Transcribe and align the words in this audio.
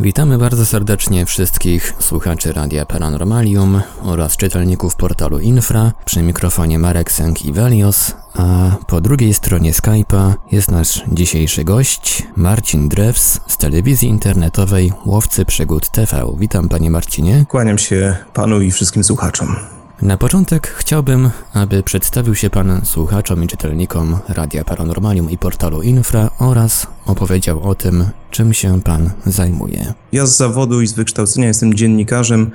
Witamy 0.00 0.38
bardzo 0.38 0.66
serdecznie 0.66 1.26
wszystkich 1.26 1.94
słuchaczy 1.98 2.52
Radia 2.52 2.86
Paranormalium 2.86 3.80
oraz 4.02 4.36
czytelników 4.36 4.96
portalu 4.96 5.38
Infra. 5.38 5.92
Przy 6.04 6.22
mikrofonie 6.22 6.78
Marek 6.78 7.10
Sęk-Iwelios, 7.12 8.12
a 8.34 8.76
po 8.86 9.00
drugiej 9.00 9.34
stronie 9.34 9.72
Skype'a 9.72 10.34
jest 10.52 10.70
nasz 10.70 11.02
dzisiejszy 11.12 11.64
gość, 11.64 12.26
Marcin 12.36 12.88
Drews 12.88 13.40
z 13.46 13.56
telewizji 13.56 14.08
internetowej 14.08 14.92
Łowcy 15.06 15.44
Przygód 15.44 15.88
TV. 15.88 16.26
Witam 16.38 16.68
panie 16.68 16.90
Marcinie. 16.90 17.44
Kłaniam 17.48 17.78
się 17.78 18.16
panu 18.34 18.60
i 18.60 18.70
wszystkim 18.70 19.04
słuchaczom. 19.04 19.56
Na 20.02 20.16
początek 20.16 20.68
chciałbym, 20.68 21.30
aby 21.54 21.82
przedstawił 21.82 22.34
się 22.34 22.50
Pan 22.50 22.80
słuchaczom 22.84 23.44
i 23.44 23.46
czytelnikom 23.46 24.18
Radia 24.28 24.64
Paranormalium 24.64 25.30
i 25.30 25.38
portalu 25.38 25.82
Infra 25.82 26.30
oraz 26.38 26.86
opowiedział 27.06 27.62
o 27.62 27.74
tym, 27.74 28.04
czym 28.30 28.54
się 28.54 28.82
Pan 28.82 29.10
zajmuje. 29.26 29.94
Ja 30.12 30.26
z 30.26 30.36
zawodu 30.36 30.80
i 30.80 30.86
z 30.86 30.92
wykształcenia 30.92 31.46
jestem 31.46 31.74
dziennikarzem 31.74 32.50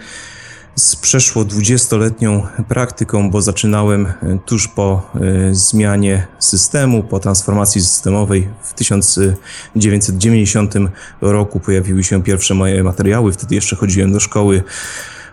z 0.75 0.95
przeszło 0.95 1.45
20-letnią 1.45 2.47
praktyką, 2.67 3.31
bo 3.31 3.41
zaczynałem 3.41 4.05
e, 4.05 4.39
tuż 4.45 4.67
po 4.67 5.11
e, 5.15 5.19
zmianie 5.55 6.27
systemu, 6.39 7.03
po 7.03 7.19
transformacji 7.19 7.81
systemowej 7.81 8.49
w 8.61 8.73
1990 8.73 10.73
roku 11.21 11.59
pojawiły 11.59 12.03
się 12.03 12.23
pierwsze 12.23 12.53
moje 12.53 12.83
materiały, 12.83 13.31
wtedy 13.31 13.55
jeszcze 13.55 13.75
chodziłem 13.75 14.13
do 14.13 14.19
szkoły 14.19 14.63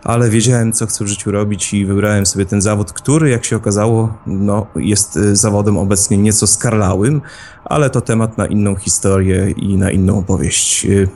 ale 0.04 0.30
wiedziałem, 0.30 0.72
co 0.72 0.86
chcę 0.86 1.04
w 1.04 1.08
życiu 1.08 1.30
robić 1.30 1.74
i 1.74 1.86
wybrałem 1.86 2.26
sobie 2.26 2.46
ten 2.46 2.62
zawód, 2.62 2.92
który, 2.92 3.30
jak 3.30 3.44
się 3.44 3.56
okazało, 3.56 4.18
no, 4.26 4.66
jest 4.76 5.16
y, 5.16 5.36
zawodem 5.36 5.78
obecnie 5.78 6.18
nieco 6.18 6.46
skarlałym, 6.46 7.20
ale 7.64 7.90
to 7.90 8.00
temat 8.00 8.38
na 8.38 8.46
inną 8.46 8.76
historię 8.76 9.50
i 9.50 9.76
na 9.76 9.90
inną 9.90 10.18
opowieść. 10.18 10.86
Y, 10.86 11.08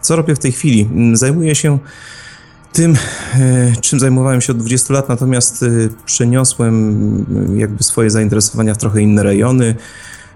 co 0.00 0.16
robię 0.16 0.34
w 0.34 0.38
tej 0.38 0.52
chwili? 0.52 0.88
Mm, 0.92 1.16
zajmuję 1.16 1.54
się 1.54 1.78
tym, 2.72 2.96
y, 3.38 3.72
czym 3.80 4.00
zajmowałem 4.00 4.40
się 4.40 4.52
od 4.52 4.58
20 4.58 4.94
lat, 4.94 5.08
natomiast 5.08 5.64
przeniosłem 6.04 7.56
jakby 7.56 7.82
swoje 7.82 8.10
zainteresowania 8.10 8.74
w 8.74 8.78
trochę 8.78 9.02
inne 9.02 9.22
rejony. 9.22 9.74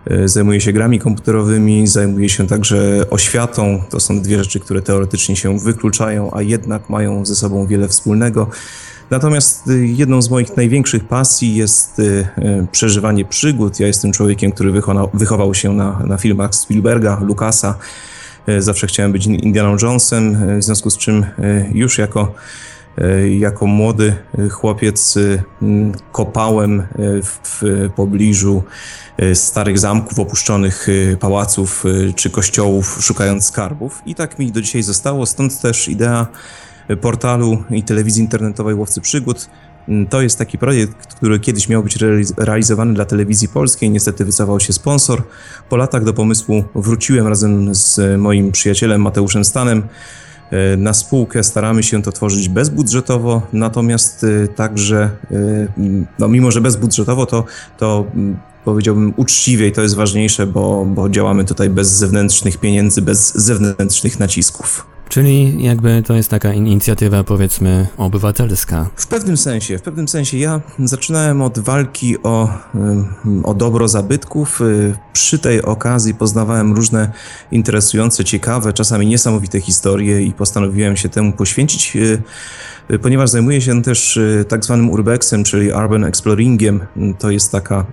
E, 0.06 0.28
zajmuje 0.28 0.60
się 0.60 0.72
grami 0.72 0.98
komputerowymi, 0.98 1.86
zajmuje 1.86 2.28
się 2.28 2.46
także 2.46 3.04
oświatą. 3.10 3.82
To 3.90 4.00
są 4.00 4.20
dwie 4.20 4.38
rzeczy, 4.44 4.60
które 4.60 4.82
teoretycznie 4.82 5.36
się 5.36 5.58
wykluczają, 5.58 6.30
a 6.34 6.42
jednak 6.42 6.90
mają 6.90 7.26
ze 7.26 7.36
sobą 7.36 7.66
wiele 7.66 7.88
wspólnego. 7.88 8.46
Natomiast 9.10 9.68
e, 9.68 9.72
jedną 9.72 10.22
z 10.22 10.30
moich 10.30 10.56
największych 10.56 11.04
pasji 11.04 11.54
jest 11.54 11.98
e, 12.00 12.66
przeżywanie 12.72 13.24
przygód. 13.24 13.80
Ja 13.80 13.86
jestem 13.86 14.12
człowiekiem, 14.12 14.52
który 14.52 14.72
wychował 15.14 15.54
się 15.54 15.72
na, 15.72 16.02
na 16.06 16.18
filmach 16.18 16.54
Spielberga, 16.54 17.20
Lucasa. 17.20 17.74
Zawsze 18.58 18.86
chciałem 18.86 19.12
być 19.12 19.26
Indianą 19.26 19.76
Jonesem, 19.82 20.58
w 20.58 20.64
związku 20.64 20.90
z 20.90 20.98
czym 20.98 21.26
już 21.72 21.98
jako 21.98 22.34
jako 23.38 23.66
młody 23.66 24.14
chłopiec 24.50 25.18
kopałem 26.12 26.82
w 27.22 27.62
pobliżu 27.96 28.62
E, 29.16 29.34
starych 29.34 29.78
zamków, 29.78 30.18
opuszczonych 30.18 30.86
e, 30.88 31.16
pałaców 31.16 31.84
e, 31.86 32.12
czy 32.12 32.30
kościołów, 32.30 32.98
szukając 33.00 33.44
skarbów. 33.44 34.02
I 34.06 34.14
tak 34.14 34.38
mi 34.38 34.52
do 34.52 34.62
dzisiaj 34.62 34.82
zostało, 34.82 35.26
stąd 35.26 35.60
też 35.60 35.88
idea 35.88 36.26
portalu 37.00 37.64
i 37.70 37.82
telewizji 37.82 38.22
internetowej 38.22 38.74
Łowcy 38.74 39.00
Przygód. 39.00 39.50
To 40.10 40.22
jest 40.22 40.38
taki 40.38 40.58
projekt, 40.58 41.14
który 41.14 41.40
kiedyś 41.40 41.68
miał 41.68 41.82
być 41.82 41.98
realizowany 42.36 42.94
dla 42.94 43.04
telewizji 43.04 43.48
polskiej. 43.48 43.90
Niestety 43.90 44.24
wycofał 44.24 44.60
się 44.60 44.72
sponsor. 44.72 45.22
Po 45.68 45.76
latach 45.76 46.04
do 46.04 46.12
pomysłu 46.12 46.64
wróciłem 46.74 47.26
razem 47.26 47.74
z 47.74 48.20
moim 48.20 48.52
przyjacielem 48.52 49.02
Mateuszem 49.02 49.44
Stanem. 49.44 49.82
Na 50.78 50.94
spółkę 50.94 51.44
staramy 51.44 51.82
się 51.82 52.02
to 52.02 52.12
tworzyć 52.12 52.48
bezbudżetowo, 52.48 53.42
natomiast 53.52 54.26
także, 54.56 55.10
no 56.18 56.28
mimo 56.28 56.50
że 56.50 56.60
bezbudżetowo, 56.60 57.26
to, 57.26 57.44
to 57.78 58.06
powiedziałbym 58.64 59.14
uczciwie 59.16 59.68
i 59.68 59.72
to 59.72 59.82
jest 59.82 59.94
ważniejsze, 59.94 60.46
bo, 60.46 60.84
bo 60.84 61.08
działamy 61.08 61.44
tutaj 61.44 61.70
bez 61.70 61.88
zewnętrznych 61.88 62.56
pieniędzy, 62.56 63.02
bez 63.02 63.34
zewnętrznych 63.34 64.20
nacisków. 64.20 64.91
Czyli 65.12 65.62
jakby 65.62 66.02
to 66.06 66.14
jest 66.14 66.28
taka 66.28 66.52
inicjatywa, 66.52 67.24
powiedzmy, 67.24 67.86
obywatelska. 67.96 68.90
W 68.96 69.06
pewnym 69.06 69.36
sensie, 69.36 69.78
w 69.78 69.82
pewnym 69.82 70.08
sensie. 70.08 70.38
Ja 70.38 70.60
zaczynałem 70.78 71.42
od 71.42 71.58
walki 71.58 72.22
o, 72.22 72.48
o 73.44 73.54
dobro 73.54 73.88
zabytków. 73.88 74.60
Y, 74.60 74.94
przy 75.12 75.38
tej 75.38 75.62
okazji 75.62 76.14
poznawałem 76.14 76.72
różne 76.72 77.12
interesujące, 77.50 78.24
ciekawe, 78.24 78.72
czasami 78.72 79.06
niesamowite 79.06 79.60
historie 79.60 80.22
i 80.22 80.32
postanowiłem 80.32 80.96
się 80.96 81.08
temu 81.08 81.32
poświęcić 81.32 81.96
y, 81.96 82.22
y, 82.90 82.98
ponieważ 82.98 83.30
zajmuję 83.30 83.60
się 83.60 83.82
też 83.82 84.18
tak 84.48 84.64
zwanym 84.64 84.90
urbexem, 84.90 85.44
czyli 85.44 85.72
urban 85.72 86.04
exploringiem. 86.04 86.80
To 87.18 87.30
jest 87.30 87.52
taka 87.52 87.86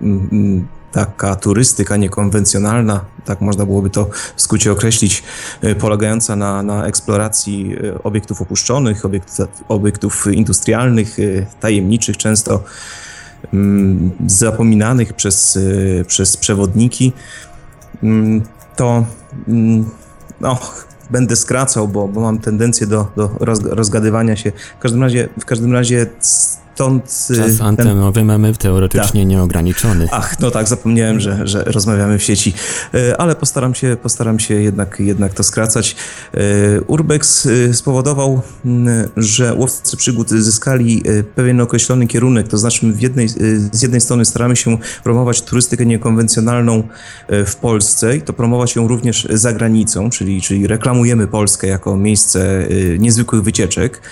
taka 0.92 1.36
turystyka 1.36 1.96
niekonwencjonalna, 1.96 3.04
tak 3.24 3.40
można 3.40 3.66
byłoby 3.66 3.90
to 3.90 4.10
w 4.36 4.42
skrócie 4.42 4.72
określić, 4.72 5.22
e, 5.60 5.74
polegająca 5.74 6.36
na, 6.36 6.62
na 6.62 6.86
eksploracji 6.86 7.76
e, 7.84 8.02
obiektów 8.02 8.42
opuszczonych, 8.42 9.04
obiektów, 9.04 9.48
obiektów 9.68 10.26
industrialnych, 10.26 11.18
e, 11.18 11.46
tajemniczych, 11.60 12.16
często 12.16 12.62
mm, 13.52 14.10
zapominanych 14.26 15.12
przez, 15.12 15.58
przez 16.06 16.36
przewodniki, 16.36 17.12
mm, 18.02 18.42
to 18.76 19.04
mm, 19.48 19.90
no, 20.40 20.58
będę 21.10 21.36
skracał, 21.36 21.88
bo, 21.88 22.08
bo 22.08 22.20
mam 22.20 22.38
tendencję 22.38 22.86
do, 22.86 23.06
do 23.16 23.30
rozgadywania 23.62 24.36
się. 24.36 24.52
W 24.78 24.82
każdym 24.82 25.02
razie, 25.02 25.28
w 25.40 25.44
każdym 25.44 25.72
razie 25.72 26.06
stąd... 26.80 27.28
Czas 27.36 27.60
antenowy 27.60 28.20
ten... 28.20 28.26
mamy 28.26 28.54
teoretycznie 28.54 29.20
tak. 29.20 29.30
nieograniczony. 29.30 30.08
Ach, 30.12 30.40
no 30.40 30.50
tak, 30.50 30.68
zapomniałem, 30.68 31.20
że, 31.20 31.46
że 31.48 31.64
rozmawiamy 31.64 32.18
w 32.18 32.22
sieci, 32.22 32.54
y, 32.94 33.16
ale 33.16 33.34
postaram 33.34 33.74
się, 33.74 33.96
postaram 34.02 34.38
się 34.38 34.54
jednak, 34.54 35.00
jednak 35.00 35.34
to 35.34 35.42
skracać. 35.42 35.96
Y, 36.34 36.80
Urbex 36.86 37.48
spowodował, 37.72 38.42
że 39.16 39.54
łowcy 39.54 39.96
przygód 39.96 40.30
zyskali 40.30 41.02
pewien 41.34 41.60
określony 41.60 42.06
kierunek, 42.06 42.48
to 42.48 42.58
znaczy 42.58 42.92
jednej, 42.98 43.28
z 43.72 43.82
jednej 43.82 44.00
strony 44.00 44.24
staramy 44.24 44.56
się 44.56 44.78
promować 45.04 45.42
turystykę 45.42 45.86
niekonwencjonalną 45.86 46.82
w 47.28 47.56
Polsce 47.56 48.16
i 48.16 48.22
to 48.22 48.32
promować 48.32 48.76
ją 48.76 48.88
również 48.88 49.28
za 49.30 49.52
granicą, 49.52 50.10
czyli, 50.10 50.42
czyli 50.42 50.66
reklamujemy 50.66 51.26
Polskę 51.26 51.66
jako 51.66 51.96
miejsce 51.96 52.66
niezwykłych 52.98 53.42
wycieczek, 53.42 54.02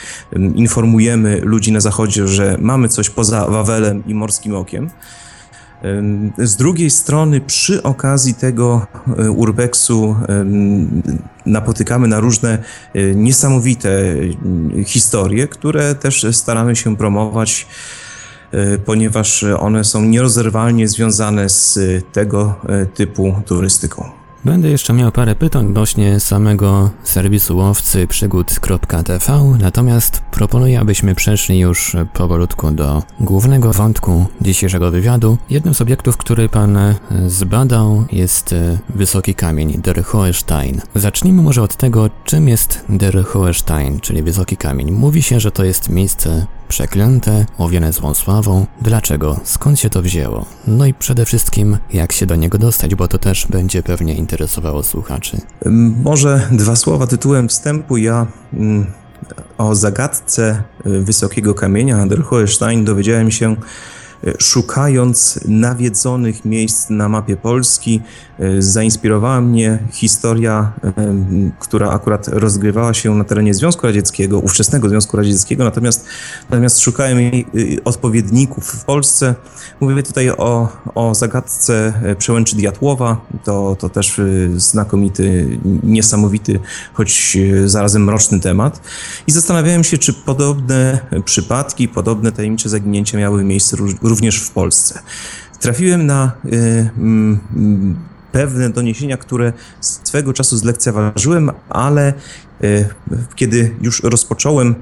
informujemy 0.54 1.40
ludzi 1.44 1.72
na 1.72 1.80
zachodzie, 1.80 2.28
że 2.28 2.57
mamy 2.60 2.88
coś 2.88 3.10
poza 3.10 3.46
Wawelem 3.46 4.02
i 4.06 4.14
Morskim 4.14 4.54
Okiem. 4.54 4.90
Z 6.38 6.56
drugiej 6.56 6.90
strony, 6.90 7.40
przy 7.40 7.82
okazji 7.82 8.34
tego 8.34 8.86
e, 9.18 9.30
urbexu 9.30 10.16
napotykamy 11.46 12.08
na 12.08 12.20
różne 12.20 12.58
e, 12.94 13.14
niesamowite 13.14 13.90
e, 13.90 14.84
historie, 14.84 15.48
które 15.48 15.94
też 15.94 16.26
staramy 16.32 16.76
się 16.76 16.96
promować, 16.96 17.66
ponieważ 18.84 19.44
one 19.58 19.84
są 19.84 20.02
nierozerwalnie 20.02 20.88
związane 20.88 21.48
z 21.48 21.78
tego 22.12 22.54
typu 22.94 23.34
turystyką. 23.46 24.10
Będę 24.48 24.68
jeszcze 24.70 24.92
miał 24.92 25.12
parę 25.12 25.34
pytań 25.34 25.66
odnośnie 25.66 26.20
samego 26.20 26.90
serwisu 27.02 27.56
łowcy 27.56 28.06
przygód.tv, 28.06 29.54
natomiast 29.60 30.20
proponuję, 30.20 30.80
abyśmy 30.80 31.14
przeszli 31.14 31.58
już 31.58 31.96
powolutku 32.14 32.70
do 32.70 33.02
głównego 33.20 33.72
wątku 33.72 34.26
dzisiejszego 34.40 34.90
wywiadu. 34.90 35.38
Jednym 35.50 35.74
z 35.74 35.80
obiektów, 35.80 36.16
który 36.16 36.48
pan 36.48 36.78
zbadał 37.26 38.04
jest 38.12 38.54
wysoki 38.88 39.34
kamień 39.34 39.72
Der 39.82 40.04
Hohenstein. 40.04 40.80
Zacznijmy 40.94 41.42
może 41.42 41.62
od 41.62 41.76
tego, 41.76 42.10
czym 42.24 42.48
jest 42.48 42.84
Der 42.88 43.24
Hohenstein, 43.24 44.00
czyli 44.00 44.22
wysoki 44.22 44.56
kamień. 44.56 44.90
Mówi 44.90 45.22
się, 45.22 45.40
że 45.40 45.50
to 45.50 45.64
jest 45.64 45.88
miejsce 45.88 46.46
przeklęte, 46.68 47.46
owiane 47.58 47.92
złą 47.92 48.14
sławą. 48.14 48.66
Dlaczego? 48.82 49.40
Skąd 49.44 49.80
się 49.80 49.90
to 49.90 50.02
wzięło? 50.02 50.46
No 50.66 50.86
i 50.86 50.94
przede 50.94 51.24
wszystkim, 51.24 51.78
jak 51.92 52.12
się 52.12 52.26
do 52.26 52.36
niego 52.36 52.58
dostać, 52.58 52.94
bo 52.94 53.08
to 53.08 53.18
też 53.18 53.46
będzie 53.46 53.82
pewnie 53.82 54.14
interesowało 54.14 54.82
słuchaczy. 54.82 55.40
Może 56.04 56.48
dwa 56.52 56.76
słowa 56.76 57.06
tytułem 57.06 57.48
wstępu. 57.48 57.96
Ja 57.96 58.26
mm, 58.52 58.86
o 59.58 59.74
zagadce 59.74 60.62
y, 60.86 61.02
wysokiego 61.02 61.54
kamienia 61.54 62.06
Der 62.06 62.22
Hohenstein 62.22 62.84
dowiedziałem 62.84 63.30
się 63.30 63.56
szukając 64.38 65.40
nawiedzonych 65.48 66.44
miejsc 66.44 66.90
na 66.90 67.08
mapie 67.08 67.36
Polski, 67.36 68.00
e, 68.38 68.62
zainspirowała 68.62 69.40
mnie 69.40 69.78
historia, 69.92 70.72
e, 70.84 70.92
która 71.58 71.90
akurat 71.90 72.28
rozgrywała 72.28 72.94
się 72.94 73.14
na 73.14 73.24
terenie 73.24 73.54
Związku 73.54 73.86
Radzieckiego, 73.86 74.38
ówczesnego 74.38 74.88
Związku 74.88 75.16
Radzieckiego, 75.16 75.64
natomiast, 75.64 76.04
natomiast 76.50 76.80
szukałem 76.80 77.20
jej 77.20 77.46
odpowiedników 77.84 78.64
w 78.64 78.84
Polsce. 78.84 79.34
Mówię 79.80 80.02
tutaj 80.02 80.30
o, 80.30 80.68
o 80.94 81.14
zagadce 81.14 81.92
przełęczy 82.18 82.56
Diatłowa, 82.56 83.26
to, 83.44 83.76
to 83.78 83.88
też 83.88 84.20
znakomity, 84.56 85.58
niesamowity, 85.82 86.60
choć 86.92 87.38
zarazem 87.64 88.04
mroczny 88.04 88.40
temat. 88.40 88.80
I 89.26 89.32
zastanawiałem 89.32 89.84
się, 89.84 89.98
czy 89.98 90.12
podobne 90.12 91.00
przypadki, 91.24 91.88
podobne 91.88 92.32
tajemnicze 92.32 92.68
zaginięcia 92.68 93.18
miały 93.18 93.44
miejsce 93.44 93.76
również 94.08 94.40
w 94.40 94.50
Polsce. 94.50 95.00
Trafiłem 95.60 96.06
na 96.06 96.32
y, 96.44 96.56
y, 96.56 96.88
pewne 98.32 98.70
doniesienia, 98.70 99.16
które 99.16 99.52
swego 99.80 100.32
czasu 100.32 100.56
zlekceważyłem, 100.56 101.50
ale 101.68 102.14
y, 102.64 102.88
kiedy 103.34 103.74
już 103.80 104.02
rozpocząłem 104.02 104.74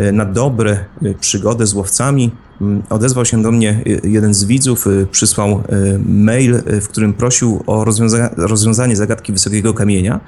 y, 0.00 0.12
na 0.12 0.24
dobre 0.24 0.84
y, 1.02 1.14
przygodę 1.20 1.66
z 1.66 1.74
łowcami, 1.74 2.30
mm, 2.60 2.82
odezwał 2.90 3.24
się 3.24 3.42
do 3.42 3.52
mnie 3.52 3.80
jeden 4.04 4.34
z 4.34 4.44
widzów, 4.44 4.86
przysłał 5.10 5.62
mail, 6.06 6.62
w 6.80 6.88
którym 6.88 7.12
prosił 7.12 7.62
o 7.66 7.84
rozwiąza 7.84 8.30
rozwiązanie 8.36 8.96
zagadki 8.96 9.32
wysokiego 9.32 9.74
kamienia. 9.74 10.20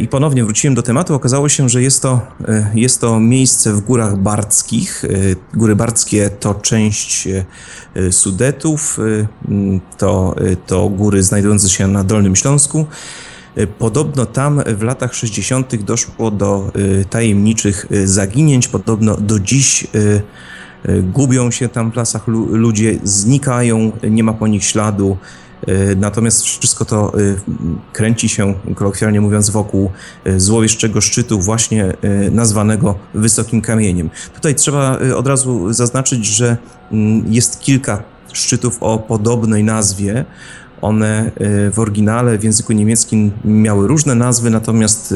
I 0.00 0.08
ponownie 0.08 0.44
wróciłem 0.44 0.74
do 0.74 0.82
tematu. 0.82 1.14
Okazało 1.14 1.48
się, 1.48 1.68
że 1.68 1.82
jest 1.82 2.02
to, 2.02 2.20
e, 2.48 2.70
jest 2.74 3.00
to 3.00 3.20
miejsce 3.20 3.72
w 3.72 3.80
Górach 3.80 4.16
Bardzkich. 4.16 5.04
E, 5.04 5.08
Góry 5.58 5.76
Bardzkie 5.76 6.30
to 6.30 6.54
część 6.54 7.26
e, 7.26 8.12
Sudetów, 8.12 8.98
to, 9.98 10.34
to 10.66 10.88
góry 10.88 11.22
znajdujące 11.22 11.68
się 11.68 11.86
na 11.86 12.04
Dolnym 12.04 12.36
Śląsku. 12.36 12.86
Podobno 13.78 14.26
tam 14.26 14.62
w 14.76 14.82
latach 14.82 15.14
60. 15.14 15.76
doszło 15.76 16.30
do 16.30 16.72
tajemniczych 17.10 17.86
zaginięć. 18.04 18.68
Podobno 18.68 19.16
do 19.16 19.40
dziś 19.40 19.86
gubią 21.02 21.50
się 21.50 21.68
tam 21.68 21.92
w 21.92 21.96
lasach 21.96 22.28
ludzie, 22.50 22.98
znikają, 23.04 23.92
nie 24.10 24.24
ma 24.24 24.32
po 24.32 24.46
nich 24.46 24.64
śladu. 24.64 25.16
E, 25.66 25.94
natomiast 25.94 26.44
wszystko 26.44 26.84
to 26.84 27.12
e, 27.14 27.18
kręci 27.92 28.28
się, 28.28 28.54
kolokwialnie 28.74 29.20
mówiąc, 29.20 29.50
wokół 29.50 29.90
e, 30.24 30.40
złowieszczego 30.40 31.00
szczytu, 31.00 31.40
właśnie 31.40 31.92
nazwanego 32.32 32.94
Wysokim 33.14 33.60
Kamieniem. 33.60 34.10
Tutaj 34.34 34.54
trzeba 34.54 34.98
od 35.16 35.26
razu 35.26 35.72
zaznaczyć, 35.72 36.26
że 36.26 36.56
mm, 36.92 37.32
jest 37.32 37.60
kilka 37.60 38.02
szczytów 38.32 38.76
o 38.80 38.98
podobnej 38.98 39.64
nazwie. 39.64 40.24
One 40.80 41.30
w 41.72 41.78
oryginale 41.78 42.38
w 42.38 42.44
języku 42.44 42.72
niemieckim 42.72 43.30
miały 43.44 43.88
różne 43.88 44.14
nazwy, 44.14 44.50
natomiast 44.50 45.14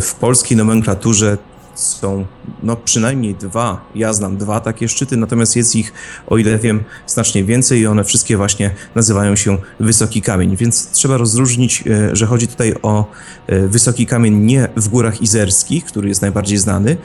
w 0.00 0.14
polskiej 0.20 0.56
nomenklaturze 0.56 1.38
są 1.74 2.26
no 2.62 2.76
przynajmniej 2.76 3.34
dwa, 3.34 3.80
ja 3.94 4.12
znam 4.12 4.36
dwa 4.36 4.60
takie 4.60 4.88
szczyty, 4.88 5.16
natomiast 5.16 5.56
jest 5.56 5.76
ich, 5.76 5.92
o 6.26 6.38
ile 6.38 6.58
wiem, 6.58 6.84
znacznie 7.06 7.44
więcej 7.44 7.80
i 7.80 7.86
one 7.86 8.04
wszystkie 8.04 8.36
właśnie 8.36 8.70
nazywają 8.94 9.36
się 9.36 9.58
Wysoki 9.80 10.22
Kamień, 10.22 10.56
więc 10.56 10.90
trzeba 10.90 11.16
rozróżnić, 11.16 11.84
e, 11.86 12.16
że 12.16 12.26
chodzi 12.26 12.48
tutaj 12.48 12.74
o 12.82 13.10
e, 13.46 13.68
Wysoki 13.68 14.06
Kamień 14.06 14.34
nie 14.34 14.68
w 14.76 14.88
Górach 14.88 15.22
Izerskich, 15.22 15.84
który 15.84 16.08
jest 16.08 16.22
najbardziej 16.22 16.58
znany, 16.58 16.96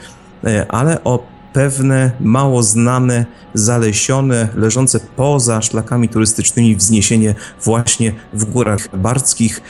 e, 0.44 0.66
ale 0.68 1.04
o 1.04 1.39
pewne 1.52 2.10
mało 2.20 2.62
znane, 2.62 3.26
zalesione, 3.54 4.48
leżące 4.54 5.00
poza 5.16 5.62
szlakami 5.62 6.08
turystycznymi 6.08 6.76
wzniesienie 6.76 7.34
właśnie 7.64 8.12
w 8.32 8.44
górach 8.44 8.96
bardzkich, 8.96 9.60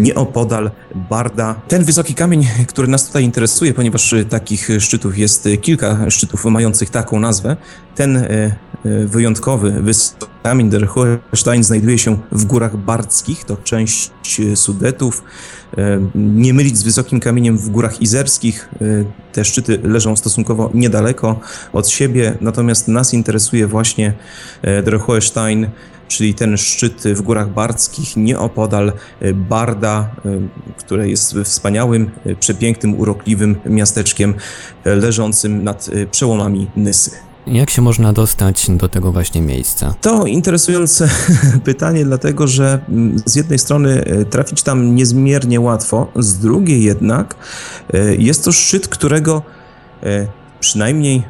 nieopodal 0.00 0.70
Barda. 0.94 1.54
Ten 1.68 1.84
wysoki 1.84 2.14
kamień, 2.14 2.46
który 2.68 2.88
nas 2.88 3.06
tutaj 3.06 3.24
interesuje, 3.24 3.74
ponieważ 3.74 4.14
takich 4.28 4.68
szczytów 4.78 5.18
jest 5.18 5.48
kilka 5.60 6.10
szczytów 6.10 6.44
mających 6.44 6.90
taką 6.90 7.20
nazwę, 7.20 7.56
ten 7.94 8.16
e, 8.16 8.28
e, 8.28 8.56
wyjątkowy 9.06 9.70
wysoki 9.70 10.26
kamień 10.42 10.70
der 10.70 10.86
Hohenstein 10.86 11.64
znajduje 11.64 11.98
się 11.98 12.18
w 12.32 12.44
górach 12.44 12.76
bardzkich, 12.76 13.44
to 13.44 13.56
część 13.56 14.10
Sudetów, 14.54 15.22
E, 15.65 15.65
nie 16.14 16.54
mylić 16.54 16.78
z 16.78 16.82
wysokim 16.82 17.20
kamieniem 17.20 17.58
w 17.58 17.68
górach 17.68 18.02
izerskich. 18.02 18.68
E, 18.80 19.04
te 19.32 19.44
szczyty 19.44 19.78
leżą 19.82 20.16
stosunkowo 20.16 20.70
niedaleko 20.74 21.40
od 21.72 21.88
siebie, 21.88 22.38
natomiast 22.40 22.88
nas 22.88 23.14
interesuje 23.14 23.66
właśnie 23.66 24.12
e, 24.62 24.82
Drohoestein, 24.82 25.68
czyli 26.08 26.34
ten 26.34 26.56
szczyt 26.56 27.02
w 27.04 27.22
górach 27.22 27.48
bardzkich, 27.48 28.16
nieopodal 28.16 28.92
Barda, 29.34 30.10
które 30.76 31.08
jest 31.08 31.34
wspaniałym, 31.44 32.10
przepięknym, 32.40 33.00
urokliwym 33.00 33.56
miasteczkiem 33.64 34.34
leżącym 34.84 35.64
nad 35.64 35.90
przełomami 36.10 36.66
Nysy. 36.76 37.10
Jak 37.46 37.70
się 37.70 37.82
można 37.82 38.12
dostać 38.12 38.66
do 38.70 38.88
tego 38.88 39.12
właśnie 39.12 39.42
miejsca? 39.42 39.94
To 40.00 40.26
interesujące 40.26 41.08
pytanie, 41.64 42.04
dlatego 42.04 42.46
że 42.46 42.78
mm, 42.88 43.18
z 43.26 43.34
jednej 43.34 43.58
strony 43.58 44.04
e, 44.04 44.24
trafić 44.24 44.62
tam 44.62 44.94
niezmiernie 44.94 45.60
łatwo, 45.60 46.06
z 46.16 46.38
drugiej 46.38 46.82
jednak 46.82 47.34
e, 47.94 48.14
jest 48.14 48.44
to 48.44 48.52
szczyt, 48.52 48.88
którego 48.88 49.42
e, 50.02 50.26
przynajmniej 50.60 51.22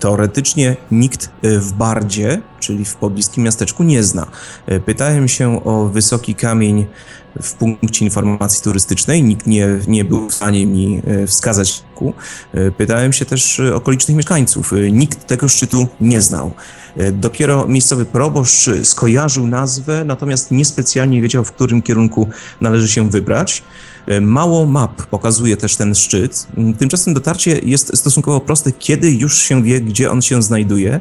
teoretycznie 0.00 0.76
nikt 0.90 1.30
w 1.42 1.72
Bardzie, 1.72 2.40
czyli 2.60 2.84
w 2.84 2.94
pobliskim 2.94 3.44
miasteczku, 3.44 3.82
nie 3.82 4.02
zna. 4.02 4.26
Pytałem 4.86 5.28
się 5.28 5.64
o 5.64 5.88
wysoki 5.88 6.34
kamień 6.34 6.86
w 7.42 7.54
punkcie 7.54 8.04
informacji 8.04 8.62
turystycznej. 8.62 9.22
Nikt 9.22 9.46
nie, 9.46 9.68
nie 9.88 10.04
był 10.04 10.28
w 10.28 10.34
stanie 10.34 10.66
mi 10.66 11.02
e, 11.06 11.26
wskazać. 11.26 11.82
E, 12.54 12.70
pytałem 12.70 13.12
się 13.12 13.24
też 13.24 13.60
e, 13.60 13.74
okolicznych 13.74 14.16
mieszkańców. 14.16 14.72
Nikt 14.92 15.26
tego 15.26 15.48
szczytu 15.48 15.88
nie 16.00 16.20
znał. 16.20 16.50
Dopiero 17.12 17.66
miejscowy 17.66 18.04
proboszcz 18.04 18.70
skojarzył 18.82 19.46
nazwę, 19.46 20.04
natomiast 20.04 20.50
niespecjalnie 20.50 21.22
wiedział, 21.22 21.44
w 21.44 21.52
którym 21.52 21.82
kierunku 21.82 22.28
należy 22.60 22.88
się 22.88 23.10
wybrać. 23.10 23.62
Mało 24.20 24.66
map 24.66 25.02
pokazuje 25.02 25.56
też 25.56 25.76
ten 25.76 25.94
szczyt. 25.94 26.46
Tymczasem 26.78 27.14
dotarcie 27.14 27.58
jest 27.62 27.96
stosunkowo 27.96 28.40
proste, 28.40 28.72
kiedy 28.72 29.10
już 29.10 29.38
się 29.38 29.62
wie, 29.62 29.80
gdzie 29.80 30.10
on 30.10 30.22
się 30.22 30.42
znajduje, 30.42 31.00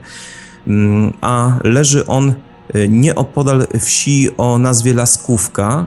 mm, 0.68 1.14
a 1.22 1.60
leży 1.64 2.06
on 2.06 2.34
nieopodal 2.90 3.68
wsi 3.80 4.30
o 4.38 4.58
nazwie 4.58 4.94
Laskówka. 4.94 5.86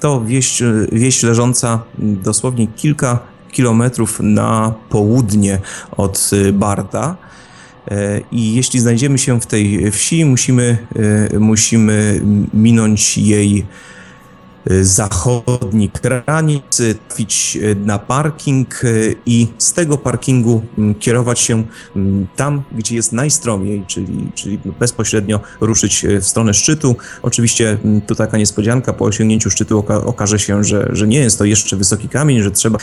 To 0.00 0.24
wieś, 0.24 0.62
wieś 0.92 1.22
leżąca 1.22 1.82
dosłownie 1.98 2.66
kilka 2.66 3.18
kilometrów 3.52 4.20
na 4.22 4.74
południe 4.88 5.58
od 5.96 6.30
Barda. 6.52 7.16
I 8.32 8.54
jeśli 8.54 8.80
znajdziemy 8.80 9.18
się 9.18 9.40
w 9.40 9.46
tej 9.46 9.90
wsi, 9.90 10.24
musimy, 10.24 10.78
musimy 11.40 12.20
minąć 12.54 13.18
jej 13.18 13.66
zachodni 14.82 15.90
granic, 16.02 16.82
trafić 17.22 17.58
y, 17.62 17.76
na 17.76 17.98
parking 17.98 18.84
y, 18.84 19.16
i 19.26 19.46
z 19.58 19.72
tego 19.72 19.98
parkingu 19.98 20.62
mm, 20.78 20.94
kierować 20.94 21.40
się 21.40 21.64
mm, 21.96 22.26
tam, 22.36 22.62
gdzie 22.72 22.94
jest 22.94 23.12
najstromiej, 23.12 23.84
czyli, 23.86 24.30
czyli 24.34 24.58
bezpośrednio 24.80 25.40
ruszyć 25.60 26.06
w 26.20 26.24
stronę 26.24 26.54
szczytu. 26.54 26.96
Oczywiście 27.22 27.78
mm, 27.84 28.00
tu 28.00 28.14
taka 28.14 28.38
niespodzianka, 28.38 28.92
po 28.92 29.04
osiągnięciu 29.04 29.50
szczytu 29.50 29.78
oka 29.78 30.04
okaże 30.04 30.38
się, 30.38 30.64
że, 30.64 30.88
że 30.92 31.06
nie 31.06 31.18
jest 31.18 31.38
to 31.38 31.44
jeszcze 31.44 31.76
wysoki 31.76 32.08
kamień, 32.08 32.42
że 32.42 32.50
trzeba 32.50 32.78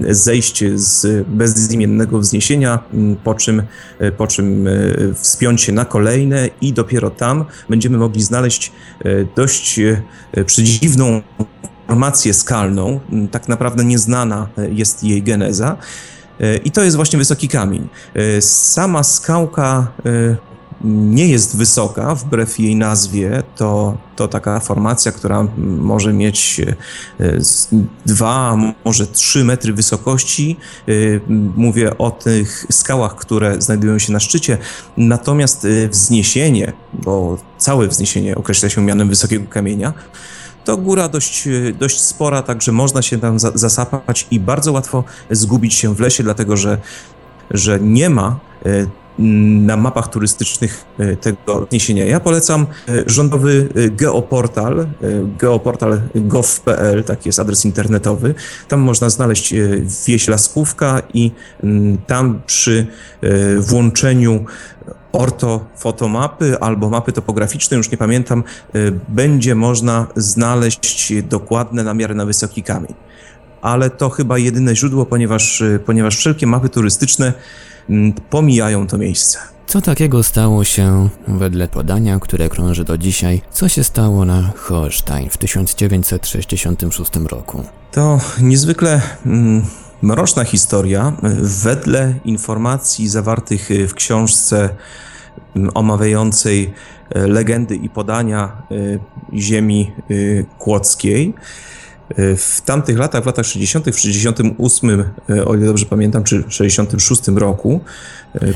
zejść 0.00 0.64
z 0.74 1.26
bezimiennego 1.28 2.18
wzniesienia, 2.18 2.78
po 3.24 3.34
czym, 3.34 3.62
po 4.16 4.26
czym 4.26 4.68
wspiąć 5.14 5.62
się 5.62 5.72
na 5.72 5.84
kolejne 5.84 6.48
i 6.60 6.72
dopiero 6.72 7.10
tam 7.10 7.44
będziemy 7.68 7.98
mogli 7.98 8.22
znaleźć 8.22 8.72
dość 9.36 9.80
przedziwną 10.46 10.99
dziwną 11.00 11.22
formację 11.86 12.34
skalną, 12.34 13.00
tak 13.30 13.48
naprawdę 13.48 13.84
nieznana 13.84 14.48
e, 14.58 14.70
jest 14.70 15.04
jej 15.04 15.22
geneza. 15.22 15.76
E, 16.40 16.56
I 16.56 16.70
to 16.70 16.82
jest 16.82 16.96
właśnie 16.96 17.18
wysoki 17.18 17.48
kamień. 17.48 17.88
E, 18.14 18.42
sama 18.42 19.02
skałka 19.02 19.92
nie 20.84 21.28
jest 21.28 21.56
wysoka, 21.56 22.14
wbrew 22.14 22.58
jej 22.58 22.76
nazwie. 22.76 23.42
To, 23.56 23.98
to 24.16 24.28
taka 24.28 24.60
formacja, 24.60 25.12
która 25.12 25.46
może 25.58 26.12
mieć 26.12 26.60
dwa, 28.06 28.56
może 28.84 29.06
trzy 29.06 29.44
metry 29.44 29.72
wysokości. 29.72 30.56
Mówię 31.56 31.98
o 31.98 32.10
tych 32.10 32.66
skałach, 32.70 33.16
które 33.16 33.62
znajdują 33.62 33.98
się 33.98 34.12
na 34.12 34.20
szczycie. 34.20 34.58
Natomiast 34.96 35.66
wzniesienie, 35.90 36.72
bo 36.92 37.38
całe 37.58 37.88
wzniesienie 37.88 38.34
określa 38.36 38.68
się 38.68 38.82
mianem 38.82 39.08
wysokiego 39.08 39.46
kamienia, 39.48 39.92
to 40.64 40.76
góra 40.76 41.08
dość, 41.08 41.48
dość 41.78 42.00
spora, 42.00 42.42
także 42.42 42.72
można 42.72 43.02
się 43.02 43.18
tam 43.18 43.38
zasapać 43.38 44.26
i 44.30 44.40
bardzo 44.40 44.72
łatwo 44.72 45.04
zgubić 45.30 45.74
się 45.74 45.94
w 45.94 46.00
lesie, 46.00 46.22
dlatego 46.22 46.56
że, 46.56 46.78
że 47.50 47.80
nie 47.80 48.10
ma 48.10 48.38
e, 48.66 48.86
na 49.66 49.76
mapach 49.76 50.08
turystycznych 50.08 50.84
e, 50.98 51.16
tego 51.16 51.54
odniesienia. 51.54 52.04
Ja 52.04 52.20
polecam 52.20 52.66
e, 52.88 52.92
rządowy 53.06 53.68
geoportal, 53.90 54.86
geoportal 55.38 56.00
gov.pl, 56.14 57.04
taki 57.04 57.28
jest 57.28 57.38
adres 57.38 57.64
internetowy. 57.64 58.34
Tam 58.68 58.80
można 58.80 59.10
znaleźć 59.10 59.54
wieś 60.06 60.28
Laskówka 60.28 61.02
i 61.14 61.30
tam 62.06 62.42
przy 62.46 62.86
włączeniu 63.58 64.44
ortofotomapy 65.12 66.60
albo 66.60 66.90
mapy 66.90 67.12
topograficzne, 67.12 67.76
już 67.76 67.90
nie 67.90 67.98
pamiętam, 67.98 68.44
będzie 69.08 69.54
można 69.54 70.06
znaleźć 70.16 71.12
dokładne 71.22 71.84
namiary 71.84 72.14
na 72.14 72.26
wysoki 72.26 72.62
kamień 72.62 72.94
ale 73.62 73.90
to 73.90 74.10
chyba 74.10 74.38
jedyne 74.38 74.76
źródło, 74.76 75.06
ponieważ, 75.06 75.60
y, 75.60 75.80
ponieważ 75.86 76.16
wszelkie 76.16 76.46
mapy 76.46 76.68
turystyczne 76.68 77.32
mm, 77.90 78.12
pomijają 78.12 78.86
to 78.86 78.98
miejsce. 78.98 79.38
Co 79.66 79.80
takiego 79.80 80.22
stało 80.22 80.64
się, 80.64 81.08
wedle 81.28 81.68
podania, 81.68 82.18
które 82.18 82.48
krąży 82.48 82.84
do 82.84 82.98
dzisiaj, 82.98 83.42
co 83.50 83.68
się 83.68 83.84
stało 83.84 84.24
na 84.24 84.52
Holstein 84.56 85.30
w 85.30 85.38
1966 85.38 87.10
roku? 87.30 87.64
To 87.92 88.20
niezwykle 88.40 89.00
mm, 89.26 89.62
mroczna 90.02 90.44
historia. 90.44 91.12
Wedle 91.42 92.14
informacji 92.24 93.08
zawartych 93.08 93.68
w 93.88 93.94
książce 93.94 94.68
omawiającej 95.74 96.72
e, 97.10 97.26
legendy 97.26 97.76
i 97.76 97.88
podania 97.88 98.62
e, 99.32 99.38
ziemi 99.38 99.92
kłodzkiej, 100.58 101.34
w 102.36 102.60
tamtych 102.64 102.98
latach, 102.98 103.22
w 103.22 103.26
latach 103.26 103.46
60., 103.46 103.90
w 103.90 103.98
68, 103.98 105.04
e, 105.30 105.44
o 105.44 105.54
ile 105.54 105.66
dobrze 105.66 105.86
pamiętam, 105.86 106.24
czy 106.24 106.44
66 106.48 107.28
roku, 107.28 107.80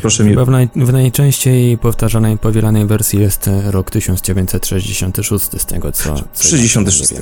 proszę 0.01 0.25
Chyba 0.25 0.45
w, 0.45 0.51
naj, 0.51 0.69
w 0.77 0.93
najczęściej 0.93 1.79
powtarzanej, 1.79 2.39
powielanej 2.39 2.87
wersji 2.87 3.21
jest 3.21 3.51
rok 3.65 3.91
1966, 3.91 5.61
z 5.61 5.67
tego 5.67 5.93
co. 5.93 6.15
co 6.35 6.49
66. 6.49 7.13
Ja 7.13 7.19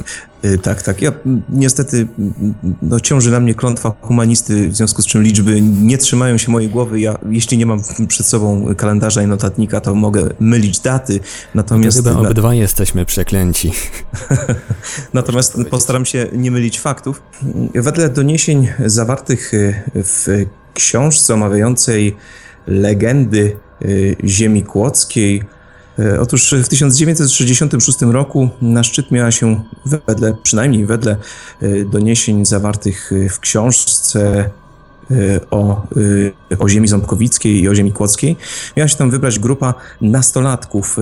tak, 0.63 0.83
tak. 0.83 1.03
Ja 1.03 1.13
niestety, 1.49 2.07
no, 2.83 3.01
ciąży 3.01 3.31
na 3.31 3.41
mnie 3.41 3.55
klątwa 3.55 3.95
humanisty, 4.01 4.69
w 4.69 4.77
związku 4.77 5.03
z 5.03 5.07
czym 5.07 5.23
liczby 5.23 5.61
nie 5.63 5.99
trzymają 5.99 6.39
się 6.39 6.53
mojej 6.53 6.71
głowy. 6.71 7.01
Ja, 7.01 7.19
jeśli 7.31 7.59
nie 7.59 7.67
mam 7.67 7.81
przed 8.09 8.27
sobą 8.27 8.75
kalendarza 8.77 9.23
i 9.23 9.27
notatnika, 9.27 9.81
to 9.81 9.95
mogę 9.95 10.29
mylić 10.41 10.81
daty. 10.81 11.21
Natomiast. 11.55 12.05
No 12.05 12.11
chyba 12.11 12.21
obydwaj 12.21 12.59
jesteśmy 12.59 13.07
przeklęci. 13.07 13.73
Natomiast 15.15 15.59
postaram 15.71 16.07
się 16.07 16.27
nie 16.33 16.51
mylić 16.51 16.81
faktów. 16.81 17.23
Wedle 17.75 18.09
doniesień 18.09 18.69
zawartych 18.87 19.53
w 19.95 20.47
książce 20.75 21.35
omawiającej 21.35 22.17
legendy 22.67 23.57
ziemi 24.25 24.63
kłodzkiej, 24.63 25.43
Otóż 26.21 26.55
w 26.65 26.69
1966 26.69 28.03
roku 28.03 28.49
na 28.63 28.83
szczyt 28.83 29.11
miała 29.11 29.31
się 29.31 29.63
wedle, 30.07 30.37
przynajmniej 30.43 30.87
wedle 30.87 31.17
doniesień 31.87 32.45
zawartych 32.45 33.11
w 33.31 33.41
książce 33.41 34.51
o, 35.51 35.87
o 36.59 36.69
ziemi 36.69 36.89
ząbkowickiej 36.89 37.63
i 37.63 37.69
o 37.69 37.75
ziemi 37.75 37.93
kłodzkiej, 37.93 38.37
miała 38.77 38.89
się 38.89 38.97
tam 38.97 39.11
wybrać 39.11 39.39
grupa 39.39 39.75
nastolatków 40.01 40.99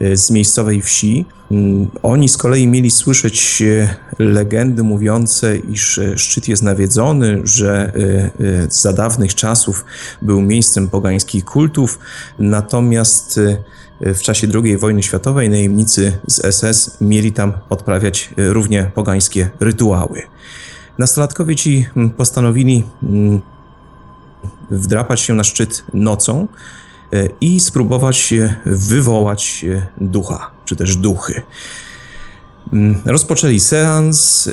E, 0.00 0.16
z 0.16 0.30
miejscowej 0.30 0.82
wsi. 0.82 1.26
Mm, 1.50 1.86
oni 2.02 2.28
z 2.28 2.36
kolei 2.36 2.66
mieli 2.66 2.90
słyszeć 2.90 3.62
e, 3.62 3.96
legendy 4.18 4.82
mówiące, 4.82 5.56
iż 5.56 5.98
e, 5.98 6.18
szczyt 6.18 6.48
jest 6.48 6.62
nawiedzony, 6.62 7.40
że 7.44 7.92
za 8.68 8.92
dawnych 8.92 9.34
czasów 9.34 9.84
był 10.22 10.42
miejscem 10.42 10.88
pogańskich 10.88 11.44
kultów, 11.44 11.98
natomiast 12.38 13.40
w 14.00 14.20
czasie 14.20 14.48
II 14.64 14.76
wojny 14.76 15.02
światowej 15.02 15.50
najemnicy 15.50 16.18
z 16.26 16.54
SS 16.54 17.00
mieli 17.00 17.32
tam 17.32 17.52
odprawiać 17.68 18.30
równie 18.36 18.90
pogańskie 18.94 19.50
rytuały. 19.60 20.22
Nastolatkowie 20.98 21.56
ci 21.56 21.86
mm, 21.96 22.10
postanowili 22.10 22.84
mm, 23.02 23.40
wdrapać 24.70 25.20
się 25.20 25.34
na 25.34 25.44
szczyt 25.44 25.84
nocą, 25.94 26.48
E, 27.12 27.28
i 27.40 27.60
spróbować 27.60 28.34
wywołać 28.66 29.64
ducha, 30.00 30.50
czy 30.64 30.76
też 30.76 30.96
duchy. 30.96 31.42
Mm, 32.72 33.00
rozpoczęli 33.04 33.60
seans, 33.60 34.50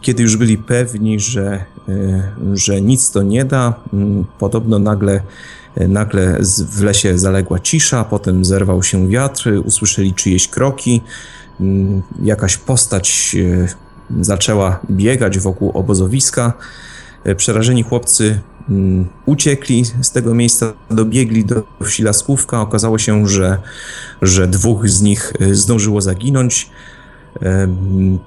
kiedy 0.00 0.22
już 0.22 0.36
byli 0.36 0.58
pewni, 0.58 1.20
że, 1.20 1.64
że 2.54 2.80
nic 2.80 3.10
to 3.10 3.22
nie 3.22 3.44
da. 3.44 3.74
Podobno 4.38 4.78
nagle, 4.78 5.20
nagle 5.88 6.38
w 6.70 6.82
lesie 6.82 7.18
zaległa 7.18 7.58
cisza, 7.58 8.04
potem 8.04 8.44
zerwał 8.44 8.82
się 8.82 9.08
wiatr, 9.08 9.50
usłyszeli 9.64 10.14
czyjeś 10.14 10.48
kroki. 10.48 11.00
Jakaś 12.22 12.56
postać 12.56 13.36
zaczęła 14.20 14.80
biegać 14.90 15.38
wokół 15.38 15.70
obozowiska. 15.70 16.52
Przerażeni 17.36 17.82
chłopcy 17.82 18.40
Mm, 18.68 19.08
uciekli 19.26 19.84
z 20.00 20.10
tego 20.10 20.34
miejsca, 20.34 20.72
dobiegli 20.90 21.44
do 21.44 21.62
wsi 21.84 22.02
Laskówka. 22.02 22.60
Okazało 22.60 22.98
się, 22.98 23.28
że, 23.28 23.58
że 24.22 24.48
dwóch 24.48 24.88
z 24.88 25.02
nich 25.02 25.32
e, 25.40 25.54
zdążyło 25.54 26.00
zaginąć. 26.00 26.70
E, 27.42 27.68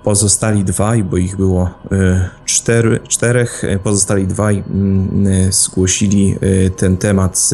pozostali 0.03 0.63
dwaj, 0.63 1.03
bo 1.03 1.18
ich 1.18 1.38
było 1.38 1.70
e, 1.91 2.30
cztery, 2.46 3.00
czterech, 3.08 3.63
pozostali 3.84 4.27
dwaj 4.27 4.63
mm, 4.70 5.51
zgłosili 5.51 6.36
ten 6.77 6.98
temat 6.98 7.50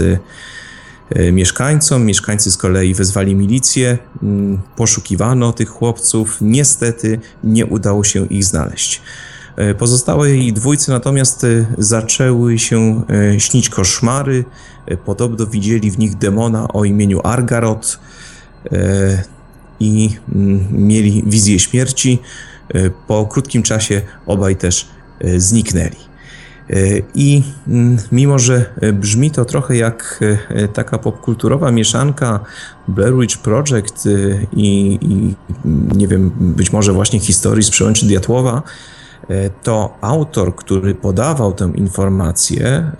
mieszkańcom. 1.32 2.06
Mieszkańcy 2.06 2.52
z 2.52 2.58
kolei 2.58 2.94
wezwali 2.94 3.36
milicję, 3.36 3.98
mm, 4.24 4.60
poszukiwano 4.76 5.54
tych 5.54 5.70
chłopców. 5.70 6.38
Niestety 6.42 7.20
nie 7.44 7.66
udało 7.66 8.04
się 8.04 8.26
ich 8.26 8.46
znaleźć. 8.46 9.02
E, 9.58 9.76
pozostałej 9.76 10.54
dwójcy 10.54 10.92
natomiast 10.92 11.44
e, 11.44 11.66
zaczęły 11.78 12.60
się 12.60 13.04
e, 13.10 13.40
śnić 13.40 13.70
koszmary. 13.70 14.46
Podobno 15.06 15.48
widzieli 15.48 15.92
w 15.92 16.00
nich 16.00 16.16
demona 16.16 16.68
o 16.68 16.86
imieniu 16.86 17.20
Argarot 17.24 18.00
i 19.80 20.10
mm, 20.36 20.68
mieli 20.72 21.24
wizję 21.26 21.60
śmierci. 21.60 22.20
Po 23.08 23.26
krótkim 23.26 23.64
czasie 23.64 24.02
obaj 24.26 24.56
też 24.56 24.88
zniknęli. 25.38 25.96
I 27.16 27.44
mm, 27.68 27.98
mimo, 28.12 28.40
że 28.40 28.66
brzmi 28.94 29.32
to 29.32 29.46
trochę 29.46 29.76
jak 29.76 30.24
taka 30.74 30.98
popkulturowa 30.98 31.72
mieszanka 31.72 32.40
Blair 32.88 33.18
Witch 33.18 33.38
Project 33.38 34.08
i, 34.54 35.00
i 35.02 35.36
nie 35.98 36.08
wiem, 36.08 36.32
być 36.40 36.72
może 36.72 36.94
właśnie 36.94 37.20
historii 37.20 37.64
z 37.64 37.70
przełęczy 37.70 38.06
Diatłowa, 38.06 38.64
E, 39.30 39.50
to 39.50 39.98
autor, 40.02 40.56
który 40.56 40.96
podawał 40.96 41.54
tę 41.54 41.72
informację, 41.76 42.92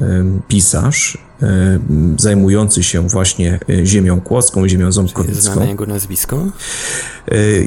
pisarz 0.48 1.16
e, 1.16 1.27
zajmujący 2.18 2.84
się 2.84 3.08
właśnie 3.08 3.60
e, 3.70 3.86
ziemią 3.86 4.22
kłodzką, 4.22 4.68
ziemią 4.68 4.92
ząbkowicką. 4.92 5.54
Znane 5.54 5.68
jego 5.68 5.86
nazwisko? 5.86 6.46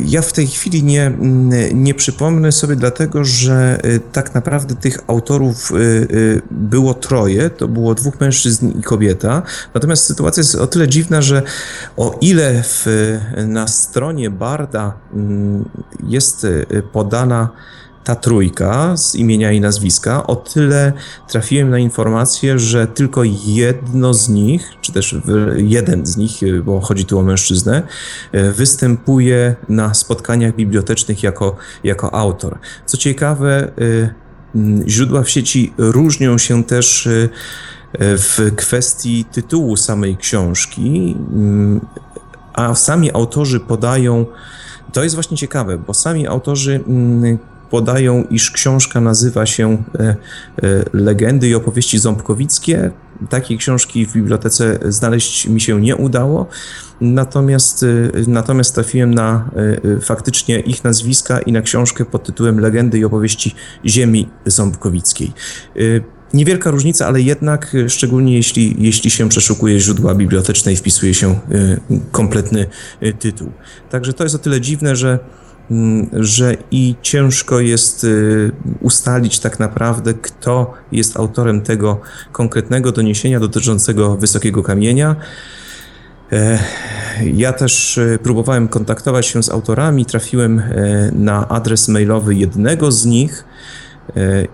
Ja 0.04 0.22
w 0.22 0.32
tej 0.32 0.46
chwili 0.46 0.82
nie, 0.82 1.12
nie 1.74 1.94
przypomnę 1.94 2.52
sobie, 2.52 2.76
dlatego 2.76 3.24
że 3.24 3.80
tak 4.12 4.34
naprawdę 4.34 4.74
tych 4.74 4.98
autorów 5.06 5.72
było 6.50 6.94
troje, 6.94 7.50
to 7.50 7.68
było 7.68 7.94
dwóch 7.94 8.20
mężczyzn 8.20 8.68
i 8.78 8.82
kobieta. 8.82 9.42
Natomiast 9.74 10.04
sytuacja 10.04 10.40
jest 10.40 10.54
o 10.54 10.66
tyle 10.66 10.88
dziwna, 10.88 11.22
że 11.22 11.42
o 11.96 12.18
ile 12.20 12.62
w, 12.62 12.86
na 13.46 13.68
stronie 13.68 14.30
Barda 14.30 14.92
jest 16.06 16.46
podana 16.92 17.48
ta 18.04 18.14
trójka 18.14 18.97
z 18.97 19.14
imienia 19.14 19.52
i 19.52 19.61
nazwiska, 19.61 20.26
o 20.26 20.37
tyle 20.37 20.92
trafiłem 21.28 21.71
na 21.71 21.78
informację, 21.78 22.59
że 22.59 22.87
tylko 22.87 23.23
jedno 23.45 24.14
z 24.14 24.28
nich, 24.28 24.73
czy 24.80 24.92
też 24.92 25.16
jeden 25.57 26.07
z 26.07 26.16
nich, 26.16 26.40
bo 26.64 26.80
chodzi 26.80 27.04
tu 27.04 27.19
o 27.19 27.23
mężczyznę, 27.23 27.83
występuje 28.33 29.57
na 29.69 29.95
spotkaniach 29.95 30.57
bibliotecznych 30.57 31.23
jako, 31.23 31.57
jako 31.85 32.14
autor. 32.14 32.59
Co 32.87 32.97
ciekawe, 32.97 33.73
y, 33.78 34.14
źródła 34.87 35.23
w 35.23 35.30
sieci 35.30 35.73
różnią 35.78 36.38
się 36.38 36.64
też 36.64 37.07
y, 37.07 37.30
w 37.99 38.52
kwestii 38.57 39.25
tytułu 39.25 39.76
samej 39.76 40.16
książki, 40.16 41.16
a 42.52 42.75
sami 42.75 43.12
autorzy 43.12 43.61
podają, 43.61 44.26
to 44.92 45.02
jest 45.02 45.14
właśnie 45.14 45.37
ciekawe, 45.37 45.78
bo 45.78 45.95
sami 45.95 46.26
autorzy 46.26 46.80
podają, 47.70 48.24
iż 48.30 48.50
książka 48.50 49.00
nazywa 49.00 49.46
się 49.46 49.82
e, 49.98 50.02
e, 50.02 50.16
Legendy 50.92 51.48
i 51.48 51.54
opowieści 51.54 51.98
ząbkowickie. 51.98 52.90
Takiej 53.28 53.58
książki 53.58 54.06
w 54.06 54.12
bibliotece 54.12 54.78
znaleźć 54.88 55.48
mi 55.48 55.60
się 55.60 55.80
nie 55.80 55.96
udało, 55.96 56.46
natomiast, 57.00 57.82
e, 57.82 57.86
natomiast 58.26 58.74
trafiłem 58.74 59.14
na 59.14 59.50
faktycznie 60.02 60.60
ich 60.60 60.84
nazwiska 60.84 61.40
i 61.40 61.52
na 61.52 61.62
książkę 61.62 62.04
pod 62.04 62.24
tytułem 62.24 62.60
Legendy 62.60 62.98
i 62.98 63.04
opowieści 63.04 63.54
ziemi 63.86 64.28
ząbkowickiej. 64.46 65.32
Niewielka 66.34 66.70
różnica, 66.70 67.06
ale 67.06 67.20
jednak, 67.20 67.76
szczególnie 67.88 68.34
jeśli, 68.34 68.76
jeśli 68.78 69.10
się 69.10 69.28
przeszukuje 69.28 69.80
źródła 69.80 70.14
biblioteczne 70.14 70.72
i 70.72 70.76
wpisuje 70.76 71.14
się 71.14 71.38
kompletny 72.12 72.66
tytuł. 73.18 73.52
Także 73.90 74.12
to 74.12 74.24
jest 74.24 74.34
o 74.34 74.38
tyle 74.38 74.60
dziwne, 74.60 74.96
że, 74.96 75.18
że 76.12 76.56
i 76.70 76.94
ciężko 77.02 77.60
jest 77.60 78.04
y, 78.04 78.52
ustalić 78.80 79.38
tak 79.38 79.58
naprawdę, 79.58 80.14
kto 80.14 80.74
jest 80.92 81.16
autorem 81.16 81.60
tego 81.60 82.00
konkretnego 82.32 82.92
doniesienia 82.92 83.40
dotyczącego 83.40 84.16
wysokiego 84.16 84.62
kamienia. 84.62 85.16
E, 86.32 86.58
Ja 87.24 87.52
też 87.52 87.98
e, 87.98 88.18
próbowałem 88.22 88.68
kontaktować 88.68 89.26
się 89.26 89.42
z 89.42 89.48
autorami, 89.48 90.06
trafiłem 90.06 90.58
e, 90.58 90.64
na 91.12 91.48
adres 91.48 91.88
mailowy 91.88 92.34
jednego 92.34 92.92
z 92.92 93.06
nich 93.06 93.44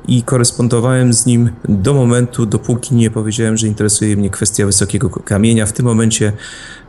i 0.09 0.23
korespondowałem 0.23 1.13
z 1.13 1.27
nim 1.27 1.51
do 1.69 1.95
momentu, 1.95 2.47
dopóki 2.47 2.95
nie 2.95 3.11
powiedziałem, 3.11 3.57
że 3.57 3.67
interesuje 3.67 4.17
mnie 4.17 4.31
kwestia 4.31 4.67
wysokiego 4.67 5.11
kamienia. 5.11 5.67
W 5.67 5.73
tym 5.73 5.87
momencie 5.87 6.33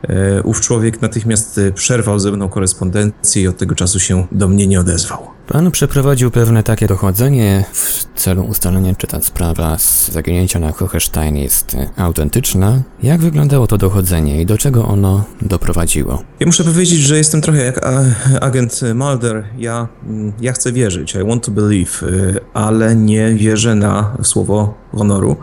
e, 0.08 0.42
ów 0.42 0.60
człowiek 0.60 1.02
natychmiast 1.02 1.58
e, 1.58 1.72
przerwał 1.72 2.18
ze 2.18 2.32
mną 2.32 2.48
korespondencję 2.48 3.42
i 3.42 3.48
od 3.48 3.56
tego 3.56 3.74
czasu 3.74 4.00
się 4.00 4.26
do 4.32 4.48
mnie 4.48 4.66
nie 4.66 4.80
odezwał. 4.80 5.37
Pan 5.48 5.70
przeprowadził 5.70 6.30
pewne 6.30 6.62
takie 6.62 6.86
dochodzenie 6.86 7.64
w 7.72 8.06
celu 8.14 8.42
ustalenia, 8.44 8.94
czy 8.94 9.06
ta 9.06 9.22
sprawa 9.22 9.78
z 9.78 10.10
zaginięcia 10.10 10.58
na 10.58 10.72
Hochstein 10.72 11.36
jest 11.36 11.74
e, 11.74 11.90
autentyczna. 11.96 12.82
Jak 13.02 13.20
wyglądało 13.20 13.66
to 13.66 13.78
dochodzenie 13.78 14.42
i 14.42 14.46
do 14.46 14.58
czego 14.58 14.84
ono 14.84 15.24
doprowadziło? 15.42 16.22
Ja 16.40 16.46
muszę 16.46 16.64
powiedzieć, 16.64 17.00
że 17.00 17.16
jestem 17.16 17.40
trochę 17.40 17.64
jak 17.64 17.86
a, 17.86 18.04
agent 18.40 18.80
Mulder. 18.94 19.44
Ja, 19.58 19.88
mm, 20.06 20.32
ja 20.40 20.52
chcę 20.52 20.72
wierzyć, 20.72 21.14
I 21.14 21.24
want 21.28 21.44
to 21.44 21.50
believe, 21.50 22.02
y, 22.02 22.40
ale 22.54 22.96
nie 22.96 23.34
wierzę 23.34 23.74
na 23.74 24.16
słowo 24.22 24.74
honoru, 24.92 25.36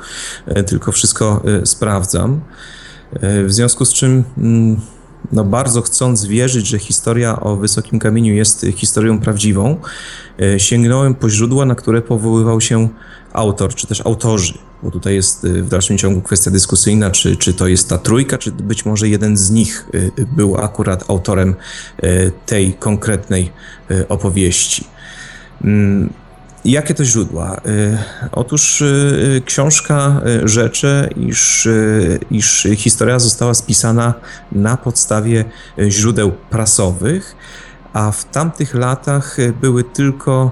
tylko 0.67 0.91
wszystko 0.91 1.43
sprawdzam. 1.63 2.41
W 3.21 3.53
związku 3.53 3.85
z 3.85 3.93
czym, 3.93 4.23
mm, 4.37 4.81
no 5.35 5.43
bardzo 5.43 5.81
chcąc 5.81 6.25
wierzyć, 6.25 6.67
że 6.67 6.79
historia 6.79 7.39
o 7.39 7.55
Wysokim 7.55 7.99
Kamieniu 7.99 8.33
jest 8.33 8.65
historią 8.75 9.19
prawdziwą, 9.19 9.77
y, 10.41 10.59
sięgnąłem 10.59 11.15
po 11.15 11.29
źródła, 11.29 11.65
na 11.65 11.75
które 11.75 12.01
powoływał 12.01 12.61
się 12.61 12.89
autor, 13.33 13.75
czy 13.75 13.87
też 13.87 14.05
autorzy, 14.05 14.53
bo 14.83 14.91
tutaj 14.91 15.15
jest 15.15 15.45
y, 15.45 15.63
w 15.63 15.69
dalszym 15.69 15.97
ciągu 15.97 16.21
kwestia 16.21 16.51
dyskusyjna, 16.51 17.11
czy, 17.11 17.35
czy 17.35 17.53
to 17.53 17.67
jest 17.67 17.89
ta 17.89 17.97
trójka, 17.97 18.37
czy 18.37 18.51
być 18.51 18.85
może 18.85 19.09
jeden 19.09 19.37
z 19.37 19.51
nich 19.51 19.85
y, 19.95 20.11
był 20.35 20.57
akurat 20.57 21.09
autorem 21.09 21.55
tej 22.45 22.73
konkretnej 22.73 23.51
opowieści. 24.09 24.85
Jakie 26.65 26.93
to 26.93 27.05
źródła? 27.05 27.57
Y, 27.67 27.97
Otóż 28.31 28.81
y, 28.81 28.85
y, 29.37 29.41
książka 29.45 30.21
rzeczy, 30.43 31.09
iż, 31.15 31.67
iż 32.31 32.67
historia 32.75 33.19
została 33.19 33.53
spisana 33.53 34.13
na 34.51 34.77
podstawie 34.77 35.45
źródeł 35.89 36.31
prasowych, 36.31 37.35
a 37.93 38.11
w 38.11 38.25
tamtych 38.25 38.73
latach 38.73 39.37
były 39.61 39.83
tylko 39.83 40.51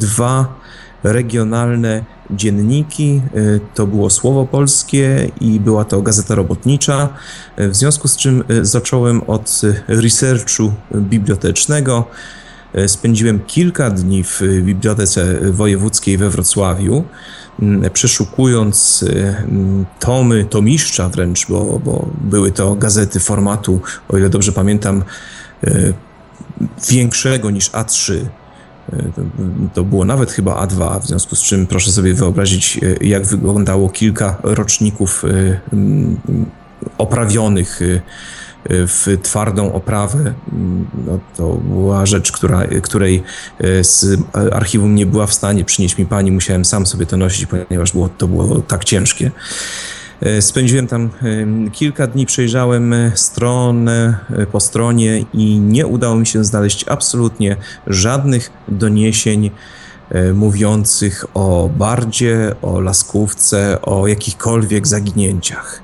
dwa 0.00 0.60
regionalne 1.02 2.04
dzienniki. 2.30 3.22
To 3.74 3.86
było 3.86 4.10
Słowo 4.10 4.46
Polskie 4.46 5.30
i 5.40 5.60
była 5.60 5.84
to 5.84 6.02
Gazeta 6.02 6.34
Robotnicza. 6.34 7.08
W 7.58 7.76
związku 7.76 8.08
z 8.08 8.16
czym 8.16 8.44
zacząłem 8.62 9.22
od 9.22 9.60
researchu 9.88 10.72
bibliotecznego. 10.94 12.06
E, 12.74 12.88
Spędziłem 12.88 13.40
kilka 13.46 13.90
dni 13.90 14.24
w 14.24 14.42
e, 14.42 14.46
Bibliotece 14.62 15.38
Wojewódzkiej 15.50 16.18
we 16.18 16.30
Wrocławiu, 16.30 17.04
przeszukując 17.92 19.04
e, 19.08 19.44
tomy, 20.00 20.44
tomiszcza 20.44 21.08
wręcz, 21.08 21.46
bo, 21.48 21.80
bo 21.84 22.08
były 22.20 22.52
to 22.52 22.74
gazety 22.74 23.20
formatu, 23.20 23.80
o 24.08 24.18
ile 24.18 24.28
dobrze 24.28 24.52
pamiętam, 24.52 25.04
większego 26.90 27.50
niż 27.50 27.70
A3. 27.70 28.14
E, 28.92 28.96
To, 29.74 29.84
było 29.84 30.04
nawet 30.04 30.32
chyba 30.32 30.66
A2, 30.66 31.00
w 31.00 31.06
związku 31.06 31.36
z 31.36 31.42
czym 31.42 31.66
proszę 31.66 31.92
sobie 31.92 32.14
wyobrazić, 32.14 32.80
jak 33.00 33.26
wyglądało 33.26 33.88
kilka 33.88 34.38
roczników 34.42 35.22
oprawionych 36.98 37.80
w 38.70 39.18
twardą 39.22 39.72
oprawę. 39.72 40.34
No, 41.06 41.18
to 41.36 41.54
była 41.54 42.06
rzecz, 42.06 42.32
która, 42.32 42.62
której 42.82 43.22
e, 43.58 43.84
z 43.84 44.20
archiwum 44.52 44.94
nie 44.94 45.06
była 45.06 45.26
w 45.26 45.34
stanie 45.34 45.64
przynieść 45.64 45.98
mi 45.98 46.06
pani. 46.06 46.32
Musiałem 46.32 46.64
sam 46.64 46.86
sobie 46.86 47.06
to 47.06 47.16
nosić, 47.16 47.46
ponieważ 47.46 47.92
było, 47.92 48.08
to 48.08 48.28
było 48.28 48.58
tak 48.60 48.84
ciężkie. 48.84 49.30
E, 50.20 50.42
Spędziłem 50.42 50.86
tam 50.86 51.10
kilka 51.72 52.06
dni, 52.06 52.26
przejrzałem 52.26 52.94
stronę 53.14 54.18
po 54.52 54.60
stronie 54.60 55.24
i 55.34 55.58
nie 55.58 55.86
udało 55.86 56.16
mi 56.16 56.26
się 56.26 56.44
znaleźć 56.44 56.84
absolutnie 56.88 57.56
żadnych 57.86 58.50
doniesień 58.68 59.50
mówiących 60.34 61.24
o 61.34 61.70
Bardzie, 61.76 62.54
o 62.62 62.80
Laskówce, 62.80 63.82
o 63.82 64.06
jakichkolwiek 64.06 64.86
zaginięciach. 64.86 65.82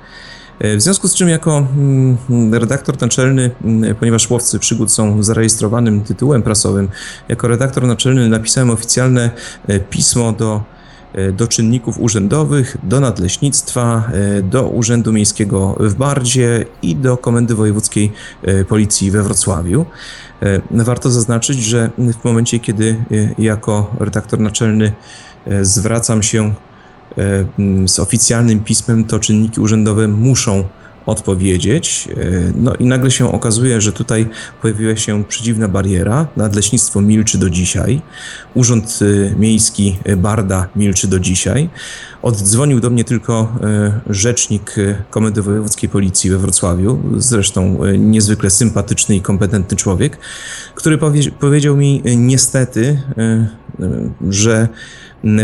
E, 0.60 0.76
W 0.76 0.82
związku 0.82 1.08
z 1.08 1.14
czym, 1.14 1.28
jako 1.28 1.58
mm, 1.58 2.54
redaktor 2.54 3.00
naczelny, 3.00 3.50
mm, 3.64 3.94
ponieważ 3.94 4.30
łowcy 4.30 4.58
przygód 4.58 4.92
są 4.92 5.22
zarejestrowanym 5.22 6.00
tytułem 6.00 6.42
prasowym, 6.42 6.88
jako 7.28 7.48
redaktor 7.48 7.86
naczelny 7.86 8.28
napisałem 8.28 8.70
oficjalne 8.70 9.30
e, 9.66 9.80
pismo 9.80 10.32
do, 10.32 10.62
e, 11.12 11.32
do 11.32 11.46
czynników 11.46 12.00
urzędowych, 12.00 12.76
do 12.82 13.00
nadleśnictwa, 13.00 14.10
do 14.42 14.68
Urzędu 14.68 15.12
Miejskiego 15.12 15.76
w 15.80 15.94
Bardzie 15.94 16.64
i 16.82 16.96
do 16.96 17.16
Komendy 17.16 17.54
Wojewódzkiej 17.54 18.12
Policji 18.68 19.10
we 19.10 19.22
Wrocławiu. 19.22 19.86
Warto 20.70 21.10
zaznaczyć, 21.10 21.58
że 21.64 21.90
w 21.98 22.24
momencie, 22.24 22.58
kiedy 22.58 23.04
jako 23.38 23.94
redaktor 24.00 24.40
naczelny 24.40 24.92
zwracam 25.62 26.22
się 26.22 26.54
z 27.86 27.98
oficjalnym 27.98 28.60
pismem, 28.60 29.04
to 29.04 29.18
czynniki 29.18 29.60
urzędowe 29.60 30.08
muszą 30.08 30.64
odpowiedzieć. 31.08 32.08
E, 32.16 32.52
No 32.56 32.74
i 32.74 32.84
nagle 32.84 33.10
się 33.10 33.32
okazuje, 33.32 33.80
że 33.80 33.92
tutaj 33.92 34.28
pojawiła 34.62 34.96
się 34.96 35.24
przedziwna 35.24 35.68
bariera. 35.68 36.26
Nadleśnictwo 36.36 37.00
milczy 37.00 37.38
do 37.38 37.50
dzisiaj. 37.50 38.00
Urząd 38.54 38.98
e, 39.02 39.36
Miejski 39.36 39.98
e, 40.04 40.16
Barda 40.16 40.68
milczy 40.76 41.08
do 41.08 41.20
dzisiaj. 41.20 41.68
Oddzwonił 42.22 42.80
do 42.80 42.90
mnie 42.90 43.04
tylko 43.04 43.52
e, 43.62 44.00
rzecznik 44.10 44.78
e, 44.78 45.02
Komendy 45.10 45.42
Wojewódzkiej 45.42 45.88
Policji 45.88 46.30
we 46.30 46.38
Wrocławiu, 46.38 46.98
zresztą 47.16 47.84
e, 47.84 47.98
niezwykle 47.98 48.50
sympatyczny 48.50 49.16
i 49.16 49.20
kompetentny 49.20 49.76
człowiek, 49.76 50.18
który 50.74 50.98
powie, 50.98 51.30
powiedział 51.30 51.76
mi 51.76 52.02
e, 52.04 52.16
niestety, 52.16 53.02
e, 53.18 53.22
e, 53.22 53.48
że 54.30 54.68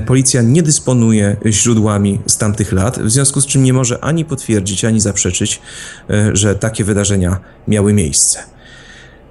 policja 0.07 0.43
nie 0.43 0.63
dysponuje 0.63 1.37
źródłami 1.47 2.21
z 2.27 2.39
tamtych 2.39 2.73
lat, 2.73 2.99
w 2.99 3.11
związku 3.11 3.41
z 3.41 3.47
czym 3.47 3.63
nie 3.63 3.73
może 3.73 4.05
ani 4.05 4.25
potwierdzić, 4.25 4.85
ani 4.85 5.01
zaprzeczyć, 5.01 5.61
e, 6.11 6.37
że 6.37 6.55
takie 6.55 6.85
wydarzenia 6.85 7.41
miały 7.69 7.93
miejsce. 7.93 8.54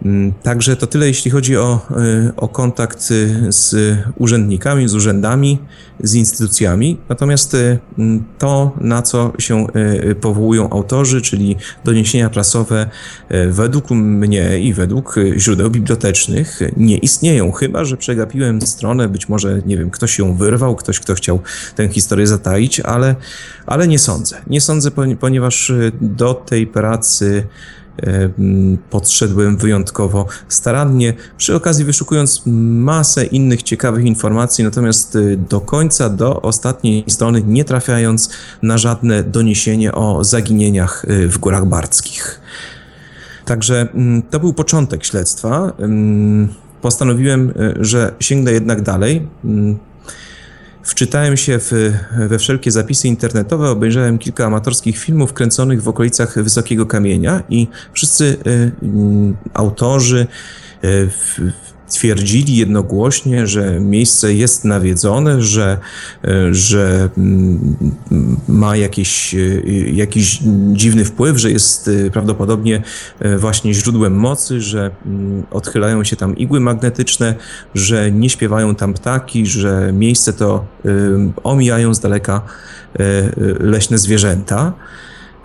Mm, 0.05 0.33
Także 0.43 0.75
to 0.75 0.87
tyle, 0.87 1.07
jeśli 1.07 1.31
chodzi 1.31 1.57
o, 1.57 1.79
e, 1.91 2.31
o 2.37 2.47
kontakt 2.47 2.99
e, 2.99 3.51
z 3.51 3.75
urzędnikami, 4.17 4.87
z 4.87 4.95
urzędami, 4.95 5.59
z 5.99 6.15
instytucjami. 6.15 6.97
Natomiast 7.09 7.55
e, 7.55 7.77
m, 7.97 8.23
to, 8.37 8.71
na 8.81 9.01
co 9.01 9.33
się 9.39 9.67
powołują 10.21 10.69
autorzy, 10.69 11.21
czyli 11.21 11.55
doniesienia 11.85 12.29
prasowe, 12.29 12.89
według 13.49 13.91
mnie 13.91 14.59
i 14.59 14.73
według 14.73 15.15
źródeł 15.37 15.69
bibliotecznych 15.69 16.59
nie 16.77 16.97
istnieją, 16.97 17.51
chyba 17.51 17.85
że 17.85 17.97
przegapiłem 17.97 18.61
stronę, 18.61 19.09
być 19.09 19.29
może, 19.29 19.61
nie 19.65 19.77
wiem, 19.77 19.89
ktoś 19.89 20.19
ją 20.19 20.35
wyrwał, 20.35 20.75
ktoś, 20.75 20.99
kto 20.99 21.15
chciał 21.15 21.39
tę 21.75 21.89
historię 21.89 22.27
zataić, 22.27 22.79
ale, 22.79 23.15
ale 23.65 23.87
nie 23.87 23.99
sądzę. 23.99 24.41
Nie 24.47 24.61
sądzę, 24.61 24.89
poni- 24.91 25.15
ponieważ 25.15 25.71
do 26.01 26.33
tej 26.33 26.67
pracy 26.67 27.47
podszedłem 28.89 29.57
wyjątkowo 29.57 30.25
starannie, 30.47 31.13
przy 31.37 31.55
okazji 31.55 31.85
wyszukując 31.85 32.41
masę 32.45 33.25
innych 33.25 33.63
ciekawych 33.63 34.05
informacji, 34.05 34.63
natomiast 34.63 35.15
e, 35.15 35.37
do 35.37 35.61
końca, 35.61 36.09
do 36.09 36.41
ostatniej 36.41 37.03
strony 37.07 37.43
nie 37.45 37.65
trafiając 37.65 38.29
na 38.61 38.77
żadne 38.77 39.23
doniesienie 39.23 39.91
o 39.91 40.23
zaginieniach 40.23 41.05
e, 41.07 41.27
w 41.27 41.37
Górach 41.37 41.65
Bardzkich. 41.65 42.41
Także 43.45 43.87
mm, 43.93 44.21
to 44.21 44.39
był 44.39 44.53
początek 44.53 45.05
śledztwa. 45.05 45.73
Postanowiłem, 46.81 47.53
e, 47.59 47.73
że 47.79 48.13
sięgnę 48.19 48.51
jednak 48.51 48.81
dalej. 48.81 49.27
Wczytałem 50.83 51.37
się 51.37 51.59
w, 51.59 51.93
we 52.29 52.39
wszelkie 52.39 52.71
zapisy 52.71 53.07
internetowe, 53.07 53.69
obejrzałem 53.69 54.17
kilka 54.17 54.45
amatorskich 54.45 54.97
filmów 54.97 55.33
kręconych 55.33 55.83
w 55.83 55.87
okolicach 55.87 56.43
Wysokiego 56.43 56.85
Kamienia 56.85 57.43
i 57.49 57.67
wszyscy 57.93 58.37
y, 58.47 58.71
mm, 58.83 59.35
autorzy, 59.53 60.27
y, 60.83 61.09
twierdzili 61.93 62.57
jednogłośnie, 62.57 63.47
że 63.47 63.79
miejsce 63.79 64.33
jest 64.33 64.65
nawiedzone, 64.65 65.41
że, 65.41 65.77
e, 66.23 66.53
że 66.53 67.09
mm, 67.17 67.75
ma 68.47 68.77
jakiś, 68.77 69.35
e, 69.35 69.39
jakiś 69.91 70.39
dziwny 70.73 71.05
wpływ, 71.05 71.37
że 71.37 71.51
jest 71.51 71.87
e, 71.87 72.11
prawdopodobnie 72.11 72.83
właśnie 73.37 73.73
źródłem 73.73 74.15
mocy, 74.15 74.61
że 74.61 74.91
mm, 75.05 75.43
odchylają 75.51 76.03
się 76.03 76.15
tam 76.15 76.37
igły 76.37 76.59
magnetyczne, 76.59 77.35
że 77.75 78.11
nie 78.11 78.29
śpiewają 78.29 78.75
tam 78.75 78.93
ptaki, 78.93 79.45
że 79.45 79.91
miejsce 79.93 80.33
to 80.33 80.65
omijają 81.43 81.93
z 81.93 81.99
daleka 81.99 82.41
leśne 83.59 83.97
zwierzęta. 83.97 84.73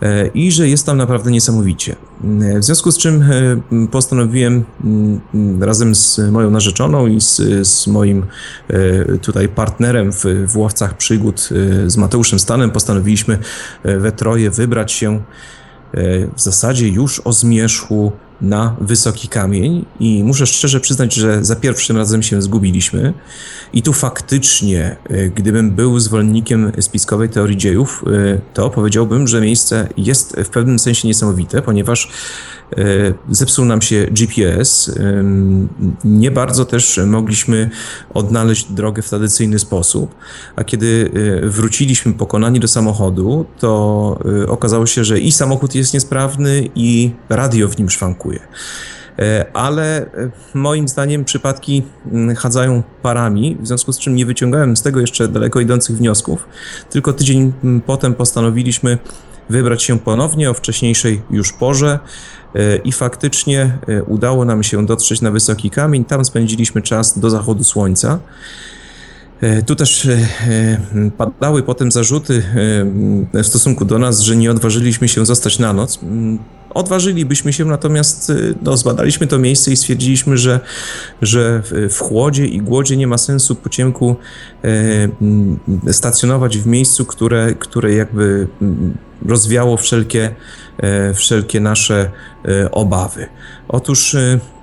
E, 0.03 0.27
i 0.27 0.53
że 0.53 0.69
jest 0.69 0.87
tam 0.87 0.97
naprawdę 0.97 1.31
niesamowicie. 1.31 1.97
E, 2.43 2.59
w 2.59 2.65
związku 2.65 2.93
z 2.93 2.99
czym 2.99 3.23
e, 3.23 3.87
postanowiłem 3.91 4.65
razem 5.61 5.95
z 5.95 6.21
moją 6.31 6.51
narzeczoną 6.51 7.07
i 7.07 7.21
z, 7.21 7.37
z 7.69 7.87
moim 7.87 8.27
tutaj 9.23 9.49
partnerem 9.49 10.13
w, 10.13 10.25
w 10.47 10.57
łowcach 10.57 10.97
przygód 10.97 11.49
z 11.87 11.97
Mateuszem 11.97 12.39
Stanem 12.39 12.71
postanowiliśmy 12.71 13.39
we 13.85 14.13
troje 14.13 14.51
wybrać 14.51 14.93
się 14.93 15.21
w 16.37 16.41
zasadzie 16.41 16.89
już 16.89 17.21
o 17.21 17.33
zmierzchu 17.33 18.13
na 18.41 18.77
wysoki 18.81 19.29
kamień 19.29 19.85
i 20.01 20.25
muszę 20.25 20.47
szczerze 20.47 20.81
przyznać, 20.81 21.15
że 21.15 21.45
za 21.45 21.57
pierwszym 21.57 21.97
razem 21.97 22.23
się 22.23 22.43
zgubiliśmy. 22.43 23.15
I 23.73 23.83
tu 23.83 23.93
faktycznie, 23.93 24.97
e, 25.11 25.29
gdybym 25.29 25.71
był 25.71 25.99
zwolennikiem 25.99 26.73
spiskowej 26.81 27.29
teorii 27.29 27.57
dziejów, 27.57 28.05
e, 28.07 28.41
to 28.55 28.71
powiedziałbym, 28.71 29.29
że 29.29 29.41
miejsce 29.41 29.89
jest 29.97 30.37
w 30.45 30.49
pewnym 30.49 30.79
sensie 30.79 31.09
niesamowite, 31.09 31.63
ponieważ 31.63 32.11
zepsuł 33.31 33.65
nam 33.65 33.83
się 33.83 34.07
GPS. 34.11 34.99
Nie 36.05 36.31
bardzo 36.31 36.65
też 36.65 37.01
mogliśmy 37.07 37.71
odnaleźć 38.15 38.73
drogę 38.73 39.03
w 39.03 39.09
tradycyjny 39.09 39.59
sposób, 39.59 40.15
a 40.57 40.65
kiedy 40.65 41.11
wróciliśmy 41.43 42.13
pokonani 42.13 42.61
do 42.61 42.69
samochodu, 42.69 43.47
to 43.59 44.19
okazało 44.49 44.87
się, 44.87 45.05
że 45.05 45.21
i 45.21 45.33
samochód 45.33 45.75
jest 45.75 45.95
niesprawny, 45.95 46.69
i 46.75 47.11
radio 47.29 47.69
w 47.69 47.79
nim 47.79 47.91
szwankuje. 47.91 48.41
E, 49.19 49.47
ale 49.55 50.03
e, 50.03 50.31
moim 50.55 50.89
zdaniem 50.89 51.25
przypadki 51.25 51.83
mm, 52.13 52.37
chadzają 52.37 52.83
parami, 53.03 53.57
w 53.61 53.67
związku 53.67 53.93
z 53.93 53.99
czym 53.99 54.15
nie 54.15 54.27
wyciągałem 54.27 54.77
z 54.77 54.83
tego 54.83 55.01
jeszcze 55.01 55.29
daleko 55.29 55.61
idących 55.61 55.97
wniosków, 55.97 56.49
tylko 56.91 57.13
tydzień 57.13 57.53
mm, 57.65 57.81
potem 57.81 58.15
postanowiliśmy 58.15 58.99
wybrać 59.51 59.83
się 59.83 59.99
ponownie 59.99 60.51
o 60.51 60.55
wcześniejszej 60.55 61.23
już 61.31 61.53
porze 61.53 61.99
e, 61.99 61.99
i 62.85 62.93
faktycznie 62.93 63.79
udało 64.07 64.45
nam 64.45 64.63
się 64.63 64.87
dotrzeć 64.87 65.21
na 65.21 65.31
wysoki 65.31 65.71
kamień. 65.71 66.05
Tam 66.05 66.25
spędziliśmy 66.25 66.83
czas 66.83 67.19
do 67.19 67.31
zachodu 67.31 67.65
słońca. 67.65 68.19
Tu 69.67 69.77
też 69.77 70.09
padały 71.17 71.63
potem 71.63 71.93
zarzuty 71.93 72.43
w 73.35 73.47
stosunku 73.47 73.85
do 73.85 73.99
nas, 73.99 74.21
że 74.21 74.37
nie 74.37 74.51
odważyliśmy 74.51 75.09
się 75.09 75.27
zostać 75.27 75.59
na 75.59 75.73
noc. 75.73 75.99
Odważylibyśmy 76.71 77.53
się, 77.53 77.65
natomiast 77.65 78.31
y, 78.31 78.55
no, 78.63 78.77
zbadaliśmy 78.77 79.27
to 79.27 79.39
miejsce 79.39 79.73
i 79.73 79.77
stwierdziliśmy, 79.77 80.37
że, 80.37 80.61
że 81.23 81.63
w 81.91 81.99
chłodzie 81.99 82.47
i 82.47 82.59
głodzie 82.61 82.97
nie 82.97 83.07
ma 83.07 83.19
sensu 83.19 83.55
po 83.55 83.69
ciemku 83.69 84.17
e, 84.65 85.93
stacjonować 85.93 86.59
w 86.59 86.67
miejscu, 86.67 87.05
które, 87.05 87.55
które 87.55 87.95
jakby 87.95 88.49
mm, 88.63 88.95
rozwiało 89.27 89.77
wszelkie, 89.77 90.35
e, 90.79 91.15
wszelkie 91.15 91.61
nasze 91.61 92.11
e, 92.45 92.71
obawy. 92.71 93.27
Otóż 93.69 94.17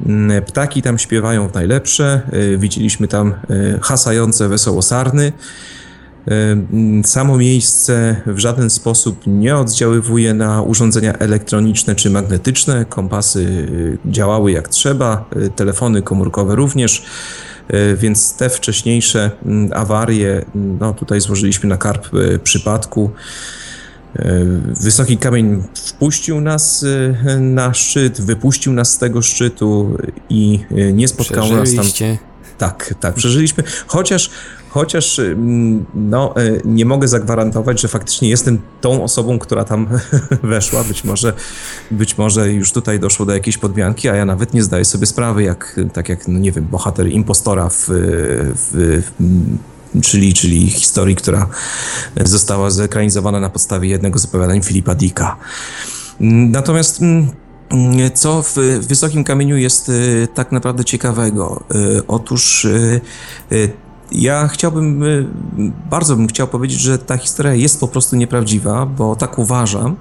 mm, 0.06 0.44
ptaki 0.44 0.82
tam 0.82 1.00
śpiewają 1.00 1.48
w 1.48 1.54
najlepsze, 1.54 2.22
widzieliśmy 2.58 3.08
tam 3.08 3.34
hasające 3.82 4.50
wesoło 4.50 4.82
sarny. 4.82 5.32
Samo 7.04 7.38
miejsce 7.38 8.22
w 8.26 8.40
żaden 8.40 8.70
sposób 8.70 9.22
nie 9.28 9.58
oddziaływuje 9.58 10.34
na 10.34 10.62
urządzenia 10.62 11.14
elektroniczne 11.14 11.96
czy 11.96 12.10
magnetyczne. 12.10 12.86
Kompasy 12.86 13.40
y, 13.40 13.98
działały 14.06 14.52
jak 14.52 14.68
trzeba, 14.68 15.30
y, 15.36 15.50
telefony 15.50 16.02
komórkowe 16.02 16.56
również. 16.56 17.04
Y, 17.74 17.98
więc 17.98 18.38
te 18.38 18.50
wcześniejsze 18.50 19.32
mm, 19.46 19.70
awarie, 19.74 20.46
mm, 20.56 20.78
no 20.80 20.94
tutaj 20.94 21.22
złożyliśmy 21.22 21.70
na 21.70 21.78
karp 21.78 22.10
przypadku. 22.44 23.12
Wysoki 24.82 25.18
kamień 25.18 25.64
wpuścił 25.76 26.42
nas 26.42 26.86
na 27.40 27.74
szczyt, 27.74 28.22
wypuścił 28.22 28.74
nas 28.74 28.92
z 28.92 28.98
tego 28.98 29.22
szczytu 29.22 29.98
i 30.30 30.60
nie 30.94 31.08
spotkało 31.08 31.56
nas 31.56 31.76
tam. 31.76 31.86
Tak, 32.58 32.94
tak, 33.00 33.16
przeżyliśmy. 33.16 33.64
Chociaż 33.88 34.30
chociaż 34.76 35.20
mm, 35.20 35.86
no, 35.94 36.36
e, 36.36 36.52
nie 36.66 36.86
mogę 36.86 37.08
zagwarantować, 37.08 37.82
że 37.82 37.88
faktycznie 37.88 38.30
jestem 38.30 38.62
tą 38.82 39.04
osobą, 39.04 39.40
która 39.40 39.64
tam 39.64 39.88
weszła. 40.44 40.84
Być 40.84 41.04
może, 41.04 41.34
być 41.92 42.18
może 42.18 42.52
już 42.52 42.72
tutaj 42.72 43.00
doszło 43.00 43.26
do 43.26 43.34
jakiejś 43.34 43.58
podmianki, 43.58 44.10
a 44.10 44.16
ja 44.16 44.26
nawet 44.26 44.54
nie 44.54 44.64
zdaję 44.64 44.86
sobie 44.86 45.06
sprawy, 45.06 45.44
jak, 45.44 45.80
tak 45.94 46.10
jak, 46.10 46.28
no 46.28 46.40
nie 46.40 46.52
wiem, 46.52 46.68
bohater 46.72 47.08
impostora 47.08 47.70
w, 47.70 47.86
w, 47.90 48.72
w 48.72 50.02
czyli, 50.02 50.34
czyli 50.34 50.68
historii, 50.68 51.16
która 51.16 51.48
została 52.24 52.70
zekranizowana 52.70 53.40
na 53.40 53.50
podstawie 53.50 53.90
jednego 53.90 54.20
z 54.20 54.26
opowiadań 54.26 54.62
Filipa 54.62 54.96
Dicka. 54.96 55.36
Natomiast 56.20 57.02
mm, 57.02 57.32
co 58.14 58.44
w 58.44 58.56
Wysokim 58.88 59.24
Kamieniu 59.24 59.58
jest 59.58 59.90
e, 59.90 60.28
tak 60.28 60.52
naprawdę 60.52 60.86
ciekawego? 60.86 61.64
E, 61.72 62.08
otóż 62.08 62.68
ja 64.12 64.48
chciałbym, 64.48 65.04
y, 65.04 65.26
bardzo 65.90 66.16
bym 66.16 66.28
chciał 66.28 66.48
powiedzieć, 66.48 66.80
że 66.80 66.98
ta 66.98 67.18
historia 67.18 67.54
jest 67.54 67.80
po 67.80 67.88
prostu 67.88 68.16
nieprawdziwa, 68.16 68.86
bo 68.86 69.16
tak 69.16 69.40
uważam. 69.40 69.96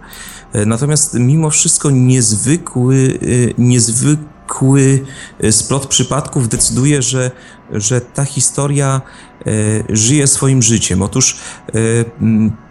Natomiast 0.66 1.14
mimo 1.14 1.50
wszystko 1.50 1.90
niezwykły, 1.90 2.94
y, 3.22 3.54
niezwykły 4.44 5.04
y, 5.44 5.52
splot 5.52 5.86
przypadków 5.86 6.48
decyduje, 6.48 7.02
że, 7.02 7.30
że 7.72 8.00
ta 8.00 8.24
historia 8.24 9.00
e, 9.46 9.50
żyje 9.88 10.26
swoim 10.26 10.62
życiem. 10.62 11.02
Otóż 11.02 11.36
e, 11.68 11.78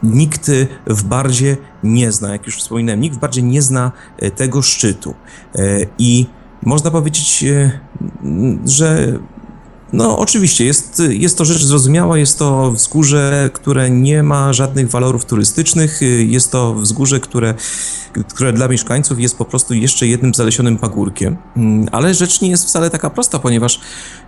nikt 0.03 0.51
w 0.87 1.03
Bardzie 1.03 1.57
nie 1.83 2.11
zna, 2.11 2.31
jak 2.31 2.45
już 2.45 2.57
wspominałem, 2.57 3.01
nikt 3.01 3.15
w 3.15 3.19
Bardzie 3.19 3.41
nie 3.41 3.61
zna 3.61 3.91
tego 4.35 4.61
szczytu. 4.61 5.15
I 5.97 6.25
można 6.61 6.91
powiedzieć, 6.91 7.45
że 8.65 9.19
no, 9.93 10.17
oczywiście, 10.17 10.65
jest, 10.65 11.01
jest 11.09 11.37
to 11.37 11.45
rzecz 11.45 11.63
zrozumiała, 11.63 12.17
jest 12.17 12.39
to 12.39 12.71
wzgórze, 12.71 13.49
które 13.53 13.89
nie 13.89 14.23
ma 14.23 14.53
żadnych 14.53 14.89
walorów 14.89 15.25
turystycznych, 15.25 15.99
jest 16.27 16.51
to 16.51 16.73
wzgórze, 16.73 17.19
które, 17.19 17.53
które 18.27 18.53
dla 18.53 18.67
mieszkańców 18.67 19.19
jest 19.19 19.37
po 19.37 19.45
prostu 19.45 19.73
jeszcze 19.73 20.07
jednym 20.07 20.33
zalesionym 20.33 20.77
pagórkiem. 20.77 21.37
Mm, 21.57 21.87
ale 21.91 22.13
rzecz 22.13 22.41
nie 22.41 22.49
jest 22.49 22.65
wcale 22.65 22.89
taka 22.89 23.09
prosta, 23.09 23.39
ponieważ 23.39 23.79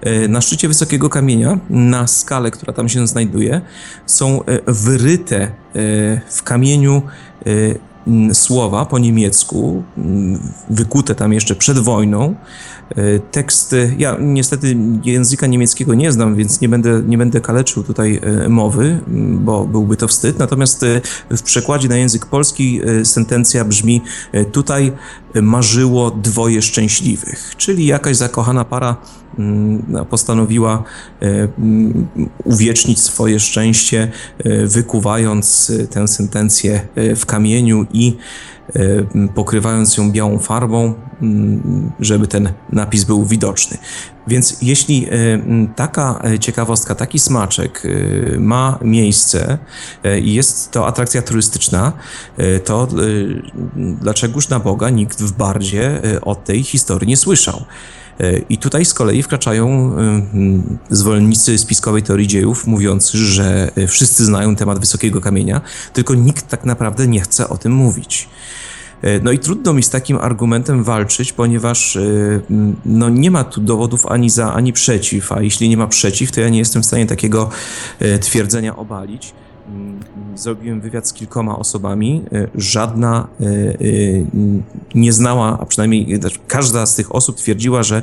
e, 0.01 0.27
na 0.27 0.41
szczycie 0.41 0.67
wysokiego 0.67 1.09
kamienia, 1.09 1.59
na 1.69 2.07
skale, 2.07 2.51
która 2.51 2.73
tam 2.73 2.89
się 2.89 3.07
znajduje, 3.07 3.61
są 4.05 4.43
e, 4.45 4.73
wyryte 4.73 5.41
e, 5.41 5.51
w 6.29 6.43
kamieniu 6.43 7.01
słowa 8.33 8.85
po 8.85 8.99
niemiecku, 8.99 9.83
wykute 10.69 11.15
tam 11.15 11.33
jeszcze 11.33 11.55
przed 11.55 11.79
wojną, 11.79 12.35
teksty. 13.31 13.95
Ja 13.97 14.17
niestety 14.19 14.77
języka 15.03 15.47
niemieckiego 15.47 15.93
nie 15.93 16.11
znam, 16.11 16.35
więc 16.35 16.61
nie 16.61 16.69
będę, 16.69 17.01
nie 17.05 17.17
będę 17.17 17.41
kaleczył 17.41 17.83
tutaj 17.83 18.19
e, 18.23 18.49
mowy, 18.49 18.99
bo 19.39 19.65
byłby 19.65 19.97
to 19.97 20.07
wstyd. 20.07 20.39
Natomiast 20.39 20.83
e, 20.83 21.01
w 21.29 21.41
przekładzie 21.41 21.87
na 21.87 21.97
język 21.97 22.25
polski 22.25 22.81
sentencja 23.03 23.65
brzmi: 23.65 24.01
Tutaj 24.51 24.91
marzyło 25.41 26.11
dwoje 26.11 26.61
szczęśliwych, 26.61 27.53
czyli 27.57 27.85
jakaś 27.85 28.17
zakochana 28.17 28.65
para 28.65 28.95
no, 29.87 30.05
postanowiła 30.05 30.83
uwiecznić 32.43 32.99
swoje 32.99 33.39
szczęście, 33.39 34.11
wykuwając 34.65 35.71
tę 35.91 36.07
sentencję 36.07 36.81
w 37.15 37.25
kamieniu 37.25 37.85
i 37.93 38.17
pokrywając 39.35 39.97
ją 39.97 40.11
białą 40.11 40.39
farbą, 40.39 40.93
żeby 41.99 42.27
ten 42.27 42.49
napis 42.71 43.03
był 43.03 43.25
widoczny. 43.25 43.77
Więc 44.27 44.57
jeśli 44.61 45.07
taka 45.75 46.21
ciekawostka, 46.39 46.95
taki 46.95 47.19
smaczek 47.19 47.83
ma 48.37 48.79
miejsce 48.81 49.57
i 50.21 50.33
jest 50.33 50.71
to 50.71 50.87
atrakcja 50.87 51.21
turystyczna, 51.21 51.93
to 52.65 52.87
dlaczegoż 53.75 54.49
na 54.49 54.59
Boga 54.59 54.89
nikt 54.89 55.21
w 55.21 55.31
Bardzie 55.31 56.01
o 56.21 56.35
tej 56.35 56.63
historii 56.63 57.07
nie 57.07 57.17
słyszał? 57.17 57.65
I 58.49 58.57
tutaj 58.57 58.85
z 58.85 58.93
kolei 58.93 59.23
wkraczają 59.23 59.95
zwolennicy 60.89 61.57
spiskowej 61.57 62.03
teorii 62.03 62.27
dziejów, 62.27 62.67
mówiąc, 62.67 63.11
że 63.11 63.71
wszyscy 63.87 64.25
znają 64.25 64.55
temat 64.55 64.79
wysokiego 64.79 65.21
kamienia, 65.21 65.61
tylko 65.93 66.15
nikt 66.15 66.47
tak 66.47 66.65
naprawdę 66.65 67.07
nie 67.07 67.21
chce 67.21 67.49
o 67.49 67.57
tym 67.57 67.71
mówić. 67.71 68.29
E, 69.01 69.19
No 69.19 69.31
i 69.31 69.39
trudno 69.39 69.73
mi 69.73 69.83
z 69.83 69.89
takim 69.89 70.17
argumentem 70.17 70.83
walczyć, 70.83 71.33
ponieważ 71.33 71.95
e, 71.95 72.01
no, 72.85 73.09
nie 73.09 73.31
ma 73.31 73.43
tu 73.43 73.61
dowodów 73.61 74.05
ani 74.05 74.29
za, 74.29 74.53
ani 74.53 74.73
przeciw, 74.73 75.31
a 75.31 75.41
jeśli 75.41 75.69
nie 75.69 75.77
ma 75.77 75.87
przeciw, 75.87 76.31
to 76.31 76.41
ja 76.41 76.49
nie 76.49 76.59
jestem 76.59 76.81
w 76.81 76.85
stanie 76.85 77.05
takiego 77.05 77.49
e, 77.99 78.19
twierdzenia 78.19 78.75
obalić. 78.75 79.33
Mm, 79.69 79.99
Zrobiłem 80.35 80.81
wywiad 80.81 81.07
z 81.07 81.13
kilkoma 81.13 81.59
osobami. 81.59 82.21
Żadna 82.55 83.27
nie 84.95 85.13
znała, 85.13 85.59
a 85.61 85.65
przynajmniej 85.65 86.15
znaczy, 86.19 86.39
każda 86.47 86.85
z 86.85 86.95
tych 86.95 87.15
osób 87.15 87.35
twierdziła, 87.35 87.83
że 87.83 88.01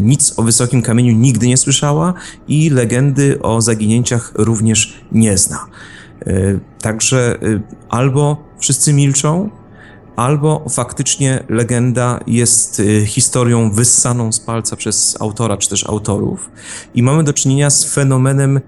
nic 0.00 0.38
o 0.38 0.42
wysokim 0.42 0.82
kamieniu 0.82 1.12
nigdy 1.12 1.48
nie 1.48 1.56
słyszała 1.56 2.14
i 2.48 2.70
legendy 2.70 3.42
o 3.42 3.60
zaginięciach 3.60 4.32
również 4.34 4.94
nie 5.12 5.38
zna. 5.38 5.66
Także 6.80 7.38
albo 7.88 8.36
wszyscy 8.58 8.92
milczą, 8.92 9.50
albo 10.16 10.64
faktycznie 10.70 11.44
legenda 11.48 12.20
jest 12.26 12.80
y, 12.80 13.06
historią 13.06 13.70
wyssaną 13.70 14.32
z 14.32 14.40
palca 14.40 14.76
przez 14.76 15.16
autora 15.20 15.56
czy 15.56 15.68
też 15.68 15.84
autorów 15.88 16.50
i 16.94 17.02
mamy 17.02 17.24
do 17.24 17.32
czynienia 17.32 17.70
z 17.70 17.84
fenomenem 17.84 18.60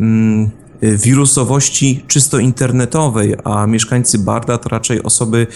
mm, 0.00 0.50
y, 0.82 0.96
wirusowości 0.96 2.04
czysto 2.06 2.38
internetowej, 2.38 3.34
a 3.44 3.66
mieszkańcy 3.66 4.18
Barda 4.18 4.58
to 4.58 4.68
raczej 4.68 5.02
osoby 5.02 5.46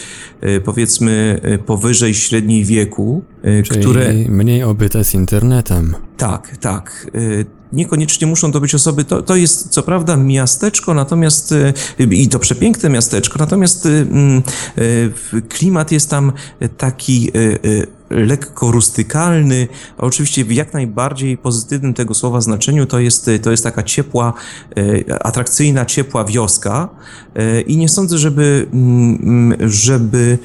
y, 0.45 0.61
powiedzmy 0.61 1.41
powyżej 1.67 2.15
średniej 2.15 2.65
wieku, 2.65 3.23
Czyli 3.65 3.81
które 3.81 4.13
mniej 4.29 4.63
obyte 4.63 5.05
z 5.05 5.15
internetem. 5.15 5.95
tak, 6.17 6.57
tak. 6.57 7.07
Niekoniecznie 7.73 8.27
muszą 8.27 8.53
to 8.53 8.61
być 8.61 8.75
osoby, 8.75 9.05
to, 9.05 9.23
to 9.23 9.37
jest 9.37 9.69
co 9.69 9.83
prawda 9.83 10.17
miasteczko, 10.17 10.95
natomiast 10.95 11.53
y, 11.53 11.75
i 12.11 12.29
to 12.29 12.39
przepiękne 12.39 12.89
miasteczko, 12.89 13.39
natomiast 13.39 13.87
y, 13.87 13.89
mm, 13.89 14.43
y, 14.79 15.43
klimat 15.49 15.93
jest 15.93 16.11
tam 16.11 16.33
taki 16.77 17.31
lekko 18.11 18.71
rustykalny, 18.71 19.69
oczywiście 19.99 20.45
w 20.45 20.53
jak 20.53 20.75
najbardziej 20.75 21.39
pozytywnym 21.39 21.95
tego 21.95 22.15
słowa 22.15 22.41
znaczeniu 22.41 22.87
to 22.87 23.01
jest, 23.01 23.31
to 23.43 23.51
jest 23.51 23.65
taka 23.65 23.83
ciepła, 23.83 24.33
atrakcyjna, 25.21 25.85
ciepła 25.87 26.25
wioska 26.25 26.89
i 27.67 27.77
nie 27.77 27.89
sądzę, 27.89 28.19
żeby, 28.19 28.67
mm, 28.73 29.71
żeby 29.71 30.39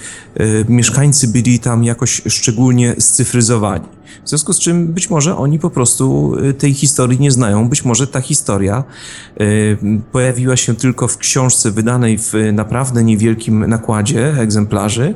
mieszkańcy 0.70 1.28
byli 1.28 1.60
tam 1.60 1.84
jakoś 1.84 2.22
szczególnie 2.28 2.96
scyfryzowani. 3.00 3.86
W 4.26 4.30
związku 4.30 4.54
z 4.54 4.60
czym 4.60 4.88
być 4.88 5.10
może 5.10 5.38
oni 5.38 5.60
po 5.60 5.70
prostu 5.70 6.36
y, 6.36 6.54
tej 6.54 6.74
historii 6.74 7.20
nie 7.20 7.32
znają. 7.32 7.70
Być 7.70 7.86
może 7.86 8.08
ta 8.08 8.22
historia 8.22 8.84
y, 9.42 9.78
pojawiła 10.12 10.58
się 10.58 10.76
tylko 10.76 11.08
w 11.08 11.18
książce 11.18 11.72
wydanej 11.72 12.18
w 12.18 12.34
naprawdę 12.54 13.04
niewielkim 13.04 13.68
nakładzie 13.68 14.34
egzemplarzy, 14.40 15.14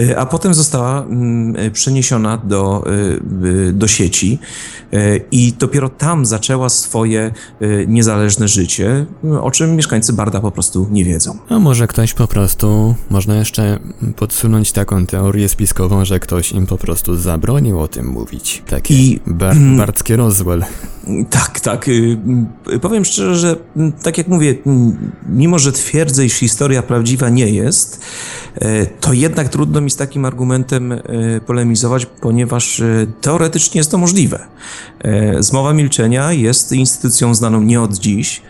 y, 0.00 0.18
a 0.18 0.26
potem 0.26 0.54
została 0.54 1.02
mm, 1.02 1.56
y, 1.56 1.70
przeniesiona 1.70 2.36
do, 2.36 2.84
y, 2.86 3.46
y, 3.46 3.72
do 3.72 3.88
sieci 3.88 4.38
y, 4.94 5.20
i 5.30 5.52
dopiero 5.58 5.88
tam 5.88 6.26
zaczęła 6.26 6.68
swoje 6.68 7.30
y, 7.62 7.86
niezależne 7.88 8.48
życie, 8.48 9.06
o 9.40 9.50
czym 9.50 9.76
mieszkańcy 9.76 10.12
Barda 10.12 10.40
po 10.40 10.50
prostu 10.50 10.88
nie 10.90 11.04
wiedzą. 11.04 11.38
A 11.48 11.58
może 11.58 11.86
ktoś 11.86 12.14
po 12.14 12.26
prostu, 12.26 12.94
można 13.10 13.34
jeszcze 13.34 13.78
podsunąć 14.16 14.72
taką 14.72 15.06
teorię 15.06 15.48
spiskową, 15.48 16.04
że 16.04 16.20
ktoś 16.20 16.52
im 16.52 16.66
po 16.66 16.78
prostu 16.78 17.16
zabronił 17.16 17.80
o 17.80 17.88
tym 17.88 18.06
mówić. 18.06 18.31
Takie 18.66 18.94
I- 18.94 19.20
bar, 19.26 19.56
bardzkie 19.76 20.16
Roswell. 20.16 20.64
Tak, 21.30 21.60
tak. 21.60 21.88
y, 21.88 22.18
y, 22.72 22.78
Powiem 22.80 23.04
szczerze, 23.04 23.36
że 23.36 23.56
mm, 23.76 23.92
tak 23.92 24.18
jak 24.18 24.28
mówię, 24.28 24.54
mm, 24.66 25.12
mimo 25.28 25.58
że 25.58 25.72
twierdzę, 25.72 26.24
iż 26.24 26.32
historia 26.32 26.82
prawdziwa 26.82 27.28
nie 27.28 27.50
jest, 27.50 28.00
e, 28.54 28.86
to 28.86 29.12
jednak 29.12 29.48
trudno 29.48 29.80
mi 29.80 29.90
z 29.90 29.96
takim 29.96 30.24
argumentem 30.24 30.94
polemizować, 31.46 32.06
ponieważ 32.06 32.82
teoretycznie 33.20 33.78
jest 33.78 33.90
to 33.90 33.98
możliwe. 33.98 34.46
Zmowa 35.40 35.72
milczenia 35.72 36.32
jest 36.32 36.72
instytucją 36.72 37.34
znaną 37.34 37.62
nie 37.62 37.80
od 37.80 37.94
dziś 37.94 38.42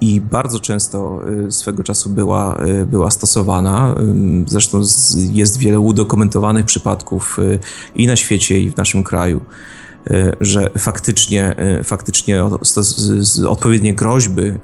i 0.00 0.20
bardzo 0.20 0.60
często 0.60 1.20
swego 1.50 1.82
czasu 1.84 2.10
była, 2.10 2.58
była 2.86 3.10
stosowana. 3.10 3.94
Zresztą 4.46 4.82
jest 5.32 5.58
wiele 5.58 5.80
udokumentowanych 5.80 6.66
przypadków 6.66 7.36
i 7.94 8.06
na 8.06 8.16
świecie, 8.16 8.60
i 8.60 8.70
w 8.70 8.76
naszym 8.76 9.04
kraju 9.04 9.40
że 10.40 10.70
faktycznie, 10.78 11.56
e, 11.56 11.84
faktycznie 11.84 12.44
odpowiednie 13.48 13.94
groźby 13.94 14.42
e, 14.42 14.56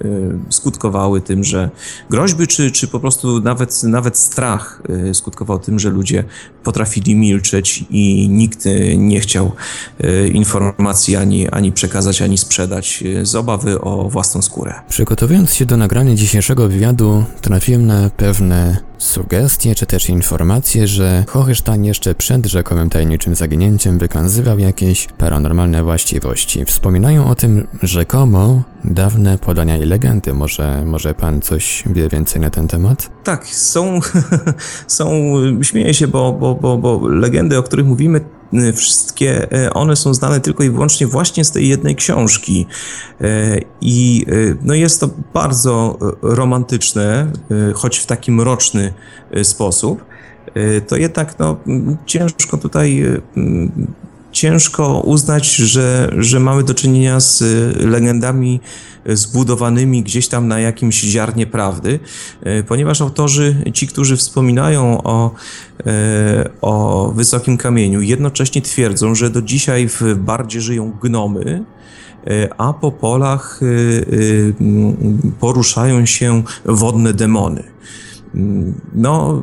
skutkowały 0.48 1.20
tym, 1.20 1.44
że 1.44 1.70
groźby, 2.10 2.46
czy, 2.46 2.70
czy 2.70 2.88
po 2.88 3.00
prostu 3.00 3.40
nawet, 3.40 3.82
nawet 3.82 4.16
strach 4.16 4.82
skutkował 5.12 5.58
tym, 5.58 5.78
że 5.78 5.90
ludzie 5.90 6.24
potrafili 6.64 7.14
milczeć 7.14 7.84
i 7.90 8.28
nikt 8.28 8.64
nie 8.96 9.20
chciał 9.20 9.52
informacji 10.32 11.16
ani, 11.16 11.48
ani 11.48 11.72
przekazać, 11.72 12.22
ani 12.22 12.38
sprzedać 12.38 13.04
z 13.22 13.34
obawy 13.34 13.80
o 13.80 14.08
własną 14.08 14.42
skórę. 14.42 14.74
Przygotowując 14.88 15.54
się 15.54 15.66
do 15.66 15.76
nagrania 15.76 16.14
dzisiejszego 16.14 16.68
wywiadu, 16.68 17.24
trafiłem 17.40 17.86
na 17.86 18.10
pewne 18.10 18.87
sugestie 18.98 19.74
czy 19.74 19.86
też 19.86 20.08
informacje, 20.08 20.88
że 20.88 21.24
Hochstein 21.28 21.84
jeszcze 21.84 22.14
przed 22.14 22.46
rzekomym 22.46 22.90
tajemniczym 22.90 23.34
zaginięciem 23.34 23.98
wykazywał 23.98 24.58
jakieś 24.58 25.06
paranormalne 25.18 25.82
właściwości. 25.82 26.64
Wspominają 26.64 27.26
o 27.26 27.34
tym 27.34 27.66
rzekomo 27.82 28.62
dawne 28.84 29.38
podania 29.38 29.76
i 29.76 29.84
legendy. 29.84 30.34
Może, 30.34 30.84
może 30.84 31.14
pan 31.14 31.40
coś 31.40 31.84
wie 31.86 32.08
więcej 32.08 32.40
na 32.40 32.50
ten 32.50 32.68
temat? 32.68 33.10
Tak, 33.24 33.46
są, 33.46 34.00
są 34.86 35.12
śmieję 35.62 35.94
się, 35.94 36.08
bo, 36.08 36.32
bo, 36.32 36.54
bo, 36.54 36.78
bo 36.78 37.08
legendy, 37.08 37.58
o 37.58 37.62
których 37.62 37.86
mówimy, 37.86 38.20
wszystkie 38.74 39.52
y, 39.66 39.72
one 39.72 39.96
są 39.96 40.14
znane 40.14 40.40
tylko 40.40 40.64
i 40.64 40.70
wyłącznie 40.70 41.06
właśnie 41.06 41.44
z 41.44 41.50
tej 41.50 41.68
jednej 41.68 41.96
książki. 41.96 42.66
Y, 43.20 43.64
I 43.80 44.24
y, 44.28 44.56
no 44.62 44.74
jest 44.74 45.00
to 45.00 45.10
bardzo 45.34 45.98
y, 46.02 46.16
romantyczne, 46.22 47.32
y, 47.70 47.72
choć 47.72 47.98
w 47.98 48.06
taki 48.06 48.32
mroczny 48.32 48.92
y, 49.36 49.44
sposób. 49.44 50.04
Y, 50.56 50.82
To 50.88 50.96
jednak 50.96 51.38
no, 51.38 51.56
ciężko 52.06 52.56
tutaj 52.58 53.02
y, 53.02 53.22
ciężko 54.32 55.00
uznać, 55.00 55.54
że, 55.56 56.12
że 56.18 56.40
mamy 56.40 56.62
do 56.64 56.74
czynienia 56.74 57.20
z 57.20 57.42
y, 57.42 57.86
legendami 57.86 58.60
y, 58.60 58.97
zbudowanymi 59.16 60.02
gdzieś 60.02 60.28
tam 60.28 60.48
na 60.48 60.60
jakimś 60.60 61.00
ziarnie 61.00 61.46
prawdy, 61.46 62.00
y, 62.46 62.64
ponieważ 62.64 63.00
autorzy, 63.00 63.56
ci, 63.74 63.86
którzy 63.86 64.16
wspominają 64.16 65.02
o, 65.02 65.30
y, 65.80 65.84
o 66.60 67.12
wysokim 67.16 67.56
kamieniu, 67.56 68.00
jednocześnie 68.02 68.62
twierdzą, 68.62 69.14
że 69.14 69.30
do 69.30 69.42
dzisiaj 69.42 69.88
w 69.88 70.14
Bardzie 70.14 70.60
żyją 70.60 70.92
gnomy, 71.02 71.64
y, 72.26 72.48
a 72.58 72.72
po 72.72 72.92
polach 72.92 73.60
poruszają 75.40 76.06
się 76.06 76.42
wodne 76.64 77.14
demony. 77.14 77.64
Mm, 78.34 78.74
No, 78.94 79.42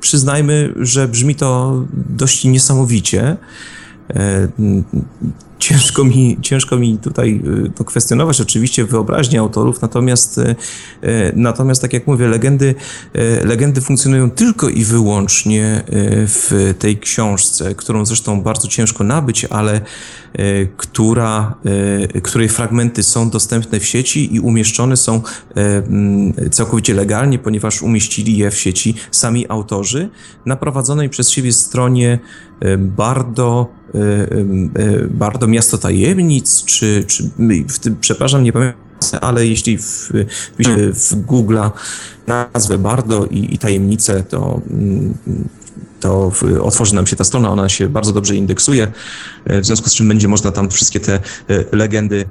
przyznajmy, 0.00 0.74
że 0.76 1.08
brzmi 1.08 1.34
to 1.34 1.82
dość 1.92 2.44
niesamowicie. 2.44 3.36
E, 4.10 4.48
Ciężko 5.58 6.04
mi, 6.04 6.36
ciężko 6.42 6.76
mi 6.76 6.98
tutaj 6.98 7.40
y, 7.66 7.70
to 7.70 7.84
kwestionować. 7.84 8.40
Oczywiście 8.40 8.84
wyobraźnię 8.84 9.40
autorów, 9.40 9.82
natomiast, 9.82 10.38
y, 10.38 10.54
natomiast 11.36 11.82
tak 11.82 11.92
jak 11.92 12.06
mówię, 12.06 12.28
legendy, 12.28 12.74
legendy 13.44 13.80
funkcjonują 13.80 14.30
tylko 14.30 14.68
i 14.68 14.84
wyłącznie 14.84 15.82
w 16.26 16.74
tej 16.78 16.98
książce, 16.98 17.74
którą 17.74 18.06
zresztą 18.06 18.42
bardzo 18.42 18.68
ciężko 18.68 19.04
nabyć, 19.04 19.44
ale 19.44 19.80
która, 20.76 21.54
której 22.22 22.48
fragmenty 22.48 23.02
są 23.02 23.30
dostępne 23.30 23.80
w 23.80 23.86
sieci 23.86 24.34
i 24.34 24.40
umieszczone 24.40 24.96
są 24.96 25.22
całkowicie 26.50 26.94
legalnie, 26.94 27.38
ponieważ 27.38 27.82
umieścili 27.82 28.36
je 28.36 28.50
w 28.50 28.58
sieci 28.58 28.94
sami 29.10 29.46
autorzy. 29.48 30.08
Na 30.46 30.56
prowadzonej 30.56 31.08
przez 31.08 31.30
siebie 31.30 31.52
stronie 31.52 32.18
y, 32.64 32.78
Bardo, 33.94 34.76
y, 34.76 34.80
y, 34.80 35.04
y, 35.04 35.08
Bardo 35.10 35.46
Miasto 35.46 35.78
Tajemnic, 35.78 36.64
czy, 36.64 37.04
czy 37.06 37.30
w 37.68 37.78
tym, 37.78 37.96
przepraszam, 38.00 38.44
nie 38.44 38.52
pamiętam, 38.52 38.80
ale 39.20 39.46
jeśli 39.46 39.78
w, 39.78 40.12
w 40.94 41.26
Google'a 41.26 41.70
nazwę 42.26 42.78
Bardo 42.78 43.26
i, 43.26 43.54
i 43.54 43.58
tajemnice, 43.58 44.22
to, 44.22 44.60
mm, 44.70 45.14
to 46.00 46.32
otworzy 46.62 46.94
nam 46.94 47.06
się 47.06 47.16
ta 47.16 47.24
strona, 47.24 47.50
ona 47.50 47.68
się 47.68 47.88
bardzo 47.88 48.12
dobrze 48.12 48.36
indeksuje, 48.36 48.92
w 49.46 49.66
związku 49.66 49.90
z 49.90 49.94
czym 49.94 50.08
będzie 50.08 50.28
można 50.28 50.50
tam 50.50 50.70
wszystkie 50.70 51.00
te 51.00 51.20
legendy 51.72 52.24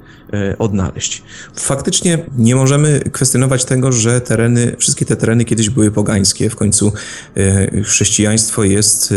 odnaleźć. 0.58 1.22
Faktycznie 1.56 2.18
nie 2.38 2.56
możemy 2.56 3.00
kwestionować 3.12 3.64
tego, 3.64 3.92
że 3.92 4.20
tereny, 4.20 4.76
wszystkie 4.78 5.06
te 5.06 5.16
tereny 5.16 5.44
kiedyś 5.44 5.70
były 5.70 5.90
pogańskie, 5.90 6.50
w 6.50 6.56
końcu 6.56 6.92
chrześcijaństwo 7.84 8.64
jest 8.64 9.14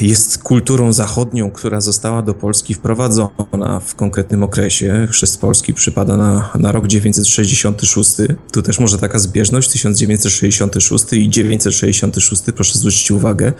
jest 0.00 0.42
kulturą 0.42 0.92
zachodnią, 0.92 1.50
która 1.50 1.80
została 1.80 2.22
do 2.22 2.34
Polski 2.34 2.74
wprowadzona 2.74 3.80
w 3.84 3.94
konkretnym 3.94 4.42
okresie. 4.42 5.08
Chrzest 5.10 5.40
Polski 5.40 5.74
przypada 5.74 6.16
na, 6.16 6.50
na 6.58 6.72
rok 6.72 6.86
966. 6.86 8.10
Tu 8.52 8.62
też 8.62 8.78
może 8.78 8.98
taka 8.98 9.18
zbieżność 9.18 9.68
1966 9.68 11.12
i 11.12 11.30
966. 11.30 12.42
Proszę 12.56 12.78
zwrócić 12.78 13.10
uwagę 13.10 13.52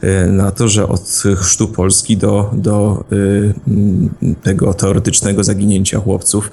e, 0.00 0.26
na 0.26 0.50
to, 0.50 0.68
że 0.68 0.88
od 0.88 1.22
chrztu 1.36 1.68
Polski 1.68 2.16
do, 2.16 2.50
do 2.52 3.04
e, 3.12 4.34
tego 4.42 4.74
teoretycznego 4.74 5.44
zaginięcia 5.44 6.00
chłopców 6.00 6.50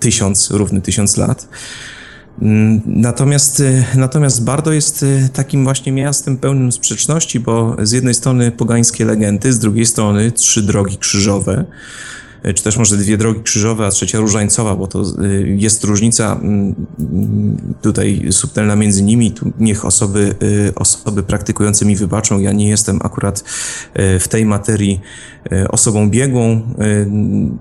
tysiąc, 0.00 0.50
równy 0.50 0.80
tysiąc 0.80 1.16
lat. 1.16 1.48
Mm, 2.42 2.80
natomiast, 2.86 3.60
y, 3.60 3.84
natomiast 3.94 4.44
Bardo 4.44 4.72
jest 4.72 5.02
y, 5.02 5.28
takim 5.32 5.64
właśnie 5.64 5.92
miastem 5.92 6.36
pełnym 6.36 6.72
sprzeczności, 6.72 7.40
bo 7.40 7.76
z 7.82 7.92
jednej 7.92 8.14
strony 8.14 8.50
pogańskie 8.50 9.04
legendy, 9.04 9.52
z 9.52 9.58
drugiej 9.58 9.86
strony 9.86 10.32
trzy 10.32 10.62
drogi 10.62 10.98
krzyżowe. 10.98 11.64
E, 12.42 12.54
czy 12.54 12.64
też 12.64 12.76
może 12.76 12.96
dwie 12.96 13.16
drogi 13.16 13.42
krzyżowe, 13.42 13.86
a 13.86 13.90
trzecia 13.90 14.18
różańcowa, 14.18 14.76
bo 14.76 14.86
to 14.86 15.00
e, 15.00 15.04
jest 15.46 15.84
różnica 15.84 16.40
mm, 16.42 16.74
tutaj 17.82 18.26
subtelna 18.30 18.76
między 18.76 19.02
nimi. 19.02 19.32
Tu 19.32 19.52
niech 19.58 19.84
osoby, 19.84 20.34
e, 20.68 20.74
osoby 20.74 21.22
praktykujące 21.22 21.84
mi 21.84 21.96
wybaczą. 21.96 22.40
Ja 22.40 22.52
nie 22.52 22.68
jestem 22.68 22.98
akurat 23.02 23.44
w 24.20 24.28
tej 24.28 24.44
materii 24.44 25.00
osobą 25.68 26.10
biegłą, 26.10 26.74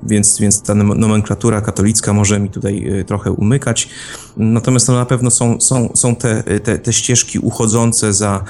więc, 0.03 0.39
więc 0.39 0.61
ta 0.61 0.75
nomenklatura 0.75 1.61
katolicka 1.61 2.13
może 2.13 2.39
mi 2.39 2.49
tutaj 2.49 3.03
trochę 3.07 3.31
umykać. 3.31 3.89
Natomiast 4.37 4.87
to 4.87 4.93
na 4.93 5.05
pewno 5.05 5.31
są, 5.31 5.61
są, 5.61 5.89
są 5.95 6.15
te, 6.15 6.43
te, 6.43 6.77
te 6.77 6.93
ścieżki 6.93 7.39
uchodzące 7.39 8.13
za, 8.13 8.43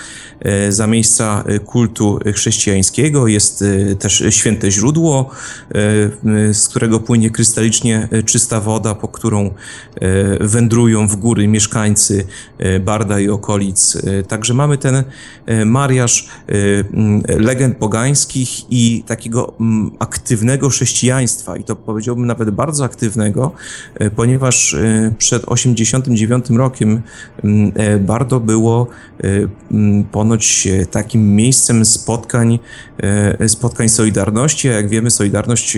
za 0.69 0.87
miejsca 0.87 1.43
kultu 1.65 2.19
chrześcijańskiego. 2.35 3.27
Jest 3.27 3.63
też 3.99 4.23
święte 4.29 4.71
źródło 4.71 5.29
z 6.53 6.67
którego 6.67 6.99
płynie 6.99 7.29
krystalicznie 7.29 8.07
y, 8.13 8.23
czysta 8.23 8.61
woda, 8.61 8.95
po 8.95 9.07
którą 9.07 9.45
y, 9.45 9.51
wędrują 10.47 11.07
w 11.07 11.15
góry 11.15 11.47
mieszkańcy 11.47 12.25
Barda 12.85 13.19
i 13.19 13.29
okolic. 13.29 13.97
Także 14.27 14.53
mamy 14.53 14.77
ten 14.77 15.03
mariaż 15.65 16.27
legend 17.27 17.77
pogańskich 17.77 18.49
i 18.71 19.03
takiego 19.07 19.53
aktywnego 19.99 20.69
chrześcijaństwa 20.69 21.57
i 21.57 21.63
to 21.63 21.75
powiedziałbym 21.75 22.25
nawet 22.25 22.49
bardzo 22.49 22.85
aktywnego, 22.85 23.51
ponieważ 24.15 24.75
przed 25.17 25.43
89 25.45 26.49
rokiem 26.49 27.01
mm, 27.43 27.71
Bardo 28.05 28.39
było 28.39 28.87
ponoć 30.11 30.67
takim 30.91 31.35
miejscem 31.35 31.85
spotkań, 31.85 32.59
spotkań 33.47 33.89
Solidarności, 33.89 34.69
a 34.69 34.71
jak 34.71 34.89
wiemy 34.89 35.11
Solidarność 35.11 35.77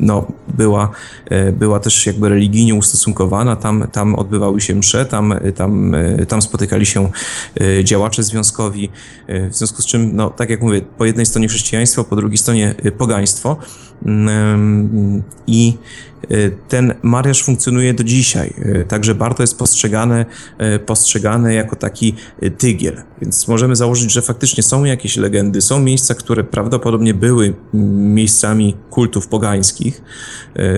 no, 0.00 0.26
była, 0.48 0.90
była 1.52 1.80
też 1.80 2.06
jakby 2.06 2.28
religijnie 2.28 2.74
ustosunkowana, 2.74 3.56
tam, 3.56 3.86
tam 3.92 4.14
odbywały 4.14 4.60
się 4.60 4.74
msze, 4.74 5.06
tam, 5.06 5.34
tam, 5.54 5.96
tam 6.28 6.42
spotykali 6.42 6.86
się 6.86 7.10
działacze 7.84 8.22
związkowi, 8.22 8.90
w 9.28 9.54
związku 9.54 9.82
z 9.82 9.86
czym, 9.86 10.16
no, 10.16 10.30
tak 10.30 10.50
jak 10.50 10.62
mówię, 10.62 10.80
po 10.98 11.04
jednej 11.04 11.26
stronie 11.26 11.48
chrześcijaństwo, 11.48 12.04
po 12.04 12.16
drugiej 12.16 12.38
stronie 12.38 12.74
pogaństwo 12.98 13.56
i 15.46 15.78
Y, 16.30 16.56
ten 16.68 16.94
mariaż 17.02 17.42
funkcjonuje 17.42 17.94
do 17.94 18.04
dzisiaj. 18.04 18.54
Także 18.88 19.14
Barto 19.14 19.42
jest 19.42 19.58
postrzegane, 19.58 20.26
postrzegane 20.86 21.54
jako 21.54 21.76
taki 21.76 22.14
tygiel. 22.58 23.02
Więc 23.20 23.48
możemy 23.48 23.76
założyć, 23.76 24.12
że 24.12 24.22
faktycznie 24.22 24.62
są 24.62 24.84
jakieś 24.84 25.16
legendy, 25.16 25.60
są 25.60 25.80
miejsca, 25.80 26.14
które 26.14 26.44
prawdopodobnie 26.44 27.14
były 27.14 27.54
miejscami 28.14 28.76
kultów 29.10 29.28
pogańskich. 29.28 30.02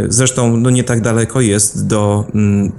Zresztą 0.09 0.57
no 0.57 0.71
nie 0.71 0.85
tak 0.85 1.01
daleko 1.01 1.41
jest 1.41 1.87
do, 1.87 2.25
mm, 2.35 2.73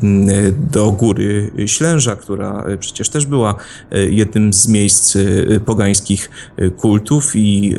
do 0.71 0.91
góry 0.91 1.51
Ślęża, 1.65 2.15
która 2.15 2.65
przecież 2.79 3.09
też 3.09 3.25
była 3.25 3.55
jednym 4.09 4.53
z 4.53 4.67
miejsc 4.67 5.17
pogańskich 5.65 6.29
kultów 6.77 7.35
i 7.35 7.75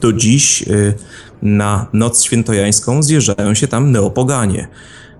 do 0.00 0.12
dziś 0.12 0.64
na 1.42 1.86
noc 1.92 2.22
świętojańską 2.22 3.02
zjeżdżają 3.02 3.54
się 3.54 3.68
tam 3.68 3.92
neopoganie. 3.92 4.68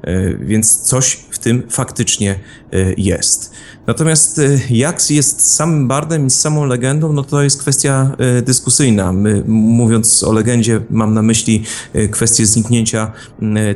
E, 0.03 0.35
więc 0.35 0.81
coś 0.81 1.13
w 1.31 1.39
tym 1.39 1.63
faktycznie 1.71 2.31
e, 2.73 2.77
jest. 2.97 3.53
Natomiast 3.87 4.39
e, 4.39 4.59
jak 4.71 5.11
jest 5.11 5.55
samym 5.55 5.89
bardem 5.89 6.27
i 6.27 6.31
samą 6.31 6.65
legendą, 6.65 7.13
no 7.13 7.23
to 7.23 7.43
jest 7.43 7.61
kwestia 7.61 8.17
dyskusyjna. 8.43 9.13
My, 9.13 9.43
mówiąc 9.47 10.25
o 10.25 10.33
legendzie, 10.33 10.81
mam 10.91 11.15
na 11.15 11.23
myśli 11.23 11.65
kwestię 12.11 12.47
zniknięcia 12.47 13.13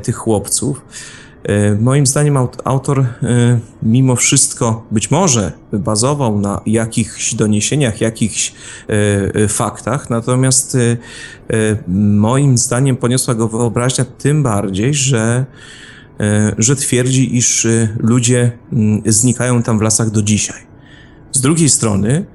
tych 0.02 0.16
chłopców. 0.16 0.80
Moim 1.80 2.06
zdaniem 2.06 2.36
autor 2.64 3.06
mimo 3.82 4.16
wszystko 4.16 4.86
być 4.90 5.10
może 5.10 5.52
bazował 5.72 6.40
na 6.40 6.60
jakichś 6.66 7.34
doniesieniach, 7.34 8.00
jakichś 8.00 8.52
faktach, 9.48 10.10
natomiast 10.10 10.76
moim 11.98 12.58
zdaniem 12.58 12.96
poniosła 12.96 13.34
go 13.34 13.48
wyobraźnia 13.48 14.04
tym 14.04 14.42
bardziej, 14.42 14.94
że, 14.94 15.46
że 16.58 16.76
twierdzi, 16.76 17.36
iż 17.36 17.66
ludzie 17.98 18.52
mm, 18.72 19.02
znikają 19.06 19.62
tam 19.62 19.78
w 19.78 19.82
lasach 19.82 20.10
do 20.10 20.22
dzisiaj. 20.22 20.60
Z 21.32 21.40
drugiej 21.40 21.68
strony, 21.68 22.26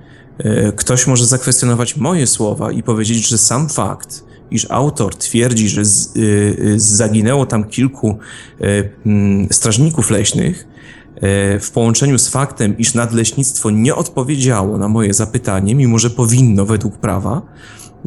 ktoś 0.75 1.07
może 1.07 1.25
zakwestionować 1.25 1.97
moje 1.97 2.27
słowa 2.27 2.71
i 2.71 2.83
powiedzieć, 2.83 3.27
że 3.27 3.37
sam 3.37 3.69
fakt, 3.69 4.23
iż 4.51 4.71
autor 4.71 5.15
twierdzi, 5.15 5.69
że 5.69 5.85
z, 5.85 6.13
zaginęło 6.75 7.45
tam 7.45 7.63
kilku 7.63 8.17
mm, 9.05 9.47
strażników 9.51 10.09
leśnych, 10.09 10.67
w 11.61 11.69
połączeniu 11.73 12.17
z 12.17 12.29
faktem, 12.29 12.77
iż 12.77 12.93
nadleśnictwo 12.93 13.69
nie 13.69 13.95
odpowiedziało 13.95 14.77
na 14.77 14.87
moje 14.87 15.13
zapytanie, 15.13 15.75
mimo 15.75 15.99
że 15.99 16.09
powinno 16.09 16.65
według 16.65 16.97
prawa, 16.97 17.41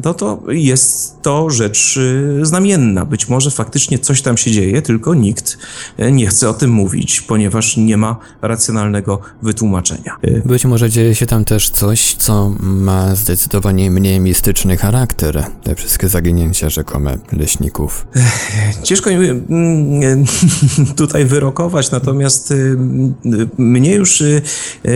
no 0.03 0.13
to 0.13 0.43
jest 0.47 1.21
to 1.21 1.49
rzecz 1.49 1.97
y, 1.97 2.39
znamienna. 2.45 3.05
Być 3.05 3.29
może 3.29 3.51
faktycznie 3.51 3.99
coś 3.99 4.21
tam 4.21 4.37
się 4.37 4.51
dzieje, 4.51 4.81
tylko 4.81 5.13
nikt 5.13 5.57
e, 5.97 6.11
nie 6.11 6.27
chce 6.27 6.49
o 6.49 6.53
tym 6.53 6.71
mówić, 6.71 7.21
ponieważ 7.21 7.77
nie 7.77 7.97
ma 7.97 8.15
racjonalnego 8.41 9.19
wytłumaczenia. 9.41 10.17
E, 10.21 10.47
Być 10.47 10.65
może 10.65 10.89
dzieje 10.89 11.15
się 11.15 11.25
tam 11.25 11.45
też 11.45 11.69
coś, 11.69 12.15
co 12.15 12.55
ma 12.59 13.15
zdecydowanie 13.15 13.91
mniej 13.91 14.19
mistyczny 14.19 14.77
charakter. 14.77 15.45
Te 15.63 15.75
wszystkie 15.75 16.09
zaginięcia 16.09 16.69
rzekome 16.69 17.17
leśników. 17.31 18.07
Ciężko 18.83 19.09
mi 19.09 19.15
mm, 19.15 20.25
tutaj 20.95 21.25
wyrokować, 21.25 21.91
natomiast 21.91 22.51
y, 22.51 22.77
mnie 23.57 23.95
już 23.95 24.21
y, 24.21 24.41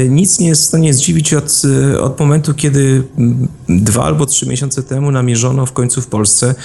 nic 0.10 0.40
nie 0.40 0.48
jest 0.48 0.62
w 0.62 0.66
stanie 0.66 0.94
zdziwić 0.94 1.34
od, 1.34 1.62
od 2.02 2.20
momentu, 2.20 2.54
kiedy 2.54 3.04
mm, 3.18 3.48
dwa 3.70 4.04
albo 4.04 4.26
trzy 4.26 4.48
miesiące 4.48 4.84
temu 4.84 4.95
namierzono 5.02 5.66
w 5.66 5.72
końcu 5.72 6.02
w 6.02 6.08
Polsce 6.08 6.56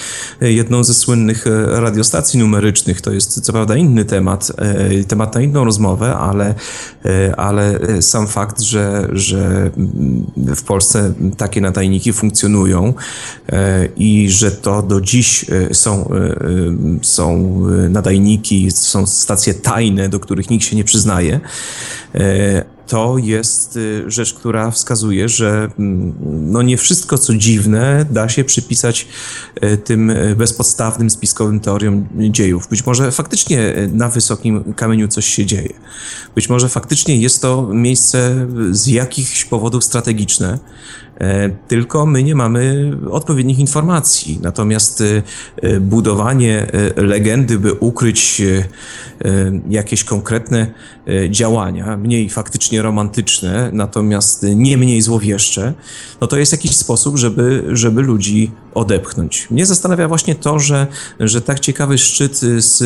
e, 0.41 0.51
jedną 0.51 0.83
ze 0.83 0.93
słynnych 0.93 1.47
e, 1.47 1.81
radiostacji 1.81 2.39
numerycznych. 2.39 3.01
To 3.01 3.11
jest 3.11 3.41
co 3.41 3.53
prawda 3.53 3.75
inny 3.75 4.05
temat, 4.05 4.51
e, 4.57 5.03
temat 5.03 5.35
na 5.35 5.41
inną 5.41 5.65
rozmowę, 5.65 6.15
ale, 6.15 6.55
ale 7.37 7.79
sam 8.01 8.27
fakt, 8.27 8.61
że, 8.61 9.07
że 9.11 9.71
mm, 9.77 10.25
w 10.55 10.63
Polsce 10.63 11.13
takie 11.37 11.61
nadajniki 11.61 12.13
funkcjonują 12.13 12.93
i 13.97 14.29
że 14.29 14.51
to 14.51 14.81
do 14.81 15.01
dziś 15.01 15.45
są, 15.71 16.09
są 17.01 17.59
nadajniki, 17.89 18.71
są 18.71 19.07
stacje 19.07 19.53
tajne, 19.53 20.09
do 20.09 20.19
których 20.19 20.49
nikt 20.49 20.65
się 20.65 20.75
nie 20.75 20.83
przyznaje, 20.83 21.39
to 22.87 23.17
jest 23.17 23.75
y, 23.75 24.03
rzecz, 24.07 24.33
która 24.33 24.71
wskazuje, 24.71 25.29
że 25.29 25.69
mm, 25.79 26.13
no 26.51 26.61
nie 26.61 26.77
wszystko, 26.77 27.17
co 27.17 27.33
dziwne, 27.33 28.05
da 28.09 28.29
się 28.29 28.43
przypisać 28.43 29.07
y, 29.63 29.77
tym 29.77 30.09
y, 30.09 30.35
bezpodstawnym, 30.35 31.09
spiskowym 31.09 31.59
teoriom 31.59 32.07
dziejów. 32.15 32.67
Być 32.67 32.85
może 32.85 33.11
faktycznie 33.11 33.73
na 33.93 34.09
wysokim 34.09 34.73
kamieniu 34.73 35.07
coś 35.07 35.25
się 35.25 35.45
dzieje. 35.45 35.73
Być 36.35 36.49
może 36.49 36.69
faktycznie 36.69 37.17
jest 37.17 37.41
to 37.41 37.69
miejsce 37.73 38.47
z 38.71 38.87
jakichś 38.87 39.45
powodów 39.45 39.83
strategiczne, 39.83 40.59
tylko 41.67 42.05
my 42.05 42.23
nie 42.23 42.35
mamy 42.35 42.91
odpowiednich 43.09 43.59
informacji. 43.59 44.39
Natomiast 44.41 45.03
e, 45.61 45.79
budowanie 45.79 46.67
e, 46.97 47.01
legendy, 47.01 47.59
by 47.59 47.73
ukryć 47.73 48.41
jakieś 49.69 50.03
konkretne 50.03 50.67
działania, 51.29 51.97
mniej 51.97 52.29
faktycznie 52.29 52.81
romantyczne, 52.81 53.69
natomiast 53.73 54.45
nie 54.55 54.77
mniej 54.77 55.01
złowieszcze, 55.01 55.73
no 56.21 56.27
to 56.27 56.37
jest 56.37 56.51
jakiś 56.51 56.75
sposób, 56.75 57.17
żeby, 57.17 57.63
żeby 57.71 58.01
ludzi 58.01 58.51
odepchnąć. 58.73 59.47
Mnie 59.51 59.65
zastanawia 59.65 60.07
właśnie 60.07 60.35
to, 60.35 60.59
że, 60.59 60.87
że 61.19 61.41
tak 61.41 61.59
ciekawy 61.59 61.97
szczyt 61.97 62.37
z, 62.37 62.77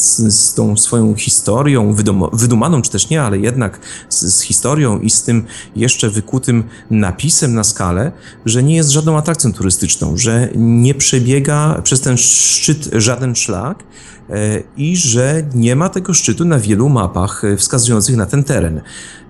z, 0.00 0.34
z 0.34 0.54
tą 0.54 0.76
swoją 0.76 1.14
historią, 1.14 1.94
wydumaną 2.32 2.82
czy 2.82 2.90
też 2.90 3.10
nie, 3.10 3.22
ale 3.22 3.38
jednak 3.38 3.80
z, 4.08 4.20
z 4.20 4.40
historią 4.40 5.00
i 5.00 5.10
z 5.10 5.22
tym 5.22 5.44
jeszcze 5.76 6.10
wykutym 6.10 6.64
napisem 6.90 7.54
na 7.54 7.64
skalę, 7.64 8.12
że 8.46 8.62
nie 8.62 8.76
jest 8.76 8.90
żadną 8.90 9.18
atrakcją 9.18 9.52
turystyczną, 9.52 10.16
że 10.16 10.48
nie 10.54 10.94
przebiega 10.94 11.80
przez 11.84 12.00
ten 12.00 12.16
szczyt 12.16 12.90
żaden 12.92 13.34
szlak 13.34 13.84
e, 14.30 14.62
i 14.76 14.96
że 14.96 15.42
nie 15.54 15.76
ma 15.76 15.88
tego 15.88 16.14
szczytu 16.14 16.44
na 16.44 16.58
wielu 16.58 16.88
mapach 16.88 17.44
e, 17.44 17.56
wskazujących 17.56 18.16
na 18.16 18.26
ten 18.26 18.44
teren. 18.44 18.80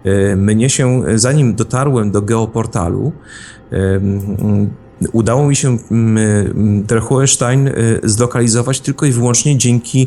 E, 0.05 0.37
mnie 0.37 0.71
się, 0.71 1.03
zanim 1.15 1.55
dotarłem 1.55 2.11
do 2.11 2.23
geoportalu, 2.23 3.13
udało 5.13 5.49
mi 5.49 5.57
się 5.57 5.79
Drechulstein 6.87 7.71
zlokalizować 8.03 8.81
tylko 8.81 9.07
i 9.07 9.13
wyłącznie 9.13 9.59
dzięki 9.59 10.07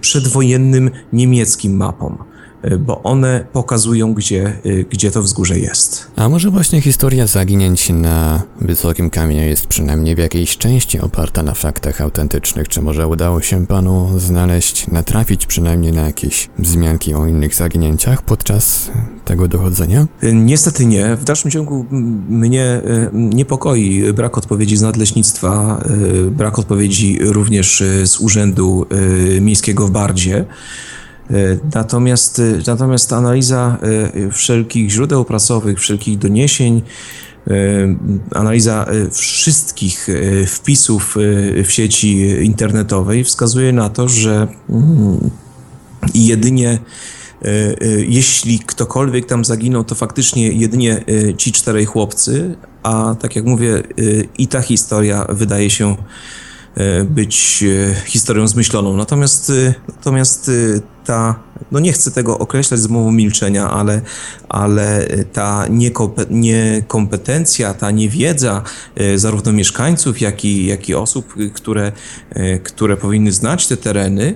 przedwojennym 0.00 0.90
niemieckim 1.12 1.76
mapom. 1.76 2.31
Y, 2.64 2.78
bo 2.78 3.02
one 3.02 3.46
pokazują, 3.52 4.14
gdzie, 4.14 4.56
y, 4.66 4.84
gdzie 4.90 5.10
to 5.10 5.22
wzgórze 5.22 5.58
jest. 5.58 6.06
A 6.16 6.28
może 6.28 6.50
właśnie 6.50 6.80
historia 6.80 7.26
zaginięć 7.26 7.90
na 7.90 8.42
Wysokim 8.60 9.10
Kamieniu 9.10 9.42
jest 9.42 9.66
przynajmniej 9.66 10.14
w 10.14 10.18
jakiejś 10.18 10.58
części 10.58 11.00
oparta 11.00 11.42
na 11.42 11.54
faktach 11.54 12.00
autentycznych? 12.00 12.68
Czy 12.68 12.82
może 12.82 13.06
udało 13.06 13.40
się 13.40 13.66
panu 13.66 14.18
znaleźć, 14.18 14.86
natrafić 14.86 15.46
przynajmniej 15.46 15.92
na 15.92 16.02
jakieś 16.02 16.50
wzmianki 16.58 17.14
o 17.14 17.26
innych 17.26 17.54
zaginięciach 17.54 18.22
podczas 18.22 18.90
tego 19.24 19.48
dochodzenia? 19.48 20.06
Y, 20.22 20.34
niestety 20.34 20.86
nie. 20.86 21.16
W 21.16 21.24
dalszym 21.24 21.50
ciągu 21.50 21.86
mnie 22.28 22.80
niepokoi 23.12 24.12
brak 24.12 24.38
odpowiedzi 24.38 24.76
z 24.76 24.82
nadleśnictwa, 24.82 25.84
brak 26.30 26.58
odpowiedzi 26.58 27.18
również 27.20 27.82
z 28.04 28.20
Urzędu 28.20 28.86
Miejskiego 29.40 29.86
w 29.86 29.90
Bardzie. 29.90 30.44
E, 31.32 31.58
natomiast, 31.74 32.38
e, 32.38 32.42
natomiast 32.66 33.12
analiza 33.12 33.78
e, 33.82 34.30
wszelkich 34.30 34.90
źródeł 34.90 35.24
prasowych, 35.24 35.80
wszelkich 35.80 36.18
doniesień, 36.18 36.82
analiza 38.34 38.86
wszystkich 39.12 40.06
wpisów 40.46 41.16
w 41.64 41.70
sieci 41.70 42.18
internetowej 42.42 43.24
wskazuje 43.24 43.72
na 43.72 43.88
to, 43.88 44.08
że 44.08 44.48
mm, 44.70 45.30
jedynie 46.14 46.78
jeśli 48.08 48.58
ktokolwiek 48.58 49.26
tam 49.26 49.44
zaginął, 49.44 49.84
to 49.84 49.94
faktycznie 49.94 50.52
jedynie 50.52 51.04
ci 51.36 51.52
czterej 51.52 51.84
chłopcy, 51.84 52.56
a 52.82 53.14
tak 53.20 53.36
jak 53.36 53.44
mówię, 53.44 53.82
i 54.38 54.48
ta 54.48 54.60
historia 54.60 55.26
wydaje 55.28 55.70
się 55.70 55.96
być 57.04 57.64
historią 58.04 58.48
zmyśloną. 58.48 58.96
Natomiast, 58.96 59.52
natomiast 59.88 60.50
ta, 61.04 61.34
no 61.72 61.80
nie 61.80 61.92
chcę 61.92 62.10
tego 62.10 62.38
określać 62.38 62.80
z 62.80 62.88
mową 62.88 63.12
milczenia, 63.12 63.70
ale, 63.70 64.00
ale 64.48 65.06
ta 65.32 65.66
niekompetencja, 66.30 67.74
ta 67.74 67.90
niewiedza 67.90 68.62
e, 68.94 69.18
zarówno 69.18 69.52
mieszkańców, 69.52 70.20
jak 70.20 70.44
i, 70.44 70.66
jak 70.66 70.88
i 70.88 70.94
osób, 70.94 71.34
które, 71.54 71.92
e, 72.30 72.58
które 72.58 72.96
powinny 72.96 73.32
znać 73.32 73.66
te 73.66 73.76
tereny, 73.76 74.34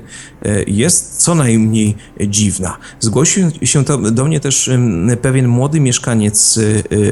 jest 0.67 1.23
co 1.23 1.35
najmniej 1.35 1.97
dziwna. 2.21 2.77
Zgłosił 3.01 3.51
się 3.63 3.85
do 4.13 4.25
mnie 4.25 4.41
też 4.41 4.71
pewien 5.23 5.49
młody 5.49 5.81
mieszkaniec 5.81 6.59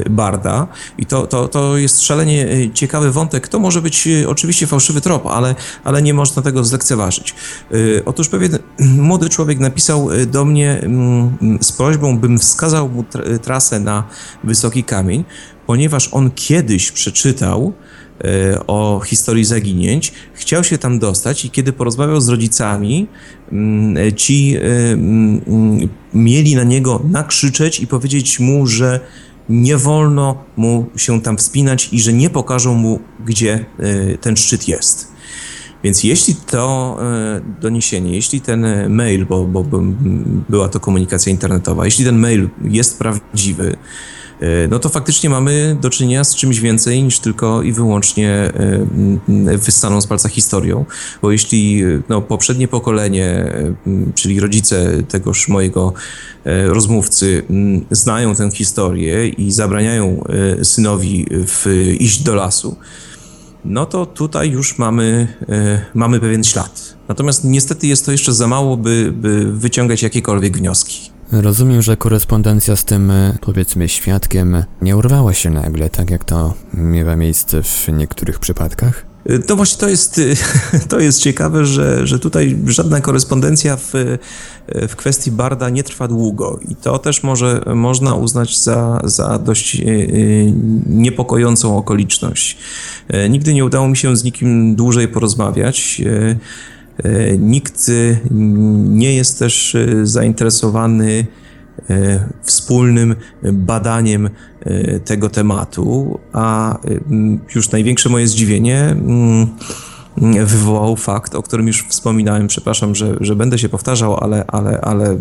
Barda 0.09 0.67
i 0.97 1.05
to, 1.05 1.27
to, 1.27 1.47
to 1.47 1.77
jest 1.77 2.01
szalenie 2.01 2.47
ciekawy 2.73 3.11
wątek. 3.11 3.47
To 3.47 3.59
może 3.59 3.81
być 3.81 4.07
oczywiście 4.27 4.67
fałszywy 4.67 5.01
trop, 5.01 5.27
ale, 5.27 5.55
ale 5.83 6.01
nie 6.01 6.13
można 6.13 6.41
tego 6.41 6.63
zlekceważyć. 6.63 7.35
Otóż 8.05 8.29
pewien 8.29 8.57
młody 9.09 9.29
człowiek 9.29 9.45
człowiek 9.45 9.59
y, 10.11 10.25
do 10.25 10.45
mnie 10.45 10.79
mm, 10.81 11.37
mm, 11.41 11.63
z 11.63 11.71
prośbą, 11.71 12.17
bym 12.17 12.39
wskazał 12.39 12.89
mu 12.89 13.05
trasę 13.41 13.79
na 13.79 14.03
Wysoki 14.43 14.83
Kamień, 14.83 15.23
ponieważ 15.67 16.09
on 16.11 16.31
kiedyś 16.31 16.91
przeczytał 16.91 17.73
y, 18.25 18.65
o 18.67 19.01
historii 19.05 19.45
zaginięć, 19.45 20.13
chciał 20.33 20.63
się 20.63 20.77
tam 20.77 20.99
dostać 20.99 21.45
i 21.45 21.49
kiedy 21.49 21.73
porozmawiał 21.73 22.21
z 22.21 22.29
rodzicami, 22.29 23.07
mm, 23.51 24.15
ci 24.15 24.57
y, 24.57 24.97
mieli 26.13 26.55
na 26.55 26.63
niego 26.63 27.01
nakrzyczeć 27.11 27.79
i 27.79 27.87
powiedzieć 27.87 28.39
mu, 28.39 28.67
że 28.67 28.99
nie 29.49 29.77
wolno 29.77 30.43
mu 30.57 30.85
się 30.95 31.21
tam 31.21 31.37
wspinać 31.37 31.89
i 31.91 32.01
że 32.01 32.13
nie 32.13 32.29
pokażą 32.29 32.73
mu, 32.73 32.99
gdzie 33.25 33.65
ten 34.21 34.37
szczyt 34.37 34.67
jest. 34.67 35.14
Więc 35.85 36.03
jeśli 36.03 36.35
to 36.35 36.97
e, 37.01 37.61
doniesienie, 37.61 38.15
jeśli 38.15 38.41
ten 38.41 38.89
mail, 38.89 39.25
bo, 39.25 39.43
bo, 39.43 39.63
była 40.49 40.69
to 40.69 40.79
komunikacja 40.79 41.31
internetowa, 41.31 41.85
jeśli 41.85 42.05
ten 42.05 42.17
mail 42.17 42.49
jest 42.63 42.99
prawdziwy, 42.99 43.77
e, 44.41 44.67
no 44.67 44.79
to 44.79 44.89
faktycznie 44.89 45.29
mamy 45.29 45.77
do 45.81 45.89
czynienia 45.89 46.23
z 46.23 46.35
czymś 46.35 46.59
więcej 46.59 47.03
niż 47.03 47.19
tylko 47.19 47.61
i 47.61 47.71
wyłącznie 47.71 48.29
e, 48.29 49.57
wyssaną 49.57 50.01
z 50.01 50.07
palca 50.07 50.29
historią, 50.29 50.85
bo 51.21 51.31
jeśli 51.31 51.83
no, 52.09 52.21
poprzednie 52.21 52.67
pokolenie, 52.67 53.53
czyli 54.15 54.39
rodzice 54.39 55.03
tegoż 55.03 55.47
mojego 55.47 55.93
rozmówcy 56.45 57.43
znają 57.91 58.35
tę 58.35 58.51
historię 58.51 59.27
i 59.27 59.51
zabraniają 59.51 60.23
synowi 60.63 61.25
w, 61.31 61.95
iść 61.99 62.23
do 62.23 62.35
lasu, 62.35 62.75
no 63.65 63.85
to 63.85 64.05
tutaj 64.05 64.51
już 64.51 64.77
mamy, 64.77 65.27
e, 65.49 65.85
mamy 65.93 66.19
pewien 66.19 66.43
ślad. 66.43 66.95
Natomiast 67.07 67.43
niestety 67.43 67.87
jest 67.87 68.05
to 68.05 68.11
jeszcze 68.11 68.33
za 68.33 68.47
mało, 68.47 68.77
by, 68.77 69.11
by 69.15 69.51
wyciągać 69.53 70.03
jakiekolwiek 70.03 70.57
wnioski. 70.57 71.11
Rozumiem, 71.31 71.81
że 71.81 71.97
korespondencja 71.97 72.75
z 72.75 72.85
tym, 72.85 73.11
e, 73.11 73.37
powiedzmy, 73.41 73.89
świadkiem 73.89 74.63
nie 74.81 74.97
urwała 74.97 75.33
się 75.33 75.49
nagle, 75.49 75.89
tak 75.89 76.09
jak 76.09 76.23
to 76.23 76.53
miewa 76.73 77.15
miejsce 77.15 77.63
w 77.63 77.87
niektórych 77.87 78.39
przypadkach? 78.39 79.14
To 79.47 79.55
właśnie 79.55 79.79
to 79.79 79.89
jest, 79.89 80.21
to 80.89 80.99
jest 80.99 81.21
ciekawe, 81.21 81.65
że, 81.65 82.07
że 82.07 82.19
tutaj 82.19 82.57
żadna 82.65 83.01
korespondencja 83.01 83.77
w, 83.77 83.93
w 84.67 84.95
kwestii 84.95 85.31
Barda 85.31 85.69
nie 85.69 85.83
trwa 85.83 86.07
długo 86.07 86.59
i 86.69 86.75
to 86.75 86.99
też 86.99 87.23
może 87.23 87.63
można 87.75 88.15
uznać 88.15 88.59
za, 88.59 89.01
za 89.03 89.39
dość 89.39 89.81
niepokojącą 90.85 91.77
okoliczność. 91.77 92.57
Nigdy 93.29 93.53
nie 93.53 93.65
udało 93.65 93.87
mi 93.87 93.97
się 93.97 94.17
z 94.17 94.23
nikim 94.23 94.75
dłużej 94.75 95.07
porozmawiać. 95.07 96.01
Nikt 97.39 97.91
nie 98.89 99.15
jest 99.15 99.39
też 99.39 99.77
zainteresowany 100.03 101.25
wspólnym 102.41 103.15
badaniem 103.43 104.29
e, 104.59 104.99
tego 104.99 105.29
tematu, 105.29 106.19
a 106.33 106.77
mm, 107.09 107.39
już 107.55 107.71
największe 107.71 108.09
moje 108.09 108.27
zdziwienie 108.27 108.81
mm, 108.81 109.47
wywołał 110.45 110.95
fakt, 110.95 111.35
o 111.35 111.43
którym 111.43 111.67
już 111.67 111.85
wspominałem, 111.87 112.47
przepraszam, 112.47 112.95
że, 112.95 113.17
że 113.21 113.35
będę 113.35 113.59
się 113.59 113.69
powtarzał, 113.69 114.23
ale, 114.23 114.45
ale, 114.47 114.81
ale 114.81 115.17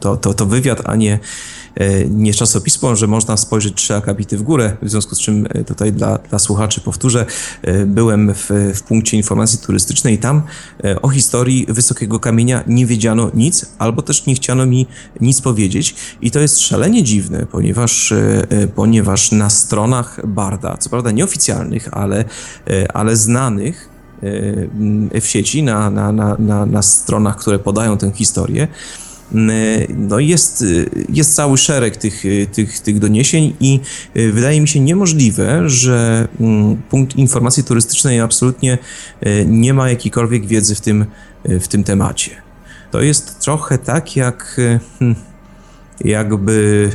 to, 0.00 0.16
to, 0.16 0.34
to 0.34 0.46
wywiad, 0.46 0.82
a 0.84 0.96
nie 0.96 1.12
E, 1.12 1.20
nie 2.10 2.34
czasopismo, 2.34 2.96
że 2.96 3.06
można 3.06 3.36
spojrzeć 3.36 3.74
trzy 3.74 3.94
akapity 3.94 4.36
w 4.36 4.42
górę, 4.42 4.76
w 4.82 4.90
związku 4.90 5.14
z 5.14 5.20
czym 5.20 5.46
e, 5.50 5.64
tutaj 5.64 5.92
dla, 5.92 6.18
dla 6.18 6.38
słuchaczy 6.38 6.80
powtórzę, 6.80 7.26
e, 7.62 7.86
byłem 7.86 8.34
w, 8.34 8.50
w 8.74 8.82
punkcie 8.82 9.16
informacji 9.16 9.58
turystycznej 9.58 10.14
i 10.14 10.18
tam 10.18 10.42
o 11.02 11.08
historii 11.08 11.66
Wysokiego 11.68 12.20
Kamienia 12.20 12.64
nie 12.66 12.86
wiedziano 12.86 13.30
nic, 13.34 13.66
albo 13.78 14.02
też 14.02 14.26
nie 14.26 14.34
chciano 14.34 14.66
mi 14.66 14.86
nic 15.20 15.40
powiedzieć. 15.40 15.94
I 16.22 16.30
to 16.30 16.40
jest 16.40 16.60
szalenie 16.60 17.02
dziwne, 17.02 17.46
ponieważ, 17.46 18.14
ponieważ 18.74 19.32
na 19.32 19.50
stronach 19.50 20.26
Barda, 20.26 20.76
co 20.76 20.90
prawda 20.90 21.10
nieoficjalnych, 21.10 21.88
ale, 21.92 22.24
ale 22.94 23.16
znanych, 23.16 23.88
w 25.20 25.26
sieci, 25.26 25.62
na, 25.62 25.90
na, 25.90 26.12
na, 26.38 26.66
na 26.66 26.82
stronach, 26.82 27.36
które 27.36 27.58
podają 27.58 27.98
tę 27.98 28.12
historię, 28.14 28.68
no 29.88 30.18
jest, 30.18 30.64
jest 31.08 31.34
cały 31.34 31.58
szereg 31.58 31.96
tych, 31.96 32.22
tych, 32.52 32.78
tych 32.78 32.98
doniesień 32.98 33.56
i 33.60 33.80
y, 34.16 34.32
wydaje 34.32 34.60
mi 34.60 34.68
się 34.68 34.80
niemożliwe, 34.80 35.68
że 35.68 36.28
mm, 36.40 36.76
punkt 36.76 37.16
informacji 37.16 37.64
turystycznej 37.64 38.20
absolutnie 38.20 38.78
y, 39.26 39.44
nie 39.48 39.74
ma 39.74 39.90
jakiejkolwiek 39.90 40.46
wiedzy 40.46 40.74
w 40.74 40.80
tym, 40.80 41.04
y, 41.48 41.60
w 41.60 41.68
tym 41.68 41.84
temacie. 41.84 42.30
To 42.90 43.00
jest 43.00 43.40
trochę 43.40 43.78
tak 43.78 44.16
jak 44.16 44.60
hmm, 44.98 45.16
jakby 46.04 46.90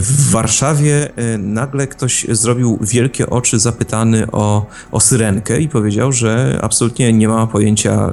W 0.00 0.30
Warszawie 0.30 1.08
nagle 1.38 1.86
ktoś 1.86 2.26
zrobił 2.30 2.78
wielkie 2.80 3.30
oczy 3.30 3.58
zapytany 3.58 4.30
o, 4.32 4.66
o 4.92 5.00
syrenkę 5.00 5.60
i 5.60 5.68
powiedział, 5.68 6.12
że 6.12 6.58
absolutnie 6.62 7.12
nie 7.12 7.28
ma 7.28 7.46
pojęcia 7.46 8.12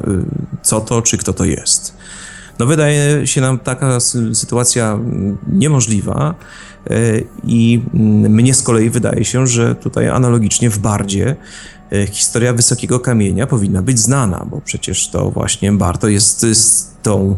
co 0.61 0.81
to, 0.81 1.01
czy 1.01 1.17
kto 1.17 1.34
to 1.34 1.45
jest. 1.45 1.93
No 2.60 2.66
wydaje 2.66 3.28
się 3.28 3.41
nam 3.41 3.60
taka 3.60 3.99
sytuacja 4.34 4.99
niemożliwa 5.54 6.36
i 7.43 7.82
mnie 8.30 8.54
z 8.54 8.62
kolei 8.62 8.89
wydaje 8.89 9.26
się, 9.26 9.47
że 9.47 9.76
tutaj 9.76 10.10
analogicznie 10.10 10.70
w 10.70 10.78
Bardzie 10.78 11.36
E, 11.93 12.08
historia 12.08 12.54
Wysokiego 12.54 12.99
Kamienia 12.99 13.47
powinna 13.47 13.82
być 13.82 13.99
znana, 13.99 14.45
bo 14.49 14.62
przecież 14.62 15.08
to 15.08 15.32
właśnie 15.32 15.72
Barto 15.72 16.08
jest 16.08 16.39
z 16.41 16.88
tą 17.04 17.38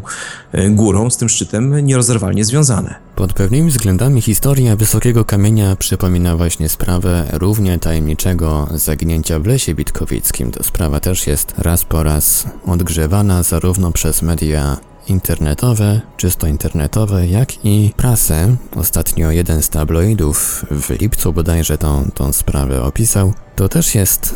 e, 0.52 0.70
górą, 0.70 1.10
z 1.10 1.16
tym 1.16 1.28
szczytem 1.28 1.86
nierozerwalnie 1.86 2.44
związane. 2.44 2.94
Pod 3.16 3.32
pewnymi 3.32 3.70
względami 3.70 4.22
historia 4.22 4.76
Wysokiego 4.76 5.24
Kamienia 5.24 5.76
przypomina 5.76 6.36
właśnie 6.36 6.68
sprawę 6.68 7.26
równie 7.32 7.78
tajemniczego 7.78 8.68
zaginięcia 8.74 9.38
w 9.38 9.46
Lesie 9.46 9.74
Witkowickim. 9.74 10.50
To 10.50 10.62
sprawa 10.62 11.00
też 11.00 11.26
jest 11.26 11.54
raz 11.58 11.84
po 11.84 12.02
raz 12.02 12.46
odgrzewana 12.66 13.42
zarówno 13.42 13.92
przez 13.92 14.22
media 14.22 14.76
internetowe, 15.08 16.00
czysto 16.16 16.46
internetowe, 16.46 17.26
jak 17.26 17.64
i 17.64 17.92
prasę. 17.96 18.56
Ostatnio 18.76 19.30
jeden 19.30 19.62
z 19.62 19.68
tabloidów 19.68 20.66
w 20.70 20.90
lipcu 20.90 21.32
bodajże 21.32 21.78
tą, 21.78 22.10
tą 22.14 22.32
sprawę 22.32 22.82
opisał. 22.82 23.32
To 23.56 23.68
też 23.68 23.94
jest, 23.94 24.34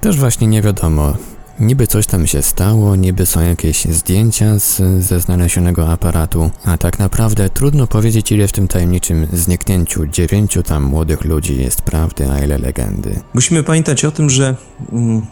też 0.00 0.18
właśnie 0.18 0.46
nie 0.46 0.62
wiadomo. 0.62 1.14
Niby 1.60 1.86
coś 1.86 2.06
tam 2.06 2.26
się 2.26 2.42
stało, 2.42 2.96
niby 2.96 3.26
są 3.26 3.40
jakieś 3.40 3.84
zdjęcia 3.84 4.58
z, 4.58 4.82
ze 5.04 5.20
znalezionego 5.20 5.92
aparatu, 5.92 6.50
a 6.64 6.78
tak 6.78 6.98
naprawdę 6.98 7.50
trudno 7.50 7.86
powiedzieć 7.86 8.32
ile 8.32 8.48
w 8.48 8.52
tym 8.52 8.68
tajemniczym 8.68 9.26
zniknięciu 9.32 10.06
dziewięciu 10.06 10.62
tam 10.62 10.82
młodych 10.82 11.24
ludzi 11.24 11.60
jest 11.60 11.82
prawdy, 11.82 12.30
a 12.30 12.44
ile 12.44 12.58
legendy. 12.58 13.20
Musimy 13.34 13.62
pamiętać 13.62 14.04
o 14.04 14.10
tym, 14.10 14.30
że 14.30 14.56
mm, 14.92 15.26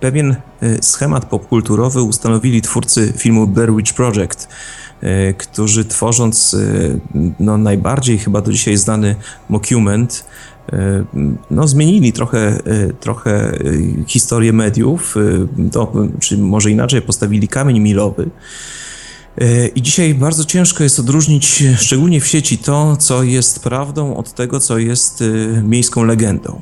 pewien 0.00 0.36
e, 0.60 0.82
schemat 0.82 1.24
popkulturowy 1.24 2.02
ustanowili 2.02 2.62
twórcy 2.62 3.12
filmu 3.16 3.46
Blair 3.46 3.74
Witch 3.74 3.92
Project, 3.92 4.48
e, 5.00 5.34
którzy 5.34 5.84
tworząc 5.84 6.54
e, 6.54 6.58
no, 7.40 7.58
najbardziej 7.58 8.18
chyba 8.18 8.40
do 8.40 8.52
dzisiaj 8.52 8.76
znany 8.76 9.16
mockument, 9.48 10.24
no, 11.50 11.68
zmienili 11.68 12.12
trochę, 12.12 12.58
trochę 13.00 13.58
historię 14.06 14.52
mediów, 14.52 15.14
to, 15.72 15.92
czy 16.20 16.38
może 16.38 16.70
inaczej, 16.70 17.02
postawili 17.02 17.48
kamień 17.48 17.80
milowy. 17.80 18.30
I 19.74 19.82
dzisiaj 19.82 20.14
bardzo 20.14 20.44
ciężko 20.44 20.82
jest 20.82 20.98
odróżnić, 20.98 21.64
szczególnie 21.78 22.20
w 22.20 22.26
sieci, 22.26 22.58
to, 22.58 22.96
co 22.96 23.22
jest 23.22 23.60
prawdą, 23.62 24.16
od 24.16 24.34
tego, 24.34 24.60
co 24.60 24.78
jest 24.78 25.24
miejską 25.62 26.04
legendą. 26.04 26.60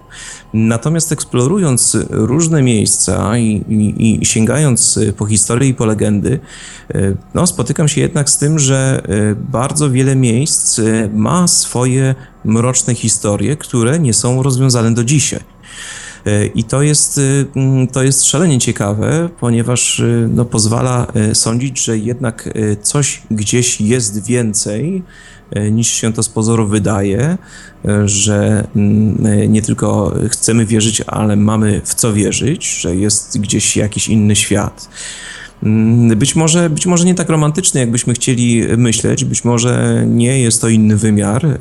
Natomiast 0.55 1.13
eksplorując 1.13 1.97
różne 2.11 2.63
miejsca 2.63 3.39
i, 3.39 3.65
i, 3.69 4.23
i, 4.23 4.27
sięgając 4.27 4.99
po 5.17 5.27
historię 5.27 5.69
i 5.69 5.75
po 5.75 5.87
legendy, 5.87 6.41
e, 6.95 7.15
no, 7.35 7.47
spotykam 7.47 7.89
się 7.89 8.01
jednak 8.01 8.31
z 8.31 8.39
tym, 8.39 8.59
że 8.59 9.03
e, 9.09 9.35
bardzo 9.35 9.91
wiele 9.91 10.17
miejsc 10.17 10.79
e, 10.79 10.83
ma 11.15 11.49
swoje 11.49 12.15
mroczne 12.45 12.95
historie, 12.95 13.57
które 13.57 13.99
nie 13.99 14.15
są 14.15 14.43
rozwiązane 14.43 14.95
do 14.95 15.05
dzisiaj. 15.05 15.41
I 16.55 16.65
to 16.65 16.83
jest, 16.83 17.21
to 17.93 18.03
jest 18.03 18.25
szalenie 18.25 18.59
ciekawe, 18.59 19.29
ponieważ 19.41 20.03
no, 20.29 20.45
pozwala 20.45 21.07
sądzić, 21.33 21.85
że 21.85 21.99
jednak 21.99 22.49
coś 22.83 23.23
gdzieś 23.31 23.81
jest 23.81 24.27
więcej 24.27 25.03
E, 25.51 25.71
niż 25.71 25.89
się 25.89 26.13
to 26.13 26.23
z 26.23 26.29
pozoru 26.29 26.67
wydaje, 26.67 27.39
e, 27.85 28.09
że 28.09 28.69
mm, 28.77 29.27
e, 29.27 29.49
nie 29.49 29.63
tylko 29.63 30.15
chcemy 30.29 30.67
wierzyć, 30.67 31.03
ale 31.07 31.37
mamy 31.37 31.81
w 31.85 31.95
co 31.95 32.13
wierzyć, 32.13 32.81
że 32.81 32.97
jest 32.97 33.41
gdzieś 33.41 33.77
jakiś 33.77 34.09
inny 34.09 34.37
świat. 34.37 34.89
Mm, 35.63 36.19
być 36.19 36.37
może, 36.37 36.71
być 36.71 36.87
może 36.87 37.05
nie 37.05 37.15
tak 37.15 37.29
romantyczny, 37.29 37.81
jakbyśmy 37.81 38.15
chcieli 38.15 38.63
myśleć, 38.77 39.25
być 39.25 39.45
może 39.45 40.05
nie 40.07 40.41
jest 40.41 40.61
to 40.61 40.69
inny 40.69 40.97
wymiar, 40.97 41.59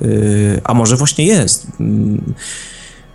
a 0.64 0.74
może 0.74 0.96
właśnie 0.96 1.26
jest. 1.26 1.68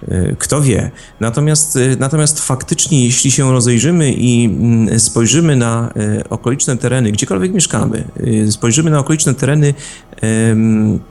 E, 0.09 0.37
kto 0.39 0.63
wie. 0.63 0.91
Natomiast, 1.21 1.77
e, 1.77 1.97
natomiast 1.99 2.41
faktycznie, 2.41 3.05
jeśli 3.05 3.31
się 3.31 3.53
rozejrzymy 3.53 4.13
i 4.13 4.45
mm, 4.45 5.01
spojrzymy 5.01 5.57
na 5.57 5.93
okoliczne 6.31 6.77
tereny, 6.77 7.13
gdziekolwiek 7.13 7.53
mieszkamy, 7.53 8.05
spojrzymy 8.51 8.91
na 8.91 8.99
okoliczne 8.99 9.35
tereny, 9.35 9.75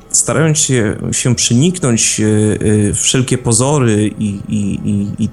starając 0.09 0.57
się, 0.57 0.95
się 1.11 1.35
przeniknąć 1.35 2.21
wszelkie 2.93 3.37
pozory 3.37 4.11
i, 4.19 4.39
i, 4.49 4.79
i 5.19 5.29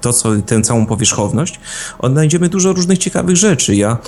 to, 0.00 0.12
co, 0.12 0.36
tę 0.36 0.62
całą 0.62 0.86
powierzchowność, 0.86 1.60
odnajdziemy 1.98 2.48
dużo 2.48 2.72
różnych 2.72 2.98
ciekawych 2.98 3.36
rzeczy. 3.36 3.76
Ja 3.76 3.98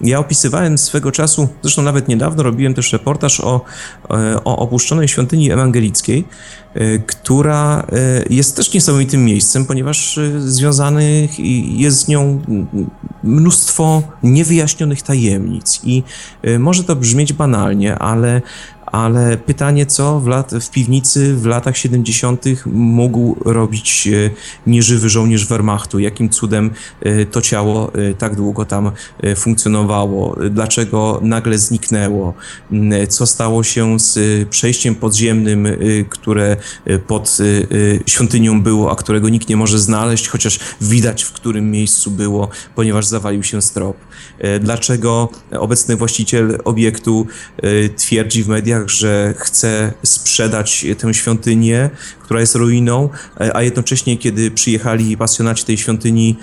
ja 0.00 0.18
opisywałem 0.18 0.78
swego 0.78 1.12
czasu, 1.12 1.48
zresztą 1.62 1.82
nawet 1.82 2.08
niedawno 2.08 2.42
robiłem 2.42 2.74
też 2.74 2.92
reportaż 2.92 3.40
o, 3.40 3.60
e, 4.10 4.44
o 4.44 4.56
opuszczonej 4.56 5.08
świątyni 5.08 5.50
ewangelickiej, 5.50 6.24
e, 6.74 6.98
która 6.98 7.86
e, 7.92 8.24
jest 8.30 8.56
też 8.56 8.74
niesamowitym 8.74 9.24
miejscem, 9.24 9.66
ponieważ 9.66 10.20
związanych 10.38 11.30
jest 11.78 11.98
z 11.98 12.08
nią 12.08 12.42
mnóstwo 13.24 14.02
niewyjaśnionych 14.22 15.02
tajemnic. 15.02 15.80
I 15.84 16.02
może 16.58 16.84
to 16.84 16.96
brzmieć 16.96 17.32
banalnie, 17.32 17.98
ale 17.98 18.42
ale 18.92 19.36
pytanie, 19.36 19.86
co 19.86 20.20
w, 20.20 20.26
lat, 20.26 20.52
w 20.60 20.70
piwnicy 20.70 21.34
w 21.36 21.46
latach 21.46 21.76
70. 21.76 22.44
mógł 22.66 23.36
robić 23.44 24.08
e, 24.08 24.30
nieżywy 24.66 25.08
żołnierz 25.08 25.46
Wehrmachtu? 25.46 25.98
Jakim 25.98 26.30
cudem 26.30 26.70
e, 27.00 27.24
to 27.26 27.42
ciało 27.42 27.94
e, 27.94 28.14
tak 28.14 28.36
długo 28.36 28.64
tam 28.64 28.90
funkcjonowało? 29.36 30.36
Dlaczego 30.50 31.20
nagle 31.22 31.58
zniknęło? 31.58 32.34
Mm, 32.72 33.06
co 33.06 33.26
stało 33.26 33.62
się 33.62 34.00
z 34.00 34.48
przejściem 34.48 34.94
podziemnym, 34.94 35.66
które 36.08 36.56
pod 37.06 37.38
świątynią 38.06 38.62
było, 38.62 38.90
a 38.90 38.96
którego 38.96 39.28
nikt 39.28 39.48
nie 39.48 39.56
może 39.56 39.78
znaleźć, 39.78 40.28
chociaż 40.28 40.58
widać 40.80 41.22
w 41.22 41.32
którym 41.32 41.70
miejscu 41.70 42.10
było, 42.10 42.48
ponieważ 42.74 43.06
zawalił 43.06 43.42
się 43.42 43.62
strop? 43.62 43.96
Dlaczego 44.60 45.28
obecny 45.52 45.96
właściciel 45.96 46.58
obiektu 46.64 47.26
twierdzi 47.96 48.44
w 48.44 48.48
mediach, 48.48 48.88
że 48.88 49.34
chce 49.38 49.92
sprzedać 50.02 50.86
tę 50.98 51.14
świątynię, 51.14 51.90
która 52.28 52.40
jest 52.40 52.54
ruiną, 52.54 53.08
a 53.54 53.62
jednocześnie, 53.62 54.18
kiedy 54.18 54.50
przyjechali 54.50 55.16
pasjonaci 55.16 55.64
tej 55.64 55.78
świątyni, 55.78 56.36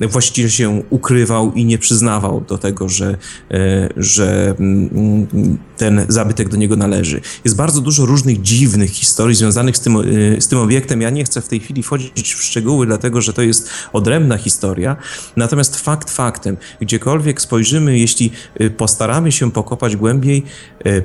e, 0.00 0.08
właściciel 0.08 0.50
się 0.50 0.82
ukrywał 0.90 1.52
i 1.52 1.64
nie 1.64 1.78
przyznawał 1.78 2.40
do 2.40 2.58
tego, 2.58 2.88
że, 2.88 3.16
e, 3.50 3.88
że 3.96 4.54
mm, 4.58 5.58
ten 5.76 6.06
zabytek 6.08 6.48
do 6.48 6.56
niego 6.56 6.76
należy. 6.76 7.20
Jest 7.44 7.56
bardzo 7.56 7.80
dużo 7.80 8.06
różnych 8.06 8.42
dziwnych 8.42 8.90
historii 8.90 9.36
związanych 9.36 9.76
z 9.76 9.80
tym, 9.80 9.96
e, 9.96 10.40
z 10.40 10.48
tym 10.48 10.58
obiektem. 10.58 11.00
Ja 11.00 11.10
nie 11.10 11.24
chcę 11.24 11.40
w 11.40 11.48
tej 11.48 11.60
chwili 11.60 11.82
wchodzić 11.82 12.34
w 12.34 12.42
szczegóły, 12.42 12.86
dlatego 12.86 13.20
że 13.20 13.32
to 13.32 13.42
jest 13.42 13.70
odrębna 13.92 14.38
historia. 14.38 14.96
Natomiast 15.36 15.76
fakt 15.76 16.10
faktem, 16.10 16.56
gdziekolwiek 16.94 17.40
spojrzymy, 17.40 17.98
jeśli 17.98 18.30
postaramy 18.76 19.32
się 19.32 19.52
pokopać 19.52 19.96
głębiej, 19.96 20.42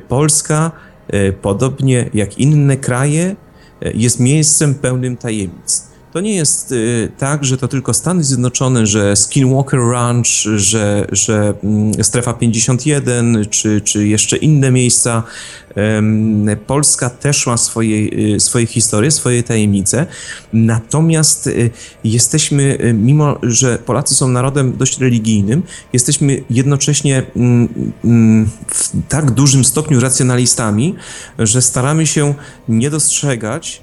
Polska, 0.08 0.72
podobnie 1.42 2.10
jak 2.14 2.38
inne 2.38 2.78
kraje, 2.78 3.36
jest 3.94 4.20
miejscem 4.20 4.76
pełnym 4.76 5.18
tajemnic. 5.18 5.89
To 6.12 6.20
nie 6.20 6.36
jest 6.36 6.72
y, 6.72 7.12
tak, 7.18 7.46
że 7.46 7.58
to 7.58 7.68
tylko 7.68 7.94
Stany 7.94 8.24
Zjednoczone, 8.24 8.88
że 8.88 9.16
Skinwalker 9.16 9.80
Ranch, 9.80 10.28
że, 10.56 11.08
że 11.12 11.54
mm, 11.64 12.04
Strefa 12.04 12.34
51, 12.34 13.46
czy, 13.50 13.82
czy 13.82 14.08
jeszcze 14.08 14.38
inne 14.38 14.72
miejsca. 14.72 15.24
Polska 16.68 17.10
też 17.10 17.48
ma 17.48 17.58
swoje, 17.58 17.98
y, 18.36 18.40
swoje 18.40 18.66
historie, 18.66 19.12
swoje 19.12 19.44
tajemnice. 19.44 20.06
Natomiast 20.54 21.48
y, 21.48 21.72
jesteśmy, 22.04 22.94
mimo 22.94 23.38
że 23.44 23.78
Polacy 23.78 24.16
są 24.16 24.28
narodem 24.28 24.78
dość 24.78 25.00
religijnym, 25.00 25.64
jesteśmy 25.94 26.44
jednocześnie 26.50 27.24
mm, 27.36 27.70
mm, 28.04 28.50
w 28.68 28.90
tak 29.10 29.32
dużym 29.32 29.66
stopniu 29.66 30.00
racjonalistami, 30.00 30.96
że 31.40 31.62
staramy 31.62 32.08
się 32.08 32.34
nie 32.68 32.90
dostrzegać 32.90 33.82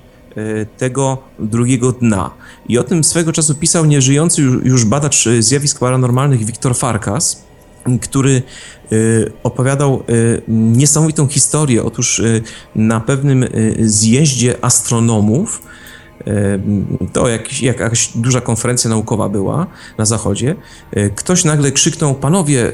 tego 0.78 1.18
drugiego 1.38 1.92
dna. 1.92 2.30
I 2.68 2.78
o 2.78 2.84
tym 2.84 3.04
swego 3.04 3.32
czasu 3.32 3.54
pisał 3.54 3.84
nieżyjący 3.84 4.42
już 4.42 4.84
badacz 4.84 5.28
zjawisk 5.38 5.78
paranormalnych 5.78 6.44
Wiktor 6.44 6.76
Farkas, 6.76 7.44
który 8.02 8.42
e, 8.92 8.96
opowiadał 9.42 9.94
e, 9.94 10.02
niesamowitą 10.48 11.28
historię. 11.28 11.84
Otóż 11.84 12.22
na 12.74 13.00
pewnym 13.00 13.44
zjeździe 13.78 14.64
astronomów 14.64 15.62
to 17.12 17.28
jakiś, 17.28 17.62
jakaś 17.62 18.10
duża 18.14 18.40
konferencja 18.40 18.90
naukowa 18.90 19.28
była 19.28 19.66
na 19.98 20.04
zachodzie, 20.04 20.54
e, 20.90 21.10
ktoś 21.10 21.44
nagle 21.44 21.72
krzyknął, 21.72 22.14
panowie, 22.14 22.68
e, 22.68 22.72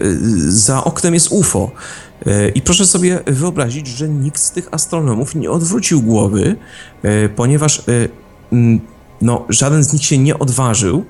za 0.48 0.84
oknem 0.84 1.14
jest 1.14 1.28
UFO. 1.30 1.70
E, 2.26 2.48
I 2.48 2.62
proszę 2.62 2.86
sobie 2.86 3.20
wyobrazić, 3.26 3.86
że 3.86 4.08
nikt 4.08 4.40
z 4.40 4.50
tych 4.50 4.68
astronomów 4.70 5.34
nie 5.34 5.50
odwrócił 5.50 6.02
głowy, 6.02 6.56
e, 7.02 7.28
ponieważ 7.28 7.78
e, 7.78 7.82
no, 9.22 9.44
żaden 9.48 9.84
z 9.84 9.92
nich 9.92 10.04
się 10.04 10.18
nie 10.18 10.38
odważył. 10.38 11.04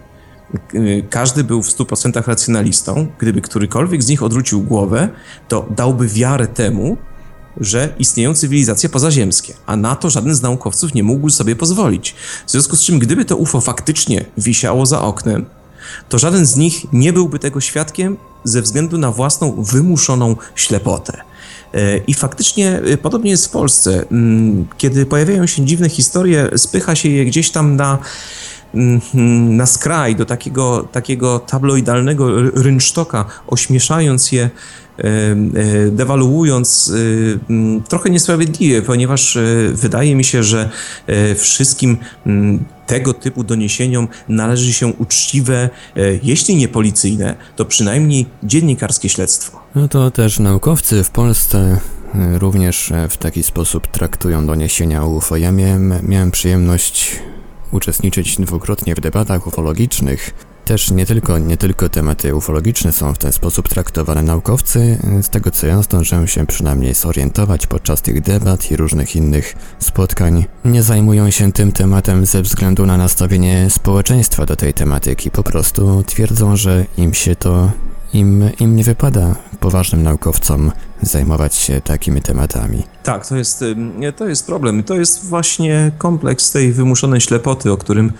Każdy 1.10 1.44
był 1.44 1.62
w 1.62 1.68
100% 1.68 2.26
racjonalistą. 2.26 3.06
Gdyby 3.18 3.40
którykolwiek 3.40 4.02
z 4.02 4.08
nich 4.08 4.22
odwrócił 4.22 4.62
głowę, 4.62 5.08
to 5.48 5.66
dałby 5.76 6.08
wiarę 6.08 6.46
temu, 6.46 6.96
że 7.60 7.94
istnieją 7.98 8.34
cywilizacje 8.34 8.88
pozaziemskie, 8.88 9.54
a 9.66 9.76
na 9.76 9.96
to 9.96 10.10
żaden 10.10 10.34
z 10.34 10.42
naukowców 10.42 10.94
nie 10.94 11.02
mógł 11.02 11.30
sobie 11.30 11.56
pozwolić. 11.56 12.14
W 12.46 12.50
związku 12.50 12.76
z 12.76 12.82
czym, 12.82 12.98
gdyby 12.98 13.24
to 13.24 13.36
UFO 13.36 13.60
faktycznie 13.60 14.24
wisiało 14.38 14.86
za 14.86 15.02
oknem, 15.02 15.46
to 16.08 16.18
żaden 16.18 16.46
z 16.46 16.56
nich 16.56 16.92
nie 16.92 17.12
byłby 17.12 17.38
tego 17.38 17.60
świadkiem 17.60 18.16
ze 18.44 18.62
względu 18.62 18.98
na 18.98 19.12
własną 19.12 19.62
wymuszoną 19.62 20.36
ślepotę. 20.54 21.22
E, 21.74 21.98
I 21.98 22.14
faktycznie 22.14 22.80
e, 22.86 22.96
podobnie 22.96 23.30
jest 23.30 23.46
w 23.46 23.50
Polsce. 23.50 24.04
Mm, 24.10 24.66
Kiedy 24.78 25.06
pojawiają 25.06 25.46
się 25.46 25.64
dziwne 25.64 25.88
historie, 25.88 26.48
spycha 26.56 26.94
się 26.94 27.08
je 27.08 27.24
gdzieś 27.24 27.50
tam 27.50 27.76
na, 27.76 27.98
mm, 28.74 29.56
na 29.56 29.66
skraj, 29.66 30.16
do 30.16 30.24
takiego, 30.24 30.88
takiego 30.92 31.38
tabloidalnego 31.38 32.42
rynsztoka, 32.42 33.24
ośmieszając 33.46 34.32
je, 34.32 34.50
dewaluując 35.90 36.92
e, 36.94 37.50
mm, 37.50 37.82
trochę 37.82 38.10
niesprawiedliwie, 38.10 38.82
ponieważ 38.82 39.36
e, 39.36 39.42
wydaje 39.72 40.16
mi 40.16 40.24
się, 40.24 40.42
że 40.42 40.70
e, 41.06 41.34
wszystkim 41.34 41.96
tego 42.86 43.14
typu 43.14 43.44
doniesieniom 43.44 44.08
należy 44.28 44.72
się 44.72 44.86
uczciwe, 44.86 45.70
e, 45.96 46.00
jeśli 46.22 46.56
nie 46.56 46.68
policyjne, 46.68 47.34
to 47.56 47.64
przynajmniej 47.64 48.26
dziennikarskie 48.42 49.08
śledztwo. 49.08 49.60
No 49.74 49.88
to 49.88 50.10
też 50.10 50.38
naukowcy 50.38 51.04
w 51.04 51.10
Polsce 51.10 51.78
również 52.38 52.92
e, 52.92 53.08
w 53.08 53.16
taki 53.16 53.42
sposób 53.42 53.86
traktują 53.86 54.46
doniesienia 54.46 55.04
o 55.04 55.08
UFO. 55.08 55.36
Ja 55.36 55.52
miałem, 55.52 55.94
miałem 56.02 56.30
przyjemność 56.30 57.16
uczestniczyć 57.72 58.36
dwukrotnie 58.36 58.94
w 58.94 59.00
debatach 59.00 59.46
ufologicznych. 59.46 60.51
Też 60.64 60.90
nie 60.90 61.06
tylko, 61.06 61.38
nie 61.38 61.56
tylko 61.56 61.88
tematy 61.88 62.34
ufologiczne 62.34 62.92
są 62.92 63.14
w 63.14 63.18
ten 63.18 63.32
sposób 63.32 63.68
traktowane. 63.68 64.22
Naukowcy, 64.22 64.98
y, 65.18 65.22
z 65.22 65.28
tego 65.28 65.50
co 65.50 65.66
ja 65.66 65.82
zdążyłem 65.82 66.26
się 66.26 66.46
przynajmniej 66.46 66.94
zorientować 66.94 67.66
podczas 67.66 68.02
tych 68.02 68.20
debat 68.20 68.70
i 68.70 68.76
różnych 68.76 69.16
innych 69.16 69.54
spotkań, 69.78 70.44
nie 70.64 70.82
zajmują 70.82 71.30
się 71.30 71.52
tym 71.52 71.72
tematem 71.72 72.26
ze 72.26 72.42
względu 72.42 72.86
na 72.86 72.96
nastawienie 72.96 73.70
społeczeństwa 73.70 74.46
do 74.46 74.56
tej 74.56 74.74
tematyki. 74.74 75.30
Po 75.30 75.42
prostu 75.42 76.04
twierdzą, 76.06 76.56
że 76.56 76.86
im 76.96 77.14
się 77.14 77.36
to 77.36 77.70
im, 78.12 78.50
im 78.60 78.76
nie 78.76 78.84
wypada 78.84 79.34
poważnym 79.60 80.02
naukowcom 80.02 80.72
zajmować 81.02 81.54
się 81.54 81.80
takimi 81.80 82.22
tematami. 82.22 82.82
Tak, 83.02 83.26
to 83.26 83.36
jest, 83.36 83.64
to 84.16 84.28
jest 84.28 84.46
problem. 84.46 84.82
To 84.82 84.94
jest 84.94 85.24
właśnie 85.24 85.92
kompleks 85.98 86.52
tej 86.52 86.72
wymuszonej 86.72 87.20
ślepoty, 87.20 87.72
o 87.72 87.76
którym, 87.76 88.12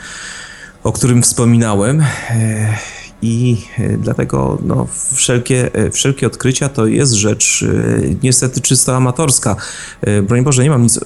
o 0.85 0.93
którym 0.93 1.23
wspominałem. 1.23 2.05
I 3.23 3.57
e, 3.79 3.97
dlatego 3.97 4.59
no, 4.65 4.87
wszelkie, 5.15 5.75
e, 5.75 5.91
wszelkie 5.91 6.27
odkrycia 6.27 6.69
to 6.69 6.87
jest 6.87 7.13
rzecz 7.13 7.65
e, 7.69 8.15
niestety 8.23 8.61
czysto 8.61 8.97
amatorska. 8.97 9.57
Broń 10.23 10.45
Boże, 10.45 10.63
nie 10.63 10.71
mam 10.71 10.83
nic 10.83 11.01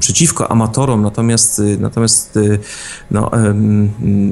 przeciwko 0.00 0.50
amatorom, 0.50 1.02
natomiast, 1.02 1.62
natomiast 1.78 2.38
no, 3.10 3.30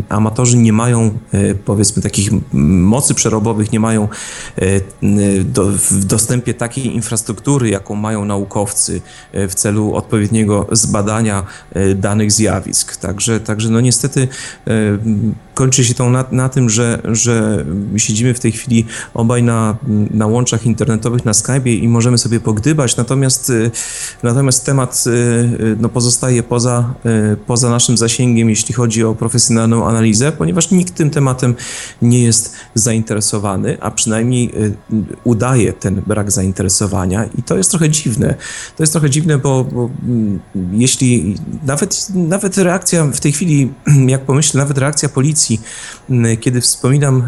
amatorzy 0.09 0.57
nie 0.57 0.73
mają 0.73 1.19
powiedzmy 1.65 2.03
takich 2.03 2.31
mocy 2.53 3.15
przerobowych, 3.15 3.73
nie 3.73 3.81
mają 3.81 4.09
do, 5.45 5.65
w 5.65 6.05
dostępie 6.05 6.55
takiej 6.55 6.95
infrastruktury, 6.95 7.69
jaką 7.71 7.95
mają 7.95 8.25
naukowcy 8.25 9.01
w 9.33 9.55
celu 9.55 9.95
odpowiedniego 9.95 10.67
zbadania 10.73 11.47
danych 11.97 12.33
zjawisk. 12.33 12.97
Także, 12.97 13.41
także 13.41 13.71
no 13.71 13.81
niestety 13.81 14.29
kończy 15.55 15.85
się 15.85 15.95
to 15.95 16.11
na, 16.11 16.25
na 16.31 16.49
tym, 16.53 16.71
że, 16.71 17.03
że 17.05 17.65
siedzimy 17.97 18.35
w 18.35 18.41
tej 18.41 18.53
chwili 18.53 18.87
obaj 19.15 19.43
na, 19.43 19.77
na 20.11 20.27
łączach 20.27 20.67
internetowych, 20.67 21.25
na 21.25 21.33
Skype'ie 21.33 21.83
i 21.83 21.89
możemy 21.89 22.19
sobie 22.19 22.41
pogdybać, 22.41 22.97
natomiast, 22.97 23.51
e, 23.51 23.71
natomiast 24.23 24.65
temat 24.65 25.05
e, 25.07 25.11
e, 25.11 25.77
no, 25.81 25.89
pozostaje 25.89 26.43
poza, 26.43 26.95
poza 27.47 27.71
naszym 27.71 27.99
zasięgiem, 27.99 28.51
jeśli 28.51 28.75
chodzi 28.75 29.05
o 29.05 29.15
profesjonalną 29.15 29.89
analizę, 29.89 30.33
ponieważ 30.33 30.71
nikt 30.71 30.95
tym 30.95 31.11
tematem 31.11 31.55
nie 32.03 32.23
jest 32.23 32.57
zainteresowany, 32.75 33.77
a 33.81 33.91
przynajmniej 33.91 34.53
udaje 35.25 35.73
ten 35.73 36.03
brak 36.07 36.31
zainteresowania 36.31 37.25
i 37.39 37.43
to 37.43 37.57
jest 37.57 37.71
trochę 37.71 37.91
dziwne. 37.91 38.35
To 38.77 38.83
jest 38.83 38.93
trochę 38.93 39.11
dziwne, 39.11 39.39
bo, 39.39 39.65
bo 39.65 39.91
mm, 40.03 40.41
jeśli 40.73 41.37
nawet, 41.67 42.07
nawet 42.15 42.59
reakcja 42.59 43.07
w 43.07 43.21
tej 43.21 43.33
chwili, 43.33 43.73
jak 44.07 44.25
pomyślę, 44.25 44.59
nawet 44.59 44.79
reakcja 44.79 45.09
policji, 45.09 45.61
kiedy 46.41 46.61
wspominam 46.61 47.25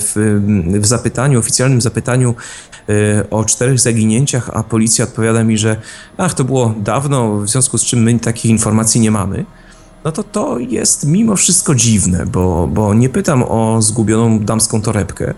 w, 0.00 0.40
w 0.80 0.86
zapytaniu, 0.86 1.38
oficjalnym 1.38 1.80
zapytaniu 1.80 2.34
y, 2.88 3.30
o 3.30 3.44
czterech 3.44 3.80
zaginięciach, 3.80 4.50
a 4.52 4.62
policja 4.62 5.04
odpowiada 5.04 5.44
mi, 5.44 5.58
że 5.58 5.76
ach, 6.16 6.34
to 6.34 6.44
było 6.44 6.74
dawno, 6.78 7.38
w 7.38 7.48
związku 7.48 7.78
z 7.78 7.84
czym 7.84 8.02
my 8.02 8.18
takich 8.18 8.50
informacji 8.50 9.00
nie 9.00 9.10
mamy. 9.10 9.44
No 10.04 10.12
to 10.12 10.22
to 10.22 10.58
jest 10.58 11.06
mimo 11.06 11.36
wszystko 11.36 11.74
dziwne, 11.74 12.26
bo, 12.26 12.66
bo 12.66 12.94
nie 12.94 13.08
pytam 13.08 13.42
o 13.42 13.82
zgubioną 13.82 14.38
damską 14.38 14.82
torebkę, 14.82 15.34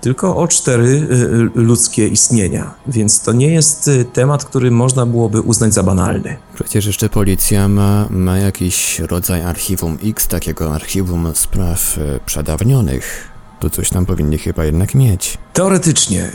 tylko 0.00 0.36
o 0.36 0.48
cztery 0.48 0.84
y, 0.84 1.14
y, 1.14 1.50
ludzkie 1.54 2.08
istnienia. 2.08 2.74
Więc 2.86 3.20
to 3.20 3.32
nie 3.32 3.48
jest 3.48 3.88
y, 3.88 4.04
temat, 4.04 4.44
który 4.44 4.70
można 4.70 5.06
byłoby 5.06 5.40
uznać 5.40 5.74
za 5.74 5.82
banalny. 5.82 6.36
Przecież 6.54 6.86
jeszcze 6.86 7.08
policja 7.08 7.68
ma, 7.68 8.06
ma 8.10 8.38
jakiś 8.38 8.98
rodzaj 8.98 9.42
archiwum 9.42 9.98
X, 10.04 10.28
takiego 10.28 10.74
archiwum 10.74 11.32
spraw 11.34 11.98
przedawnionych. 12.26 13.30
To 13.60 13.70
coś 13.70 13.90
tam 13.90 14.06
powinni 14.06 14.38
chyba 14.38 14.64
jednak 14.64 14.94
mieć. 14.94 15.38
Teoretycznie. 15.52 16.30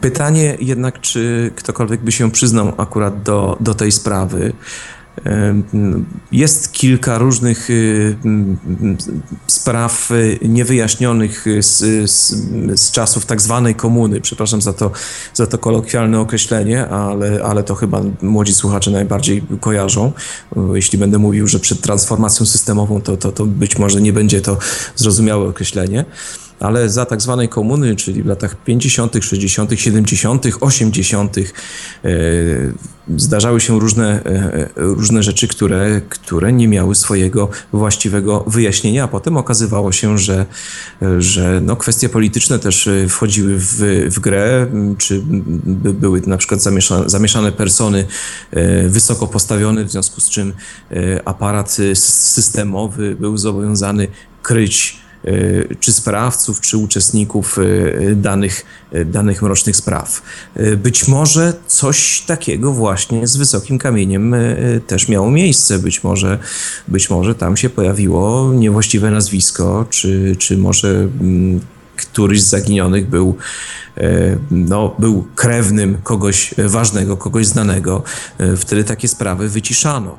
Pytanie 0.00 0.56
jednak, 0.60 1.00
czy 1.00 1.52
ktokolwiek 1.56 2.00
by 2.00 2.12
się 2.12 2.30
przyznał 2.30 2.72
akurat 2.76 3.22
do, 3.22 3.56
do 3.60 3.74
tej 3.74 3.92
sprawy. 3.92 4.52
Jest 6.32 6.72
kilka 6.72 7.18
różnych 7.18 7.70
y, 7.70 8.16
spraw 9.46 10.10
y, 10.10 10.38
niewyjaśnionych 10.42 11.46
y, 11.46 11.62
z, 11.62 11.78
z, 12.10 12.34
z 12.80 12.90
czasów 12.90 13.26
tak 13.26 13.42
zwanej 13.42 13.74
komuny. 13.74 14.20
Przepraszam 14.20 14.62
za 14.62 14.72
to, 14.72 14.90
za 15.34 15.46
to 15.46 15.58
kolokwialne 15.58 16.20
określenie, 16.20 16.88
ale, 16.88 17.44
ale 17.44 17.62
to 17.62 17.74
chyba 17.74 18.02
młodzi 18.22 18.54
słuchacze 18.54 18.90
najbardziej 18.90 19.42
kojarzą. 19.60 20.12
Jeśli 20.74 20.98
będę 20.98 21.18
mówił, 21.18 21.46
że 21.46 21.60
przed 21.60 21.80
transformacją 21.80 22.46
systemową, 22.46 23.00
to, 23.00 23.16
to, 23.16 23.32
to 23.32 23.46
być 23.46 23.78
może 23.78 24.00
nie 24.00 24.12
będzie 24.12 24.40
to 24.40 24.58
zrozumiałe 24.96 25.48
określenie 25.48 26.04
ale 26.64 26.88
za 26.88 27.06
tak 27.06 27.22
zwanej 27.22 27.48
komuny, 27.48 27.96
czyli 27.96 28.22
w 28.22 28.26
latach 28.26 28.56
50., 28.64 29.12
60., 29.20 29.70
70., 29.80 30.46
80., 30.60 31.36
e, 31.38 32.10
zdarzały 33.16 33.60
się 33.60 33.80
różne, 33.80 34.24
e, 34.24 34.68
różne 34.76 35.22
rzeczy, 35.22 35.48
które, 35.48 36.00
które 36.08 36.52
nie 36.52 36.68
miały 36.68 36.94
swojego 36.94 37.48
właściwego 37.72 38.44
wyjaśnienia, 38.46 39.04
a 39.04 39.08
potem 39.08 39.36
okazywało 39.36 39.92
się, 39.92 40.18
że, 40.18 40.46
że 41.18 41.60
no, 41.60 41.76
kwestie 41.76 42.08
polityczne 42.08 42.58
też 42.58 42.86
e, 42.86 43.08
wchodziły 43.08 43.54
w, 43.58 44.06
w 44.10 44.20
grę, 44.20 44.66
czy 44.98 45.22
by, 45.24 45.94
były 45.94 46.22
na 46.26 46.36
przykład 46.36 46.62
zamieszane, 46.62 47.08
zamieszane 47.08 47.52
persony 47.52 48.06
e, 48.50 48.88
wysoko 48.88 49.26
postawione, 49.26 49.84
w 49.84 49.90
związku 49.90 50.20
z 50.20 50.30
czym 50.30 50.52
aparat 51.24 51.76
systemowy 51.94 53.16
był 53.20 53.36
zobowiązany 53.36 54.08
kryć 54.42 55.03
czy 55.80 55.92
sprawców, 55.92 56.60
czy 56.60 56.76
uczestników 56.78 57.58
e, 57.58 58.14
danych, 58.14 58.64
e, 58.92 59.04
danych 59.04 59.42
mrocznych 59.42 59.76
spraw. 59.76 60.22
E, 60.56 60.76
Być 60.76 61.08
może 61.08 61.52
coś 61.66 62.20
takiego 62.20 62.72
właśnie 62.72 63.26
z 63.26 63.36
wysokim 63.36 63.78
kamieniem 63.78 64.34
e, 64.34 64.38
e, 64.58 64.80
też 64.80 65.08
miało 65.08 65.30
miejsce. 65.30 65.78
Być 65.78 66.04
może, 66.04 66.38
być 66.88 67.10
może 67.10 67.34
tam 67.34 67.56
się 67.56 67.70
pojawiło 67.70 68.52
niewłaściwe 68.54 69.10
nazwisko, 69.10 69.86
czy, 69.90 70.36
czy 70.38 70.58
może 70.58 70.88
mm, 70.90 71.60
któryś 71.96 72.42
z 72.42 72.48
zaginionych 72.48 73.08
był, 73.08 73.36
e, 73.96 74.36
no, 74.50 74.94
był 74.98 75.26
krewnym 75.34 75.98
kogoś 76.02 76.54
ważnego, 76.58 77.16
kogoś 77.16 77.46
znanego. 77.46 78.02
E, 78.38 78.56
Wtedy 78.56 78.84
takie 78.84 79.08
sprawy 79.08 79.48
wyciszano. 79.48 80.18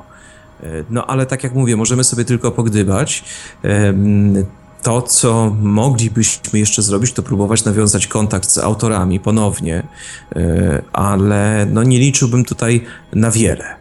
E, 0.62 0.66
No 0.90 1.06
ale 1.06 1.26
tak 1.26 1.44
jak 1.44 1.54
mówię, 1.54 1.76
możemy 1.76 2.04
sobie 2.04 2.24
tylko 2.24 2.50
pogdybać. 2.52 3.24
To, 4.86 5.02
co 5.02 5.56
moglibyśmy 5.60 6.58
jeszcze 6.58 6.82
zrobić, 6.82 7.12
to 7.12 7.22
próbować 7.22 7.64
nawiązać 7.64 8.06
kontakt 8.06 8.50
z 8.50 8.58
autorami 8.58 9.20
ponownie, 9.20 9.82
e, 10.36 10.82
ale 10.92 11.66
no 11.70 11.82
nie 11.82 11.98
liczyłbym 11.98 12.44
tutaj 12.44 12.84
na 13.12 13.30
wiele. 13.30 13.76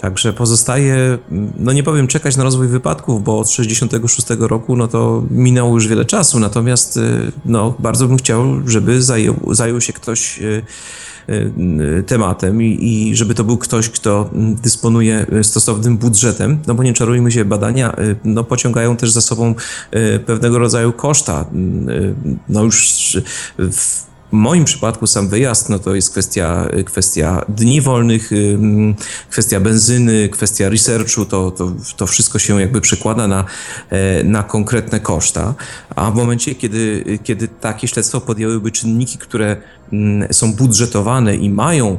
Także 0.00 0.32
pozostaje, 0.32 1.18
no 1.56 1.72
nie 1.72 1.82
powiem 1.82 2.06
czekać 2.06 2.36
na 2.36 2.44
rozwój 2.44 2.68
wypadków, 2.68 3.24
bo 3.24 3.38
od 3.38 3.50
66 3.50 4.26
roku 4.38 4.76
no 4.76 4.88
to 4.88 5.22
minęło 5.30 5.74
już 5.74 5.88
wiele 5.88 6.04
czasu, 6.04 6.40
natomiast 6.40 6.96
y, 6.96 7.32
no 7.44 7.74
bardzo 7.78 8.08
bym 8.08 8.16
chciał, 8.16 8.44
żeby 8.66 9.02
zajął, 9.02 9.36
zajął 9.50 9.80
się 9.80 9.92
ktoś 9.92 10.38
y, 10.40 10.62
tematem 12.06 12.62
i, 12.62 12.78
i 12.80 13.16
żeby 13.16 13.34
to 13.34 13.44
był 13.44 13.58
ktoś, 13.58 13.88
kto 13.88 14.30
dysponuje 14.62 15.26
stosownym 15.42 15.98
budżetem, 15.98 16.58
no 16.66 16.74
bo 16.74 16.82
nie 16.82 16.92
czarujmy 16.92 17.32
się, 17.32 17.44
badania 17.44 17.98
y, 17.98 18.16
no 18.24 18.44
pociągają 18.44 18.96
też 18.96 19.10
za 19.10 19.20
sobą 19.20 19.54
y, 19.94 20.18
pewnego 20.18 20.58
rodzaju 20.58 20.92
koszta. 20.92 21.46
Y, 21.88 22.14
No 22.48 22.64
już 22.64 23.16
w 23.58 24.11
w 24.32 24.36
moim 24.36 24.64
przypadku 24.64 25.06
sam 25.06 25.28
wyjazd, 25.28 25.68
no 25.68 25.78
to 25.78 25.94
jest 25.94 26.10
kwestia, 26.10 26.68
kwestia 26.84 27.44
dni 27.48 27.80
wolnych, 27.80 28.30
kwestia 29.30 29.60
benzyny, 29.60 30.28
kwestia 30.28 30.68
researchu, 30.68 31.24
to, 31.24 31.50
to, 31.50 31.72
to 31.96 32.06
wszystko 32.06 32.38
się 32.38 32.60
jakby 32.60 32.80
przekłada 32.80 33.28
na, 33.28 33.44
e, 33.90 34.24
na 34.24 34.42
konkretne 34.42 35.00
koszta. 35.00 35.54
A 35.96 36.10
w 36.10 36.14
momencie, 36.14 36.54
kiedy, 36.54 37.04
kiedy 37.24 37.48
takie 37.48 37.88
śledztwo 37.88 38.20
podjęłyby 38.20 38.70
czynniki, 38.70 39.18
które 39.18 39.56
mm, 39.92 40.32
są 40.32 40.52
budżetowane 40.52 41.36
i 41.36 41.50
mają 41.50 41.98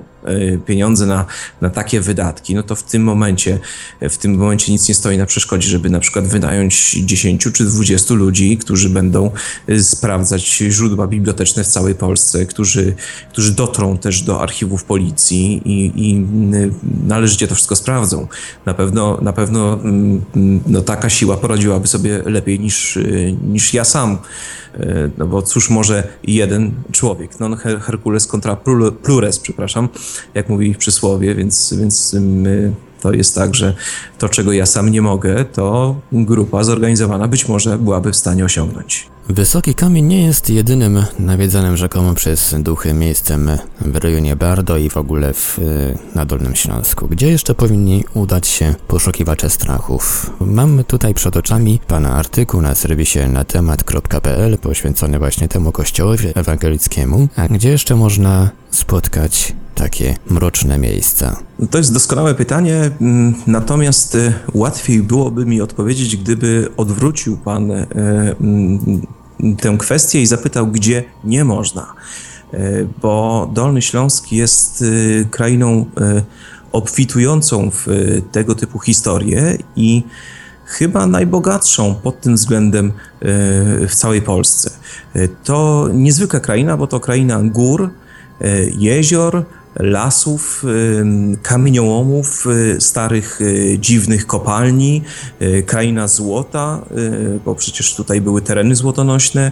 pieniądze 0.65 1.05
na, 1.05 1.25
na 1.61 1.69
takie 1.69 2.01
wydatki, 2.01 2.55
no 2.55 2.63
to 2.63 2.75
w 2.75 2.83
tym 2.83 3.03
momencie, 3.03 3.59
w 4.01 4.17
tym 4.17 4.35
momencie 4.35 4.71
nic 4.71 4.89
nie 4.89 4.95
stoi 4.95 5.17
na 5.17 5.25
przeszkodzie, 5.25 5.69
żeby 5.69 5.89
na 5.89 5.99
przykład 5.99 6.27
wynająć 6.27 6.91
10 6.93 7.47
czy 7.53 7.65
20 7.65 8.13
ludzi, 8.13 8.57
którzy 8.57 8.89
będą 8.89 9.31
e, 9.67 9.79
sprawdzać 9.83 10.57
źródła 10.57 11.07
biblioteczne 11.07 11.63
w 11.63 11.67
całej 11.67 11.95
Polsce, 11.95 12.45
którzy, 12.45 12.95
którzy 13.31 13.51
dotrą 13.51 13.97
też 13.97 14.21
do 14.21 14.41
archiwów 14.41 14.83
policji 14.83 15.61
i, 15.65 15.91
i 16.09 16.25
należycie 17.07 17.47
to 17.47 17.55
wszystko 17.55 17.75
sprawdzą. 17.75 18.27
Na 18.65 18.73
pewno, 18.73 19.17
na 19.21 19.33
pewno 19.33 19.79
no, 20.67 20.81
taka 20.81 21.09
siła 21.09 21.37
poradziłaby 21.37 21.87
sobie 21.87 22.21
lepiej 22.25 22.59
niż, 22.59 22.97
y, 22.97 23.35
niż 23.47 23.73
ja 23.73 23.83
sam. 23.85 24.17
E, 24.79 25.09
No 25.17 25.27
bo 25.27 25.41
cóż 25.41 25.69
może 25.69 26.07
jeden 26.23 26.71
człowiek, 26.91 27.39
non 27.39 27.55
her- 27.55 27.81
Herkules 27.81 28.27
contra 28.27 28.53
plur- 28.55 28.91
plures, 28.91 29.39
przepraszam, 29.39 29.89
jak 30.33 30.49
mówi 30.49 30.75
przysłowie, 30.75 31.35
więc, 31.35 31.73
więc 31.73 32.15
my, 32.19 32.73
to 33.01 33.13
jest 33.13 33.35
tak, 33.35 33.55
że 33.55 33.73
to, 34.17 34.29
czego 34.29 34.51
ja 34.53 34.65
sam 34.65 34.89
nie 34.89 35.01
mogę, 35.01 35.45
to 35.45 35.95
grupa 36.11 36.63
zorganizowana 36.63 37.27
być 37.27 37.47
może 37.47 37.77
byłaby 37.77 38.11
w 38.11 38.15
stanie 38.15 38.45
osiągnąć. 38.45 39.13
Wysoki 39.29 39.75
Kamień 39.75 40.05
nie 40.05 40.23
jest 40.23 40.49
jedynym 40.49 41.03
nawiedzanym 41.19 41.77
rzekomo 41.77 42.13
przez 42.13 42.55
duchy 42.59 42.93
miejscem 42.93 43.51
w 43.81 43.95
rejonie 43.95 44.35
Bardo 44.35 44.77
i 44.77 44.89
w 44.89 44.97
ogóle 44.97 45.33
w, 45.33 45.59
na 46.15 46.25
Dolnym 46.25 46.55
Śląsku. 46.55 47.07
Gdzie 47.07 47.27
jeszcze 47.31 47.55
powinni 47.55 48.03
udać 48.13 48.47
się 48.47 48.75
poszukiwacze 48.87 49.49
strachów? 49.49 50.31
Mam 50.39 50.83
tutaj 50.83 51.13
przed 51.13 51.37
oczami 51.37 51.79
pana 51.87 52.13
artykuł 52.13 52.61
na 52.61 52.75
serwisie 52.75 53.19
na 53.19 53.43
temat.pl 53.43 54.57
poświęcony 54.57 55.19
właśnie 55.19 55.47
temu 55.47 55.71
kościołowi 55.71 56.27
ewangelickiemu, 56.35 57.27
a 57.35 57.47
gdzie 57.47 57.69
jeszcze 57.69 57.95
można 57.95 58.49
spotkać 58.71 59.53
takie 59.75 60.15
mroczne 60.29 60.77
miejsca? 60.77 61.39
To 61.71 61.77
jest 61.77 61.93
doskonałe 61.93 62.35
pytanie, 62.35 62.91
mm, 63.01 63.33
natomiast 63.47 64.15
e, 64.15 64.33
łatwiej 64.53 65.03
byłoby 65.03 65.45
mi 65.45 65.61
odpowiedzieć, 65.61 66.17
gdyby 66.17 66.69
odwrócił 66.77 67.37
Pan 67.37 67.71
e, 67.71 67.87
mm, 68.41 69.07
tę 69.61 69.77
kwestię 69.79 70.21
i 70.21 70.27
zapytał, 70.27 70.67
gdzie 70.67 71.03
nie 71.23 71.45
można. 71.45 71.93
E, 72.53 72.59
Bo 73.01 73.49
Dolny 73.53 73.81
Śląsk 73.81 74.31
jest 74.31 74.83
krainą 75.31 75.85
obfitującą 76.71 77.71
w 77.71 77.87
tego 78.31 78.55
typu 78.55 78.79
historie 78.79 79.57
i 79.75 80.03
chyba 80.65 81.07
najbogatszą 81.07 81.95
pod 81.95 82.21
tym 82.21 82.35
względem 82.35 82.91
w 83.87 83.91
całej 83.95 84.21
Polsce. 84.21 84.71
To 85.43 85.89
niezwykła 85.93 86.39
kraina, 86.39 86.77
bo 86.77 86.87
to 86.87 86.99
kraina 86.99 87.39
gór, 87.43 87.89
jezior, 88.77 89.45
lasów, 89.75 90.63
kamieniołomów, 91.41 92.47
y, 92.47 92.81
starych 92.81 93.41
y, 93.41 93.77
dziwnych 93.79 94.27
kopalni, 94.27 95.01
y, 95.41 95.63
kraina 95.63 96.07
złota, 96.07 96.85
bo 97.45 97.55
przecież 97.55 97.95
tutaj 97.95 98.21
były 98.21 98.41
tereny 98.41 98.75
złotonośne, 98.75 99.51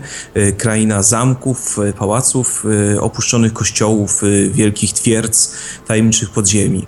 kraina 0.57 1.03
zamków, 1.03 1.77
pałaców, 1.97 2.65
opuszczonych 2.99 3.53
kościołów, 3.53 4.21
wielkich 4.51 4.93
twierdz, 4.93 5.53
tajemniczych 5.87 6.29
podziemi. 6.29 6.87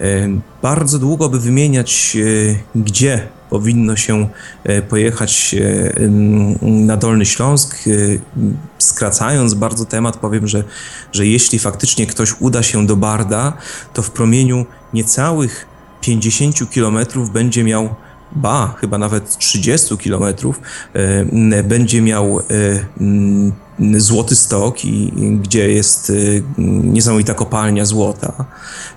Y, 0.00 0.40
Bardzo 0.62 0.98
długo 0.98 1.28
by 1.28 1.40
wymieniać, 1.40 2.16
y, 2.16 2.58
gdzie 2.74 3.28
powinno 3.50 3.96
się 3.96 4.28
y, 4.68 4.82
pojechać 4.82 5.54
na 6.62 6.96
Dolny 6.96 7.26
Śląsk. 7.26 7.78
Skracając 8.78 9.54
bardzo 9.54 9.84
temat, 9.84 10.16
powiem, 10.16 10.48
że, 10.48 10.64
że 11.12 11.26
jeśli 11.26 11.58
faktycznie 11.58 12.06
ktoś 12.06 12.34
uda 12.40 12.62
się 12.62 12.86
do 12.86 12.96
Barda, 12.96 13.52
to 13.94 14.02
w 14.02 14.10
promieniu 14.10 14.66
niecałych 14.94 15.66
50 16.00 16.70
kilometrów 16.70 17.32
będzie 17.32 17.64
miał 17.64 17.94
ba, 18.32 18.74
chyba 18.80 18.98
nawet 18.98 19.38
30 19.38 19.96
kilometrów, 19.98 20.60
e, 21.52 21.62
będzie 21.62 22.02
miał 22.02 22.40
e, 22.40 22.42
Złoty 23.96 24.36
Stok, 24.36 24.84
i, 24.84 25.12
gdzie 25.42 25.70
jest 25.70 26.10
e, 26.10 26.12
niesamowita 26.58 27.34
kopalnia 27.34 27.84
złota, 27.84 28.44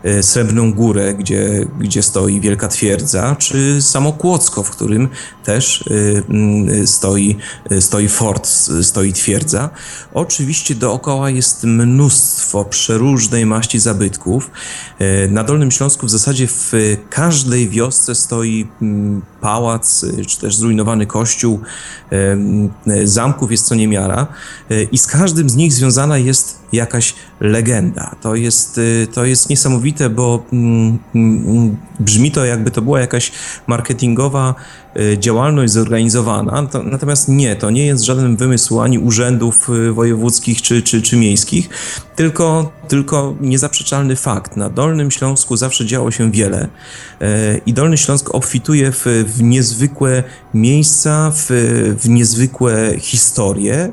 e, 0.04 0.24
Srebrną 0.24 0.74
Górę, 0.74 1.14
gdzie, 1.14 1.66
gdzie 1.80 2.04
stoi 2.04 2.40
Wielka 2.40 2.68
Twierdza, 2.68 3.36
czy 3.36 3.82
samo 3.82 4.14
Kłodzko, 4.14 4.64
w 4.64 4.70
którym 4.70 5.10
też 5.44 5.84
mm, 6.30 6.88
stoi, 6.88 7.38
stoi 7.80 8.08
fort, 8.10 8.48
stoi 8.82 9.14
twierdza. 9.14 9.70
Oczywiście 10.14 10.76
dookoła 10.76 11.30
jest 11.30 11.64
mnóstwo 11.64 12.66
przeróżnej 12.66 13.46
maści 13.46 13.80
zabytków. 13.80 14.52
Na 15.30 15.44
Dolnym 15.44 15.72
Śląsku 15.72 16.06
w 16.06 16.10
zasadzie 16.10 16.48
w 16.48 16.72
każdej 17.10 17.70
wiosce 17.70 18.16
stoi 18.16 18.68
mm, 18.82 19.22
pałac, 19.42 20.06
czy 20.28 20.40
też 20.40 20.56
zrujnowany 20.56 21.06
kościół. 21.06 21.60
Zamków 23.04 23.52
jest 23.52 23.66
co 23.66 23.76
niemiara 23.76 24.28
i 24.92 24.98
z 24.98 25.08
każdym 25.08 25.50
z 25.50 25.56
nich 25.56 25.74
związana 25.74 26.18
jest 26.18 26.59
jakaś 26.74 27.16
legenda. 27.40 28.16
To 28.22 28.36
jest, 28.36 28.80
e, 29.04 29.08
to 29.08 29.26
jest 29.26 29.50
niesamowite, 29.50 30.10
bo 30.10 30.44
mm, 30.54 31.00
mm, 31.16 31.78
brzmi 32.00 32.32
to 32.32 32.46
jakby 32.46 32.72
to 32.72 32.82
była 32.82 33.00
jakaś 33.00 33.32
marketingowa 33.68 34.56
e, 34.96 35.18
działalność 35.18 35.74
zorganizowana, 35.74 36.68
to, 36.68 36.84
natomiast 36.84 37.28
nie, 37.28 37.56
to 37.56 37.70
nie 37.70 37.86
jest 37.86 38.04
żaden 38.04 38.36
wymysł 38.36 38.80
ani 38.80 39.00
urzędów 39.00 39.70
e, 39.70 39.92
wojewódzkich 39.92 40.62
czy, 40.62 40.82
czy, 40.82 41.02
czy 41.02 41.18
miejskich, 41.18 41.70
tylko, 42.16 42.72
tylko 42.88 43.36
niezaprzeczalny 43.42 44.16
fakt. 44.16 44.58
Na 44.58 44.70
Dolnym 44.70 45.12
Śląsku 45.12 45.58
zawsze 45.58 45.86
działo 45.86 46.12
się 46.12 46.32
wiele 46.32 46.68
i 47.66 47.74
Dolny 47.74 47.98
Śląsk 47.98 48.36
obfituje 48.36 48.92
w, 48.92 49.06
w 49.28 49.44
niezwykłe 49.44 50.24
miejsca, 50.54 51.32
w, 51.36 51.48
w 52.02 52.10
niezwykłe 52.10 53.00
historie 53.00 53.92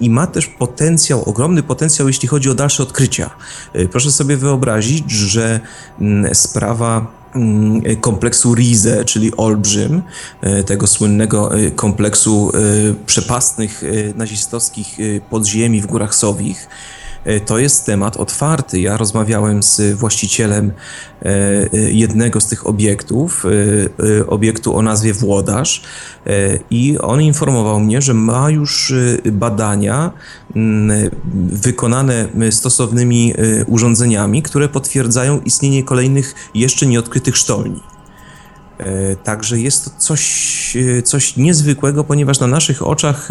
i 0.00 0.10
ma 0.10 0.26
też 0.26 0.46
potencjał, 0.46 1.22
ogromny 1.24 1.62
potencjał, 1.62 1.71
jeśli 2.08 2.28
chodzi 2.28 2.50
o 2.50 2.54
dalsze 2.54 2.82
odkrycia. 2.82 3.30
E, 3.72 3.88
Proszę 3.88 4.12
sobie 4.12 4.36
wyobrazić, 4.36 5.10
że 5.10 5.60
mm, 6.00 6.34
sprawa 6.34 7.06
mm, 7.34 7.96
kompleksu 8.00 8.54
Rize, 8.54 9.04
czyli 9.04 9.36
Olbrzym, 9.36 10.02
e, 10.40 10.64
tego 10.64 10.86
słynnego 10.86 11.54
e, 11.54 11.70
kompleksu 11.70 12.52
przepastnych 13.06 13.82
nazistowskich 14.14 14.98
podziemi 15.30 15.80
w 15.80 15.86
Górach 15.86 16.14
Sowich. 16.14 16.68
E, 17.24 17.40
To 17.40 17.58
jest 17.58 17.86
temat 17.86 18.16
otwarty. 18.16 18.80
Ja 18.80 18.96
rozmawiałem 18.96 19.62
z 19.62 19.98
właścicielem 19.98 20.72
e, 21.22 21.24
e, 21.24 21.68
jednego 21.72 22.40
z 22.40 22.46
tych 22.46 22.66
obiektów, 22.66 23.44
obiektu 24.26 24.76
o 24.76 24.82
nazwie 24.82 25.12
Włodarz, 25.12 25.82
i 26.70 26.98
on 26.98 27.22
informował 27.22 27.80
mnie, 27.80 28.02
że 28.02 28.14
ma 28.14 28.50
już 28.50 28.94
badania 29.32 30.12
mm, 30.56 31.10
wykonane 31.48 32.28
stosownymi 32.50 33.34
urządzeniami, 33.66 34.42
które 34.42 34.68
potwierdzają 34.68 35.40
istnienie 35.40 35.84
kolejnych 35.84 36.34
jeszcze 36.54 36.86
nieodkrytych 36.86 37.36
sztolni. 37.36 37.91
E, 38.86 39.16
Także 39.16 39.60
jest 39.60 39.84
to 39.84 39.90
coś, 39.98 40.76
e, 40.76 41.02
coś 41.02 41.36
niezwykłego, 41.36 42.04
ponieważ 42.04 42.40
na 42.40 42.46
naszych 42.46 42.86
oczach 42.86 43.28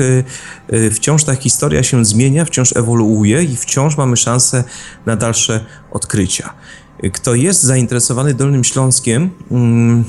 e, 0.70 0.90
wciąż 0.90 1.24
ta 1.24 1.36
historia 1.36 1.84
się 1.84 2.06
zmienia, 2.06 2.46
wciąż 2.46 2.76
ewoluuje 2.76 3.44
i 3.44 3.56
wciąż 3.56 3.98
mamy 3.98 4.18
szansę 4.18 4.64
na 5.06 5.16
dalsze 5.16 5.66
odkrycia. 5.92 6.54
Kto 7.14 7.36
jest 7.36 7.64
zainteresowany 7.64 8.34
Dolnym 8.34 8.64
Śląskiem, 8.64 9.30
mm, 9.52 10.04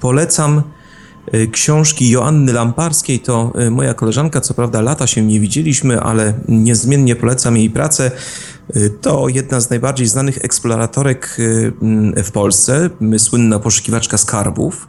polecam 0.00 0.62
książki 1.52 2.10
Joanny 2.10 2.52
Lamparskiej. 2.52 3.20
To 3.20 3.52
e, 3.54 3.70
moja 3.70 3.94
koleżanka, 3.94 4.40
co 4.40 4.54
prawda 4.54 4.80
lata 4.80 5.06
się 5.06 5.22
nie 5.22 5.40
widzieliśmy, 5.40 6.00
ale 6.00 6.34
niezmiennie 6.48 7.16
polecam 7.16 7.56
jej 7.56 7.70
pracę. 7.70 8.10
E, 8.74 8.90
To 8.90 9.28
jedna 9.28 9.60
z 9.60 9.70
najbardziej 9.70 10.06
znanych 10.06 10.44
eksploratorek 10.44 11.36
e, 12.16 12.22
w 12.22 12.30
Polsce, 12.30 12.90
słynna 13.18 13.58
poszukiwaczka 13.58 14.18
skarbów. 14.18 14.88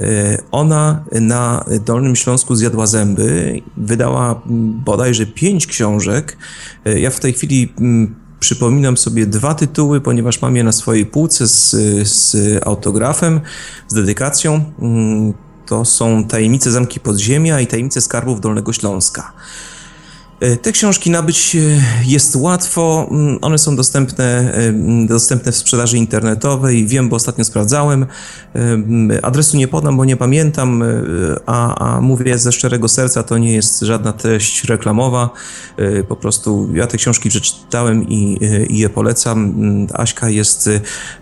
E, 0.00 0.38
Ona 0.50 1.04
na 1.20 1.64
Dolnym 1.86 2.16
Śląsku 2.16 2.54
zjadła 2.54 2.86
zęby, 2.86 3.60
wydała 3.76 4.42
mm, 4.46 4.80
bodajże 4.84 5.26
pięć 5.26 5.66
książek. 5.66 6.36
E, 6.84 7.00
Ja 7.00 7.10
w 7.10 7.20
tej 7.20 7.32
chwili 7.32 7.72
mm, 7.80 8.14
przypominam 8.40 8.96
sobie 8.96 9.26
dwa 9.26 9.54
tytuły, 9.54 10.00
ponieważ 10.00 10.42
mam 10.42 10.56
je 10.56 10.64
na 10.64 10.72
swojej 10.72 11.06
półce 11.06 11.48
z, 11.48 11.70
z 12.08 12.36
autografem, 12.66 13.40
z 13.88 13.94
dedykacją. 13.94 14.64
To 15.68 15.84
są 15.84 16.24
Tajemnice 16.24 16.70
Zamki 16.70 17.00
Podziemia 17.00 17.60
i 17.60 17.66
Tajemnice 17.66 18.00
Skarbów 18.00 18.40
Dolnego 18.40 18.72
Śląska. 18.72 19.32
E, 20.40 20.56
Te 20.56 20.72
książki 20.72 21.10
nabyć 21.10 21.56
e, 21.56 21.58
jest 22.04 22.36
łatwo. 22.36 23.08
Mm, 23.10 23.38
One 23.42 23.58
są 23.58 23.76
dostępne, 23.76 24.24
e, 24.24 24.68
mm, 24.68 25.06
dostępne 25.06 25.52
w 25.52 25.56
sprzedaży 25.56 25.98
internetowej. 25.98 26.86
Wiem, 26.86 27.08
bo 27.08 27.16
ostatnio 27.16 27.44
sprawdzałem. 27.44 28.06
Mm, 28.54 29.18
Adresu 29.22 29.56
nie 29.56 29.68
podam, 29.68 29.96
bo 29.96 30.04
nie 30.04 30.16
pamiętam, 30.16 30.84
a, 31.46 31.74
a 31.74 32.00
mówię 32.00 32.38
ze 32.38 32.52
szczerego 32.52 32.88
serca, 32.88 33.22
to 33.22 33.38
nie 33.38 33.54
jest 33.54 33.80
żadna 33.80 34.12
treść 34.12 34.64
reklamowa. 34.64 35.30
Po 36.08 36.16
prostu 36.16 36.68
ja 36.74 36.86
te 36.86 36.98
książki 36.98 37.28
przeczytałem 37.28 38.08
i, 38.08 38.38
i 38.68 38.78
je 38.78 38.88
polecam. 38.88 39.54
Aśka 39.94 40.30
jest 40.30 40.70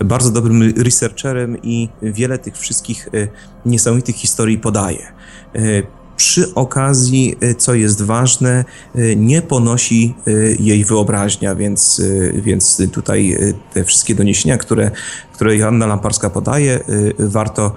bardzo 0.04 0.30
dobrym 0.30 0.74
researcherem 0.76 1.62
i 1.62 1.88
wiele 2.02 2.38
tych 2.38 2.58
wszystkich 2.58 3.08
niesamowitych 3.66 4.16
historii 4.16 4.58
podaje. 4.58 5.12
Przy 6.16 6.54
okazji, 6.54 7.36
y, 7.42 7.54
co 7.54 7.74
jest 7.74 8.02
ważne, 8.02 8.64
y, 8.96 9.16
nie 9.16 9.42
ponosi 9.42 10.14
y, 10.28 10.56
jej 10.60 10.84
wyobraźnia, 10.84 11.54
więc, 11.54 12.02
więc 12.34 12.82
tutaj 12.92 13.38
te 13.72 13.84
wszystkie 13.84 14.14
doniesienia, 14.14 14.58
które, 14.58 14.90
które 15.32 15.56
Joanna 15.56 15.86
Lamparska 15.86 16.30
podaje, 16.30 16.80
warto 17.18 17.76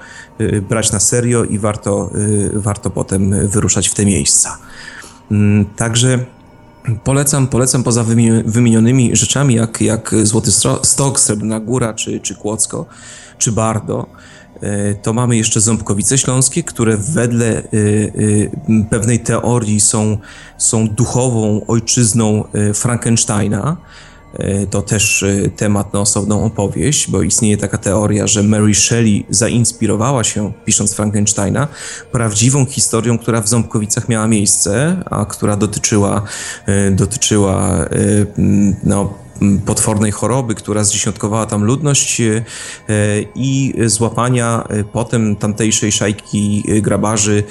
brać 0.69 0.91
na 0.91 0.99
serio 0.99 1.43
i 1.43 1.59
warto, 1.59 2.09
warto 2.53 2.89
potem 2.89 3.47
wyruszać 3.47 3.87
w 3.89 3.93
te 3.93 4.05
miejsca. 4.05 4.57
Mm, 5.31 5.65
Także 5.65 6.25
Polecam, 7.03 7.47
polecam 7.47 7.83
poza 7.83 8.03
wymi- 8.03 8.43
wymienionymi 8.45 9.15
rzeczami, 9.15 9.55
jak, 9.55 9.81
jak 9.81 10.15
Złoty 10.23 10.51
Stok, 10.83 11.19
Srebrna 11.19 11.59
Góra, 11.59 11.93
czy, 11.93 12.19
czy 12.19 12.35
Kłodzko, 12.35 12.85
czy 13.37 13.51
Bardo, 13.51 14.07
to 15.01 15.13
mamy 15.13 15.37
jeszcze 15.37 15.61
Ząbkowice 15.61 16.17
Śląskie, 16.17 16.63
które 16.63 16.97
wedle 16.97 17.47
e, 17.47 17.61
e, 17.61 18.85
pewnej 18.89 19.19
teorii 19.19 19.79
są, 19.79 20.17
są 20.57 20.87
duchową 20.87 21.61
ojczyzną 21.67 22.43
e, 22.53 22.73
Frankensteina. 22.73 23.77
E, 24.33 24.67
To 24.67 24.81
też 24.81 25.23
e, 25.23 25.49
temat 25.49 25.93
na 25.93 25.99
osobną 25.99 26.45
opowieść, 26.45 27.09
bo 27.11 27.21
istnieje 27.21 27.57
taka 27.57 27.77
teoria, 27.77 28.27
że 28.27 28.43
Mary 28.43 28.75
Shelley 28.75 29.25
zainspirowała 29.29 30.23
się, 30.23 30.51
pisząc 30.65 30.93
Frankensteina, 30.93 31.67
prawdziwą 32.11 32.65
historią, 32.65 33.17
która 33.17 33.41
w 33.41 33.47
Ząbkowicach 33.47 34.09
miała 34.09 34.27
miejsce, 34.27 35.03
a 35.05 35.25
która 35.25 35.55
dotyczyła, 35.55 36.23
e, 36.65 36.91
dotyczyła 36.91 37.85
e, 37.85 37.87
no, 38.83 39.13
potwornej 39.65 40.11
choroby, 40.11 40.55
która 40.55 40.83
zdziesiątkowała 40.83 41.45
tam 41.45 41.63
ludność 41.63 42.21
e, 42.21 42.43
i 43.35 43.73
złapania 43.85 44.63
e, 44.69 44.83
potem 44.83 45.35
tamtejszej 45.35 45.91
szajki 45.91 46.63
e, 46.67 46.81
grabarzy, 46.81 47.43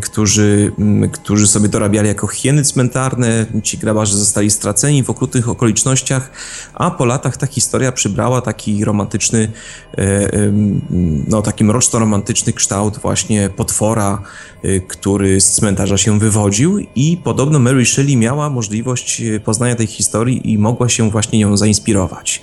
którzy, 0.00 0.72
którzy 1.12 1.46
sobie 1.46 1.68
dorabiali 1.68 2.08
jako 2.08 2.26
hieny 2.26 2.62
cmentarne. 2.62 3.46
Ci 3.62 3.78
grabarze 3.78 4.16
zostali 4.16 4.50
straceni 4.50 5.02
w 5.02 5.10
okrutnych 5.10 5.48
okolicznościach, 5.48 6.30
a 6.74 6.90
po 6.90 7.04
latach 7.04 7.36
ta 7.36 7.46
historia 7.46 7.92
przybrała 7.92 8.40
taki 8.40 8.84
romantyczny, 8.84 9.52
e, 9.98 10.30
no 11.28 11.42
taki 11.42 11.64
mroczno-romantyczny 11.64 12.52
kształt 12.52 12.98
właśnie 12.98 13.48
potwora, 13.56 14.22
e, 14.62 14.80
który 14.80 15.40
z 15.40 15.52
cmentarza 15.52 15.98
się 15.98 16.18
wywodził 16.18 16.78
i 16.96 17.16
podobno 17.24 17.58
Mary 17.58 17.84
Shelley 17.86 18.16
miała 18.16 18.50
możliwość 18.50 19.20
e, 19.20 19.40
poznania 19.40 19.74
tej 19.74 19.86
historii 19.86 20.52
i 20.52 20.58
mogła 20.58 20.88
się 20.88 21.10
właśnie 21.10 21.38
nią 21.38 21.56
zainspirować. 21.56 22.42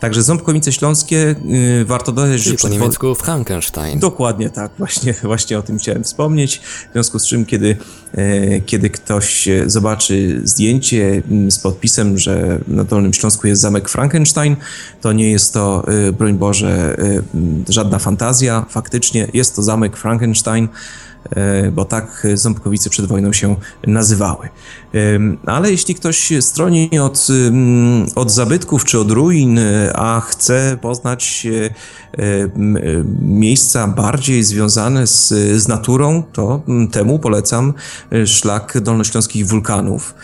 Także 0.00 0.22
Ząbkowice 0.22 0.72
Śląskie, 0.72 1.34
y, 1.80 1.84
warto 1.84 2.12
dodać, 2.12 2.38
że 2.40 2.44
Czyli 2.44 2.56
po 2.56 2.68
przetwor- 2.68 2.70
niemiecku 2.70 3.14
Frankenstein. 3.14 3.98
Dokładnie 3.98 4.50
tak, 4.50 4.70
właśnie, 4.78 5.12
właśnie 5.22 5.58
o 5.58 5.62
tym 5.62 5.78
chciałem 5.78 6.04
wspomnieć. 6.04 6.58
W 6.58 6.92
związku 6.92 7.18
z 7.18 7.26
czym, 7.26 7.44
kiedy, 7.46 7.76
e, 8.14 8.60
kiedy 8.60 8.90
ktoś 8.90 9.48
zobaczy 9.66 10.40
zdjęcie 10.44 11.22
mm, 11.30 11.50
z 11.50 11.58
podpisem, 11.58 12.18
że 12.18 12.58
na 12.68 12.84
Dolnym 12.84 13.14
Śląsku 13.14 13.46
jest 13.46 13.62
zamek 13.62 13.88
Frankenstein, 13.88 14.56
to 15.00 15.12
nie 15.12 15.30
jest 15.30 15.52
to, 15.52 15.84
e, 16.08 16.12
broń 16.12 16.34
Boże, 16.34 16.96
e, 16.98 17.22
m, 17.34 17.64
żadna 17.68 17.98
fantazja. 17.98 18.66
Faktycznie 18.68 19.28
jest 19.34 19.56
to 19.56 19.62
zamek 19.62 19.96
Frankenstein, 19.96 20.68
bo 21.72 21.84
tak 21.84 22.26
Ząbkowice 22.34 22.90
przed 22.90 23.06
wojną 23.06 23.32
się 23.32 23.56
nazywały. 23.86 24.48
Ale 25.46 25.70
jeśli 25.70 25.94
ktoś 25.94 26.32
stroni 26.40 26.90
od, 26.98 27.26
od 28.14 28.30
zabytków 28.30 28.84
czy 28.84 28.98
od 28.98 29.10
ruin, 29.10 29.58
e, 29.58 29.92
a 29.96 30.20
chce 30.20 30.78
poznać 30.82 31.46
e, 31.46 31.64
e, 31.64 31.70
e, 32.22 32.48
miejsca 33.20 33.88
bardziej 33.88 34.42
związane 34.42 35.06
z, 35.06 35.28
z 35.62 35.68
naturą, 35.68 36.22
to 36.32 36.62
temu 36.92 37.18
polecam 37.18 37.74
e, 38.12 38.26
szlak 38.26 38.80
dolnośląskich 38.80 39.46
wulkanów. 39.46 40.14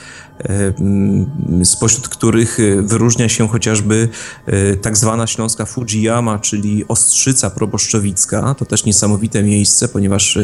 E, 0.40 1.64
Spośród 1.64 2.08
których 2.08 2.60
e, 2.60 2.82
wyróżnia 2.82 3.28
się 3.28 3.48
chociażby 3.48 4.08
e, 4.46 4.76
tak 4.76 4.96
zwana 4.96 5.26
śląska 5.26 5.66
Fujiyama, 5.66 6.38
czyli 6.38 6.88
Ostrzyca 6.88 7.50
Proboszczowicka. 7.50 8.54
To 8.54 8.64
też 8.64 8.84
niesamowite 8.84 9.42
miejsce, 9.42 9.88
ponieważ 9.88 10.38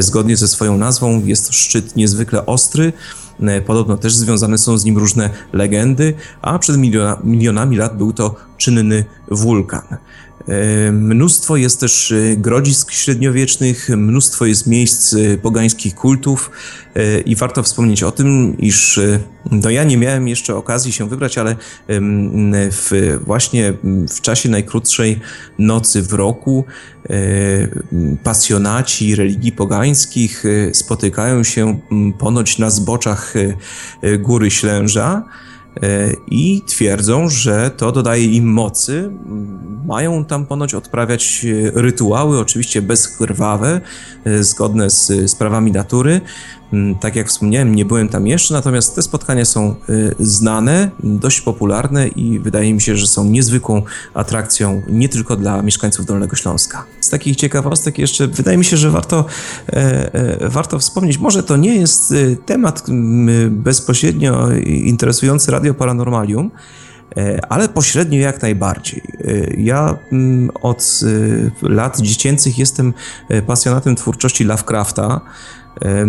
zgodnie 0.00 0.36
ze 0.36 0.48
swoją 0.48 0.78
nazwą 0.78 1.24
jest 1.24 1.54
szczyt 1.54 1.96
niezwykle 1.96 2.46
ostry. 2.46 2.92
Podobno 3.66 3.96
też 3.96 4.14
związane 4.14 4.58
są 4.58 4.78
z 4.78 4.84
nim 4.84 4.98
różne 4.98 5.30
legendy, 5.52 6.14
a 6.42 6.58
przed 6.58 6.76
miliona, 6.76 7.18
milionami 7.24 7.76
lat 7.76 7.96
był 7.96 8.12
to 8.12 8.34
czynny 8.56 9.04
wulkan. 9.30 9.82
Mnóstwo 10.92 11.56
jest 11.56 11.80
też 11.80 12.12
e, 12.12 12.36
grodzisk 12.36 12.92
średniowiecznych, 12.92 13.88
mnóstwo 13.88 14.46
jest 14.46 14.66
miejsc 14.66 15.14
e, 15.14 15.38
pogańskich 15.38 15.94
kultów 15.94 16.50
e, 16.94 17.20
i 17.20 17.36
warto 17.36 17.62
wspomnieć 17.62 18.02
o 18.02 18.10
tym, 18.10 18.58
iż 18.58 19.00
no 19.50 19.70
ja 19.70 19.84
nie 19.84 19.96
miałem 19.96 20.28
jeszcze 20.28 20.56
okazji 20.56 20.92
się 20.92 21.08
wybrać, 21.08 21.38
ale 21.38 21.56
w, 22.70 23.18
właśnie 23.24 23.72
w 24.08 24.20
czasie 24.20 24.48
najkrótszej 24.48 25.20
nocy 25.58 26.02
w 26.02 26.12
roku 26.12 26.64
pasjonaci 28.22 29.14
religii 29.14 29.52
pogańskich 29.52 30.44
spotykają 30.72 31.44
się 31.44 31.80
ponoć 32.18 32.58
na 32.58 32.70
zboczach 32.70 33.34
góry 34.18 34.50
Ślęża 34.50 35.24
i 36.26 36.62
twierdzą, 36.66 37.28
że 37.28 37.70
to 37.76 37.92
dodaje 37.92 38.26
im 38.26 38.44
mocy. 38.44 39.10
Mają 39.86 40.24
tam 40.24 40.46
ponoć 40.46 40.74
odprawiać 40.74 41.44
e, 41.44 41.70
rytuały, 41.74 42.38
oczywiście 42.38 42.82
bezkrwawe, 42.82 43.80
e, 44.24 44.42
zgodne 44.42 44.90
z, 44.90 45.06
z 45.30 45.34
prawami 45.34 45.72
natury. 45.72 46.20
Mm, 46.72 46.94
Tak 46.94 47.16
jak 47.16 47.28
wspomniałem, 47.28 47.74
nie 47.74 47.84
byłem 47.84 48.08
tam 48.08 48.26
jeszcze, 48.26 48.54
natomiast 48.54 48.94
te 48.94 49.02
spotkania 49.02 49.44
są 49.44 49.68
e, 49.70 49.74
znane, 50.20 50.90
dość 51.02 51.40
popularne 51.40 52.08
i 52.08 52.38
wydaje 52.38 52.74
mi 52.74 52.80
się, 52.80 52.96
że 52.96 53.06
są 53.06 53.24
niezwykłą 53.24 53.82
atrakcją 54.14 54.82
nie 54.88 55.08
tylko 55.08 55.36
dla 55.36 55.62
mieszkańców 55.62 56.06
Dolnego 56.06 56.36
Śląska. 56.36 56.84
Z 57.00 57.10
takich 57.10 57.36
ciekawostek 57.36 57.98
jeszcze 57.98 58.28
wydaje 58.28 58.58
mi 58.58 58.64
się, 58.64 58.76
że 58.76 58.90
warto, 58.90 59.24
e, 59.68 60.14
e, 60.14 60.48
warto 60.48 60.78
wspomnieć, 60.78 61.18
może 61.18 61.42
to 61.42 61.56
nie 61.56 61.76
jest 61.76 62.12
e, 62.12 62.36
temat 62.36 62.84
bezpośrednio 63.50 64.50
interesujący 64.66 65.50
Radio 65.50 65.74
Paranormalium, 65.74 66.50
E, 67.16 67.40
ale 67.48 67.68
pośrednio 67.68 68.18
jak 68.18 68.42
najbardziej. 68.42 69.02
Ja 69.58 69.96
od 70.62 71.00
e, 71.62 71.68
lat 71.68 72.00
dziecięcych 72.00 72.58
jestem 72.58 72.94
pasjonatem 73.46 73.96
twórczości 73.96 74.44
Lovecrafta. 74.44 75.20
E, 75.80 76.06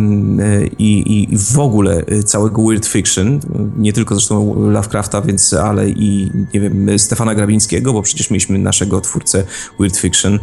I, 0.79 1.31
i, 1.33 1.37
w 1.37 1.59
ogóle 1.59 2.03
e, 2.07 2.23
całego 2.23 2.63
weird 2.63 2.85
fiction, 2.85 3.39
nie 3.77 3.93
tylko 3.93 4.15
zresztą 4.15 4.69
Lovecrafta, 4.69 5.21
więc 5.21 5.53
ale 5.53 5.89
i 5.89 6.31
nie 6.53 6.59
wiem, 6.59 6.99
Stefana 6.99 7.35
Grabińskiego, 7.35 7.93
bo 7.93 8.01
przecież 8.01 8.29
mieliśmy 8.29 8.59
naszego 8.59 9.01
twórcę 9.01 9.43
weird 9.79 9.97
fiction. 9.97 10.39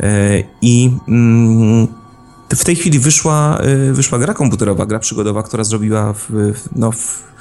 E, 0.00 0.42
I 0.62 0.90
mm, 1.08 1.88
w 2.54 2.64
tej 2.64 2.76
chwili 2.76 2.98
wyszła, 2.98 3.60
wyszła 3.92 4.18
gra 4.18 4.34
komputerowa, 4.34 4.86
gra 4.86 4.98
przygodowa, 4.98 5.42
która 5.42 5.64
zrobiła 5.64 6.12
w, 6.12 6.28
no, 6.76 6.92
w, 6.92 7.32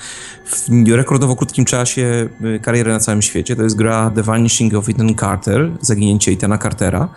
w 0.55 0.87
rekordowo 0.95 1.35
krótkim 1.35 1.65
czasie 1.65 2.29
y, 2.55 2.59
karierę 2.59 2.91
na 2.91 2.99
całym 2.99 3.21
świecie. 3.21 3.55
To 3.55 3.63
jest 3.63 3.75
gra 3.75 4.11
The 4.15 4.23
Vanishing 4.23 4.73
of 4.73 4.89
Ethan 4.89 5.15
Carter, 5.15 5.71
zaginięcie 5.81 6.31
Ethana 6.31 6.57
Cartera. 6.57 7.09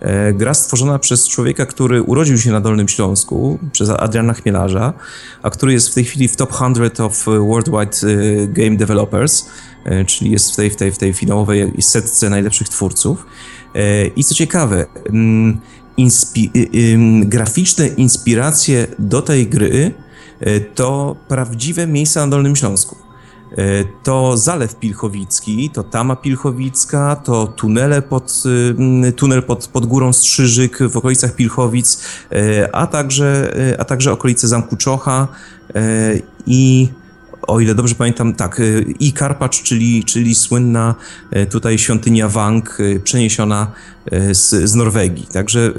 E, 0.00 0.32
Gra 0.32 0.54
stworzona 0.54 0.98
przez 0.98 1.28
człowieka, 1.28 1.66
który 1.66 2.02
urodził 2.02 2.38
się 2.38 2.50
na 2.50 2.60
Dolnym 2.60 2.88
Śląsku, 2.88 3.58
przez 3.72 3.90
Adriana 3.90 4.34
Chmielarza, 4.34 4.92
a 5.42 5.50
który 5.50 5.72
jest 5.72 5.90
w 5.90 5.94
tej 5.94 6.04
chwili 6.04 6.28
w 6.28 6.36
top 6.36 6.54
100 6.94 7.04
of 7.06 7.24
Worldwide 7.24 8.08
y, 8.08 8.48
Game 8.52 8.76
Developers, 8.76 9.46
e, 9.84 10.04
czyli 10.04 10.30
jest 10.30 10.52
w 10.52 10.56
tej, 10.56 10.70
w 10.70 10.76
tej, 10.76 10.92
w 10.92 10.98
tej 10.98 11.12
finałowej 11.12 11.72
setce 11.80 12.30
najlepszych 12.30 12.68
twórców. 12.68 13.26
E, 13.74 14.06
I 14.06 14.24
co 14.24 14.34
ciekawe, 14.34 14.86
mm, 15.08 15.60
inspi- 15.98 16.50
y, 16.54 17.26
graficzne 17.26 17.86
inspiracje 17.86 18.86
do 18.98 19.22
tej 19.22 19.46
gry 19.46 19.94
to 20.74 21.16
prawdziwe 21.28 21.86
miejsca 21.86 22.20
na 22.20 22.28
Dolnym 22.28 22.56
Śląsku. 22.56 22.96
E, 23.58 23.84
To 24.02 24.36
Zalew 24.36 24.74
Pilchowicki, 24.74 25.70
to 25.70 25.82
Tama 25.82 26.16
Pilchowicka, 26.16 27.16
to 27.16 27.46
tunele 27.46 28.02
pod, 28.02 28.42
ym, 28.78 29.12
tunel 29.16 29.42
pod, 29.42 29.66
pod 29.66 29.86
górą 29.86 30.12
Strzyżyk 30.12 30.78
w 30.90 30.96
okolicach 30.96 31.34
Pilchowic, 31.34 32.04
e, 32.32 32.74
a 32.74 32.86
także, 32.86 33.56
e, 33.72 33.80
a 33.80 33.84
także 33.84 34.12
okolice 34.12 34.48
Zamku 34.48 34.76
Czocha 34.76 35.28
e, 35.74 35.80
i 36.46 36.88
o 37.46 37.60
ile 37.60 37.74
dobrze 37.74 37.94
pamiętam, 37.94 38.34
tak, 38.34 38.60
i 39.00 39.12
Karpacz, 39.12 39.62
czyli, 39.62 40.04
czyli 40.04 40.34
słynna 40.34 40.94
tutaj 41.50 41.78
świątynia 41.78 42.28
Wang, 42.28 42.78
przeniesiona 43.04 43.72
z, 44.32 44.70
z 44.70 44.74
Norwegii. 44.74 45.26
Także 45.32 45.72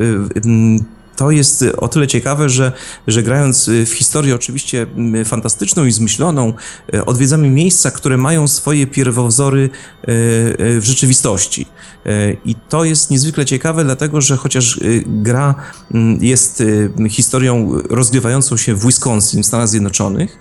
to 1.16 1.32
jest 1.32 1.66
o 1.78 1.88
tyle 1.88 2.08
ciekawe, 2.08 2.50
że, 2.50 2.72
że 3.08 3.24
grając 3.24 3.68
y, 3.68 3.86
w 3.86 3.94
historię 3.94 4.36
oczywiście 4.36 4.86
y, 5.22 5.26
fantastyczną 5.26 5.86
i 5.86 5.92
zmyśloną, 5.92 6.54
y, 6.94 7.06
odwiedzamy 7.06 7.50
miejsca, 7.50 7.92
które 7.92 8.18
mają 8.18 8.48
swoje 8.48 8.88
pierwowzory 8.88 9.70
y, 9.70 10.12
y, 10.12 10.82
w 10.82 10.84
rzeczywistości. 10.86 11.66
Y, 12.06 12.38
I 12.46 12.56
to 12.56 12.84
jest 12.84 13.12
niezwykle 13.12 13.46
ciekawe, 13.46 13.84
dlatego 13.84 14.22
że 14.22 14.38
chociaż 14.38 14.78
y, 14.78 15.04
gra 15.08 15.56
mm, 15.94 16.24
jest 16.24 16.62
y, 16.62 16.92
historią 17.10 17.82
rozgrywającą 17.90 18.58
się 18.58 18.76
w 18.76 18.86
Wisconsin, 18.86 19.44
w 19.44 19.46
Stanach 19.46 19.68
Zjednoczonych, 19.68 20.38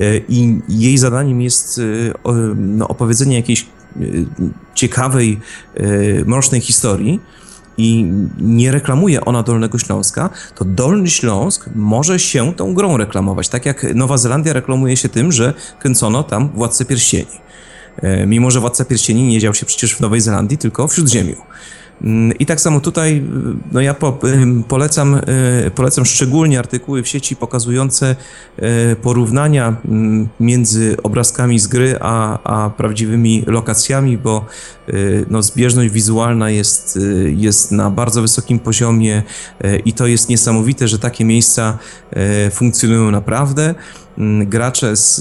y, 0.00 0.24
i 0.28 0.60
jej 0.68 0.98
zadaniem 0.98 1.40
jest 1.40 1.78
y, 1.78 2.12
no, 2.56 2.88
opowiedzenie 2.88 3.36
jakiejś 3.36 3.66
y, 4.00 4.26
ciekawej, 4.74 5.40
y, 5.80 6.24
mrocznej 6.26 6.60
historii, 6.60 7.20
i 7.78 8.12
nie 8.38 8.72
reklamuje 8.72 9.24
ona 9.24 9.42
Dolnego 9.42 9.78
Śląska, 9.78 10.30
to 10.54 10.64
Dolny 10.64 11.10
Śląsk 11.10 11.70
może 11.74 12.18
się 12.18 12.54
tą 12.54 12.74
grą 12.74 12.96
reklamować. 12.96 13.48
Tak 13.48 13.66
jak 13.66 13.94
Nowa 13.94 14.18
Zelandia 14.18 14.52
reklamuje 14.52 14.96
się 14.96 15.08
tym, 15.08 15.32
że 15.32 15.54
kręcono 15.78 16.22
tam 16.22 16.48
Władcę 16.48 16.84
Pierścieni. 16.84 17.40
E, 18.02 18.26
Mimo, 18.26 18.50
że 18.50 18.60
Władca 18.60 18.84
Pierścieni 18.84 19.22
nie 19.22 19.40
dział 19.40 19.54
się 19.54 19.66
przecież 19.66 19.94
w 19.94 20.00
Nowej 20.00 20.20
Zelandii, 20.20 20.58
tylko 20.58 20.88
w 20.88 20.94
Śródziemiu. 20.94 21.36
I 22.38 22.46
tak 22.46 22.60
samo 22.60 22.80
tutaj, 22.80 23.22
no 23.72 23.80
ja 23.80 23.94
po, 23.94 24.18
polecam, 24.68 25.14
y, 25.66 25.70
polecam 25.74 26.04
szczególnie 26.04 26.58
artykuły 26.58 27.02
w 27.02 27.08
sieci 27.08 27.36
pokazujące 27.36 28.16
y, 28.58 28.96
porównania 29.02 29.76
między 30.40 30.96
obrazkami 31.02 31.58
z 31.58 31.66
gry 31.66 31.96
a, 32.00 32.38
a 32.44 32.70
prawdziwymi 32.70 33.44
lokacjami, 33.46 34.18
bo 34.18 34.46
y, 34.88 35.26
no, 35.30 35.42
zbieżność 35.42 35.90
wizualna 35.90 36.50
jest, 36.50 36.98
jest 37.36 37.72
na 37.72 37.90
bardzo 37.90 38.22
wysokim 38.22 38.58
poziomie 38.58 39.22
i 39.84 39.92
to 39.92 40.06
jest 40.06 40.28
niesamowite, 40.28 40.88
że 40.88 40.98
takie 40.98 41.24
miejsca 41.24 41.78
funkcjonują 42.50 43.10
naprawdę. 43.10 43.74
Gracze 44.46 44.96
z, 44.96 45.16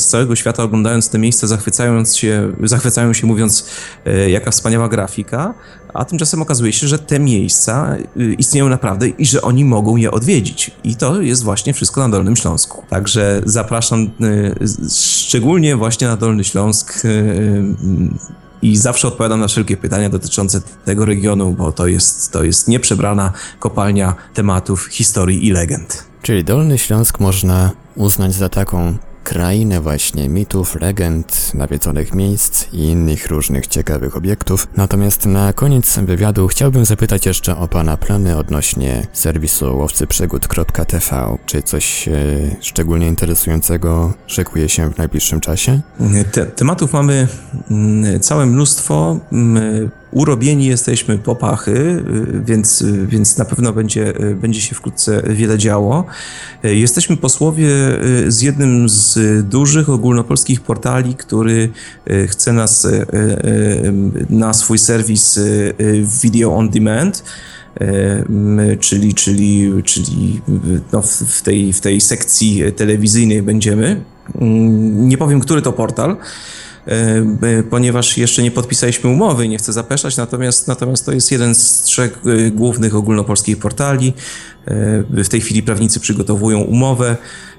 z 0.00 0.06
całego 0.06 0.36
świata 0.36 0.62
oglądając 0.62 1.10
te 1.10 1.18
miejsca 1.18 1.46
zachwycając 1.46 2.16
się, 2.16 2.52
zachwycają 2.62 3.12
się 3.12 3.26
mówiąc 3.26 3.70
e, 4.04 4.30
jaka 4.30 4.50
wspaniała 4.50 4.88
grafika, 4.88 5.54
a 5.94 6.04
tymczasem 6.04 6.42
okazuje 6.42 6.72
się, 6.72 6.88
że 6.88 6.98
te 6.98 7.18
miejsca 7.18 7.96
y, 8.16 8.34
istnieją 8.34 8.68
naprawdę 8.68 9.08
i 9.08 9.26
że 9.26 9.42
oni 9.42 9.64
mogą 9.64 9.96
je 9.96 10.10
odwiedzić. 10.10 10.70
I 10.84 10.96
to 10.96 11.20
jest 11.20 11.44
właśnie 11.44 11.74
wszystko 11.74 12.00
na 12.00 12.08
Dolnym 12.08 12.36
Śląsku. 12.36 12.82
Także 12.88 13.42
zapraszam 13.44 14.10
y, 14.20 14.54
szczególnie 14.90 15.76
właśnie 15.76 16.06
na 16.06 16.16
Dolny 16.16 16.44
Śląsk 16.44 17.04
y, 17.04 17.64
i 18.62 18.76
zawsze 18.76 19.08
odpowiadam 19.08 19.40
na 19.40 19.48
wszelkie 19.48 19.76
pytania 19.76 20.10
dotyczące 20.10 20.60
tego 20.84 21.04
regionu, 21.04 21.52
bo 21.52 21.72
to 21.72 21.86
jest, 21.86 22.32
to 22.32 22.44
jest 22.44 22.68
nieprzebrana 22.68 23.32
kopalnia 23.58 24.14
tematów, 24.34 24.86
historii 24.86 25.46
i 25.46 25.52
legend. 25.52 26.04
Czyli 26.22 26.44
Dolny 26.44 26.78
Śląsk 26.78 27.20
można 27.20 27.70
uznać 27.96 28.34
za 28.34 28.48
taką 28.48 28.94
krainę 29.24 29.80
właśnie 29.80 30.28
mitów, 30.28 30.80
legend, 30.80 31.54
nawiedzonych 31.54 32.14
miejsc 32.14 32.72
i 32.72 32.78
innych 32.78 33.26
różnych 33.26 33.66
ciekawych 33.66 34.16
obiektów. 34.16 34.68
Natomiast 34.76 35.26
na 35.26 35.52
koniec 35.52 35.98
wywiadu 35.98 36.48
chciałbym 36.48 36.84
zapytać 36.84 37.26
jeszcze 37.26 37.56
o 37.56 37.68
Pana 37.68 37.96
plany 37.96 38.36
odnośnie 38.36 39.06
serwisu 39.12 39.76
łowcyprzygód.tv. 39.76 41.36
Czy 41.46 41.62
coś 41.62 42.08
e, 42.08 42.12
szczególnie 42.60 43.08
interesującego 43.08 44.12
szykuje 44.26 44.68
się 44.68 44.92
w 44.92 44.98
najbliższym 44.98 45.40
czasie? 45.40 45.80
Te, 46.32 46.46
tematów 46.46 46.92
mamy 46.92 47.28
mm, 47.70 48.20
całe 48.20 48.46
mnóstwo. 48.46 49.18
Urobieni 50.12 50.66
jesteśmy 50.66 51.18
po 51.18 51.36
pachy, 51.36 51.70
y, 51.70 52.42
więc, 52.44 52.82
y, 52.82 53.06
więc 53.06 53.38
na 53.38 53.44
pewno 53.44 53.72
będzie, 53.72 54.20
y, 54.20 54.34
będzie 54.34 54.60
się 54.60 54.74
wkrótce 54.74 55.22
wiele 55.28 55.58
działo. 55.58 56.04
Jesteśmy 56.62 57.16
posłowie 57.16 57.68
z 58.28 58.40
jednym 58.42 58.88
z 58.88 59.18
dużych 59.48 59.88
ogólnopolskich 59.88 60.60
portali, 60.60 61.14
który 61.14 61.68
chce 62.26 62.52
nas 62.52 62.86
na 64.30 64.52
swój 64.52 64.78
serwis 64.78 65.40
Video 66.22 66.56
on 66.56 66.70
Demand. 66.70 67.24
Em, 67.74 68.60
czyli, 68.80 69.14
czyli, 69.14 69.70
czyli 69.84 70.40
no 70.92 71.02
w, 71.02 71.42
tej, 71.42 71.72
w 71.72 71.80
tej 71.80 72.00
sekcji 72.00 72.62
telewizyjnej 72.76 73.42
będziemy. 73.42 74.02
Mm, 74.40 75.08
Nie 75.08 75.18
powiem, 75.18 75.40
który 75.40 75.62
to 75.62 75.72
portal, 75.72 76.16
ponieważ 77.70 78.18
jeszcze 78.18 78.42
nie 78.42 78.50
podpisaliśmy 78.50 79.10
umowy 79.10 79.48
nie 79.48 79.58
chcę 79.58 79.72
zapeszać, 79.72 80.16
natomiast, 80.16 80.68
natomiast 80.68 81.06
to 81.06 81.12
jest 81.12 81.32
jeden 81.32 81.54
z 81.54 81.82
trzech 81.82 82.18
e, 82.46 82.50
głównych 82.50 82.94
ogólnopolskich 82.94 83.58
portali. 83.58 84.12
E, 84.66 85.22
W 85.24 85.28
tej 85.28 85.40
chwili 85.40 85.62
prawnicy 85.62 86.00
przygotowują 86.00 86.60
umowę 86.60 87.16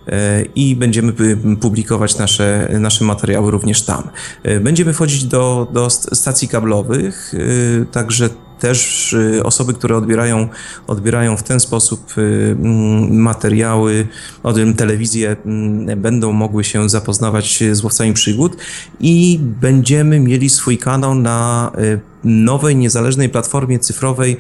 e, 0.08 0.42
i 0.56 0.76
będziemy 0.76 1.12
pu- 1.14 1.58
publikować 1.58 2.18
nasze, 2.18 2.70
nasze 2.80 3.06
materiały 3.06 3.52
również 3.52 3.82
tam. 3.82 4.10
E, 4.44 4.60
Będziemy 4.60 4.94
wchodzić 4.94 5.24
do, 5.24 5.68
do 5.74 5.90
st- 5.90 6.16
stacji 6.18 6.48
kablowych, 6.48 7.34
e, 7.82 7.86
także 7.86 8.30
też 8.62 9.14
y, 9.14 9.44
osoby, 9.44 9.74
które 9.74 9.98
odbierają, 9.98 10.48
odbierają 10.88 11.38
w 11.38 11.44
ten 11.44 11.60
sposób 11.60 12.18
y, 12.18 12.22
mm, 12.60 13.22
materiały, 13.22 14.08
o 14.44 14.54
tym 14.54 14.74
telewizję, 14.74 15.36
mm, 15.46 16.02
będą 16.02 16.32
mogły 16.32 16.64
się 16.64 16.90
zapoznawać 16.90 17.64
z 17.72 17.84
łowcami 17.84 18.14
przygód 18.14 18.58
i 19.00 19.40
będziemy 19.42 20.20
mieli 20.20 20.50
swój 20.50 20.78
kanał 20.78 21.16
na 21.16 21.72
y, 21.80 22.00
nowej, 22.24 22.76
niezależnej 22.76 23.30
platformie 23.30 23.80
cyfrowej, 23.80 24.38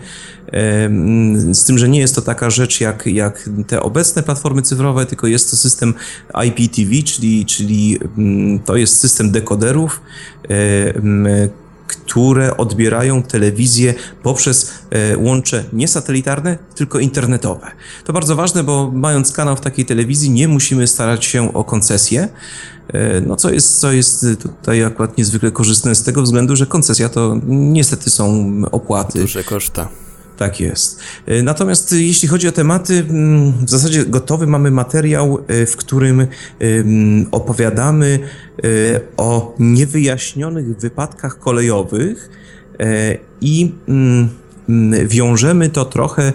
z 1.52 1.64
tym, 1.66 1.78
że 1.78 1.90
nie 1.90 2.00
jest 2.00 2.16
to 2.16 2.22
taka 2.22 2.50
rzecz 2.50 2.82
jak, 2.82 3.08
jak 3.08 3.50
te 3.68 3.82
obecne 3.82 4.24
platformy 4.24 4.62
cyfrowe, 4.62 5.06
tylko 5.06 5.28
jest 5.28 5.52
to 5.52 5.58
system 5.58 5.94
IPTV, 6.46 7.04
czyli, 7.04 7.46
czyli 7.46 8.00
mm, 8.18 8.60
to 8.60 8.76
jest 8.76 9.00
system 9.00 9.32
dekoderów, 9.32 10.02
które 11.92 12.58
odbierają 12.58 13.24
telewizję 13.24 13.94
poprzez 14.24 14.74
e, 14.90 15.18
łącze 15.18 15.64
nie 15.74 15.88
satelitarne, 15.88 16.58
tylko 16.76 17.00
internetowe. 17.00 17.72
To 18.06 18.14
bardzo 18.14 18.36
ważne, 18.36 18.64
bo 18.64 18.92
mając 18.94 19.32
kanał 19.32 19.56
w 19.56 19.62
takiej 19.62 19.86
telewizji 19.86 20.30
nie 20.30 20.48
musimy 20.48 20.88
starać 20.88 21.26
się 21.26 21.54
o 21.54 21.64
koncesję, 21.64 22.28
e, 22.88 23.22
no 23.22 23.36
co 23.36 23.50
jest, 23.50 23.80
co 23.80 23.92
jest 23.92 24.26
tutaj 24.42 24.84
akurat 24.84 25.18
niezwykle 25.18 25.52
korzystne 25.52 25.96
z 25.96 26.04
tego 26.04 26.22
względu, 26.22 26.56
że 26.56 26.66
koncesja 26.66 27.10
to 27.10 27.38
niestety 27.48 28.10
są 28.10 28.52
opłaty. 28.72 29.20
Duże 29.20 29.44
koszta. 29.44 30.11
Tak 30.42 30.60
jest. 30.60 31.00
E, 31.26 31.44
Natomiast 31.44 31.94
e, 31.94 32.02
jeśli 32.02 32.28
chodzi 32.28 32.48
o 32.48 32.52
tematy, 32.52 33.06
mm, 33.10 33.66
w 33.66 33.70
zasadzie 33.70 34.06
gotowy 34.06 34.48
mamy 34.48 34.72
materiał, 34.72 35.44
e, 35.48 35.66
w 35.66 35.76
którym 35.76 36.22
em, 36.22 36.28
opowiadamy 37.32 38.20
o 39.18 39.56
niewyjaśnionych 39.60 40.78
wypadkach 40.78 41.40
kolejowych 41.40 42.30
i 43.42 43.74
mm, 43.88 44.30
mm, 44.70 45.08
wiążemy 45.08 45.70
to 45.70 45.86
trochę 45.86 46.34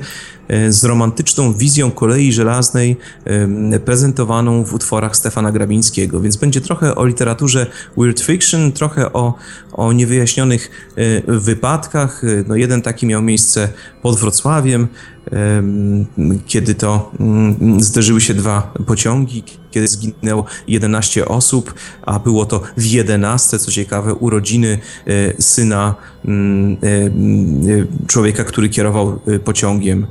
z 0.68 0.84
romantyczną 0.84 1.55
wizją 1.55 1.90
kolei 1.90 2.32
żelaznej 2.32 2.97
em, 3.24 3.72
prezentowaną 3.84 4.64
w 4.64 4.74
utworach 4.74 5.16
Stefana 5.16 5.53
Grabińskiego. 5.53 6.20
Więc 6.20 6.36
będzie 6.36 6.61
trochę 6.61 6.94
o 6.94 7.05
literaturze 7.05 7.66
weird 7.97 8.20
fiction, 8.20 8.72
trochę 8.72 9.12
o, 9.12 9.34
o 9.72 9.92
niewyjaśnionych 9.92 10.70
e, 10.97 11.38
wypadkach. 11.38 12.24
E, 12.24 12.44
No, 12.49 12.57
jeden 12.57 12.82
taki 12.82 13.07
miał 13.07 13.22
miejsce 13.22 13.68
pod 14.03 14.18
Wrocławiem, 14.18 14.88
em, 15.30 16.07
kiedy 16.47 16.74
to 16.74 17.12
mm, 17.20 17.80
zderzyły 17.80 18.20
się 18.20 18.34
dwa 18.34 18.74
pociągi, 18.86 19.42
kiedy 19.70 19.88
zginęło 19.88 20.44
11 20.68 21.28
osób, 21.28 21.74
a 22.03 22.18
było 22.18 22.47
to 22.47 22.62
w 22.76 22.84
11, 22.84 23.59
co 23.59 23.70
ciekawe, 23.70 24.14
urodziny 24.14 24.78
e, 25.07 25.42
syna 25.42 25.94
mm, 26.24 26.76
e, 26.82 26.88
mm, 26.88 27.61
e, 27.82 28.07
człowieka, 28.07 28.44
który 28.44 28.68
kierował 28.68 29.20
e, 29.26 29.38
pociągiem. 29.38 30.07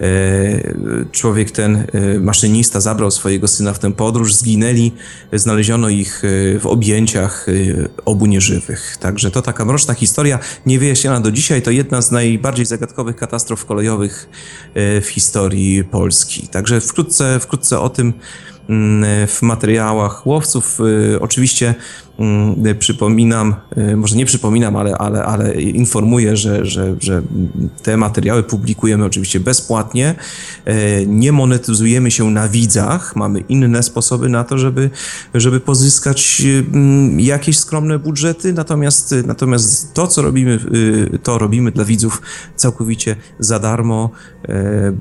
E, 0.00 1.04
Człowiek 1.12 1.50
ten, 1.50 1.76
e, 1.76 2.20
maszynista, 2.20 2.80
zabrał 2.80 3.10
swojego 3.10 3.48
syna 3.48 3.72
w 3.72 3.78
tę 3.78 3.92
podróż, 3.92 4.34
zginęli, 4.34 4.92
znaleziono 5.32 5.88
ich 5.88 6.22
e, 6.24 6.58
w 6.58 6.66
objęciach 6.66 7.46
obu 8.04 8.26
nieżywych. 8.26 8.96
Także 9.00 9.30
to 9.30 9.42
taka 9.42 9.64
mroczna 9.64 9.94
historia, 9.94 10.38
niewyjaśniona 10.66 11.20
do 11.20 11.30
dzisiaj. 11.30 11.62
To 11.62 11.70
jedna 11.70 12.02
z 12.02 12.10
najbardziej 12.10 12.66
zagadkowych 12.66 13.16
katastrof 13.16 13.64
kolejowych 13.64 14.28
w 14.74 15.06
historii 15.10 15.84
Polski. 15.84 16.48
Także 16.48 16.80
wkrótce, 16.80 17.40
wkrótce 17.40 17.80
o 17.80 17.88
tym 17.88 18.12
mm, 18.68 19.26
w 19.26 19.42
materiałach 19.42 20.26
łowców. 20.26 20.78
Oczywiście 21.20 21.74
przypominam, 22.78 23.54
y, 23.78 23.96
może 23.96 24.16
nie 24.16 24.26
przypominam, 24.26 24.76
ale, 24.76 24.98
ale, 24.98 25.24
ale 25.24 25.54
informuję, 25.60 26.36
że, 26.36 26.66
że, 26.66 26.96
że 27.00 27.22
te 27.82 27.96
materiały 27.96 28.42
publikujemy 28.42 29.04
oczywiście 29.04 29.40
bezpłatnie. 29.40 30.14
E, 30.64 31.06
Nie 31.06 31.32
monetyzujemy 31.32 32.10
się 32.10 32.30
na 32.30 32.48
widzach, 32.48 33.16
mamy 33.16 33.40
inne 33.40 33.82
sposoby 33.82 34.28
na 34.28 34.44
to, 34.44 34.58
żeby, 34.58 34.90
żeby 35.34 35.60
pozyskać 35.60 36.42
y, 36.44 36.64
mm, 36.72 37.20
jakieś 37.20 37.58
skromne 37.58 37.98
budżety, 37.98 38.52
natomiast, 38.52 39.14
natomiast 39.26 39.94
to, 39.94 40.06
co 40.06 40.22
robimy, 40.22 40.58
y, 41.14 41.18
to 41.22 41.38
robimy 41.38 41.72
dla 41.72 41.84
widzów 41.84 42.22
całkowicie 42.56 43.16
za 43.38 43.58
darmo, 43.58 44.10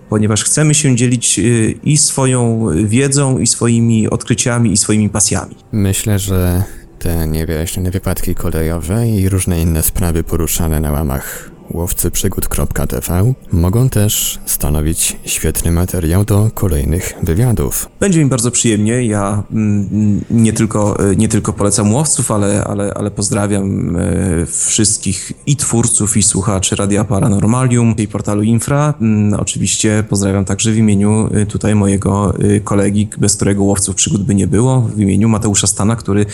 ponieważ 0.09 0.43
chcemy 0.43 0.73
się 0.73 0.95
dzielić 0.95 1.39
y, 1.39 1.75
i 1.83 1.97
swoją 1.97 2.67
wiedzą, 2.85 3.37
i 3.37 3.47
swoimi 3.47 4.09
odkryciami, 4.09 4.71
i 4.71 4.77
swoimi 4.77 5.09
pasjami. 5.09 5.55
Myślę, 5.71 6.19
że 6.19 6.63
te 6.99 7.27
niewyjaśnione 7.27 7.91
wypadki 7.91 8.35
kolejowe 8.35 9.07
i 9.07 9.29
różne 9.29 9.61
inne 9.61 9.83
sprawy 9.83 10.23
poruszane 10.23 10.79
na 10.79 10.91
łamach 10.91 11.56
łowcyprzygód.tv 11.71 13.33
mogą 13.51 13.89
też 13.89 14.39
stanowić 14.45 15.17
świetny 15.25 15.71
materiał 15.71 16.25
do 16.25 16.49
kolejnych 16.53 17.13
wywiadów. 17.23 17.89
Będzie 17.99 18.23
mi 18.23 18.29
bardzo 18.29 18.51
przyjemnie. 18.51 19.05
Ja 19.05 19.43
mm, 19.51 20.21
nie 20.29 20.53
tylko, 20.53 20.97
nie 21.17 21.27
tylko 21.27 21.53
polecam 21.53 21.93
łowców, 21.93 22.31
ale, 22.31 22.63
ale, 22.63 22.93
ale 22.93 23.11
pozdrawiam 23.11 23.95
e, 23.95 24.45
wszystkich 24.45 25.31
i 25.45 25.55
twórców, 25.55 26.17
i 26.17 26.23
słuchaczy 26.23 26.75
Radia 26.75 27.03
Paranormalium 27.03 27.95
i 27.97 28.07
portalu 28.07 28.43
Infra. 28.43 28.93
Mm, 29.01 29.39
Oczywiście 29.39 30.03
pozdrawiam 30.09 30.45
także 30.45 30.71
w 30.71 30.77
imieniu 30.77 31.29
e, 31.33 31.45
tutaj 31.45 31.75
mojego 31.75 32.33
kolegi, 32.63 33.07
bez 33.17 33.35
którego 33.35 33.63
łowców 33.63 33.95
przygód 33.95 34.23
by 34.23 34.35
nie 34.35 34.47
było, 34.47 34.81
w 34.81 34.99
imieniu 34.99 35.29
Mateusza 35.29 35.67
Stana, 35.67 35.95
który 35.95 36.25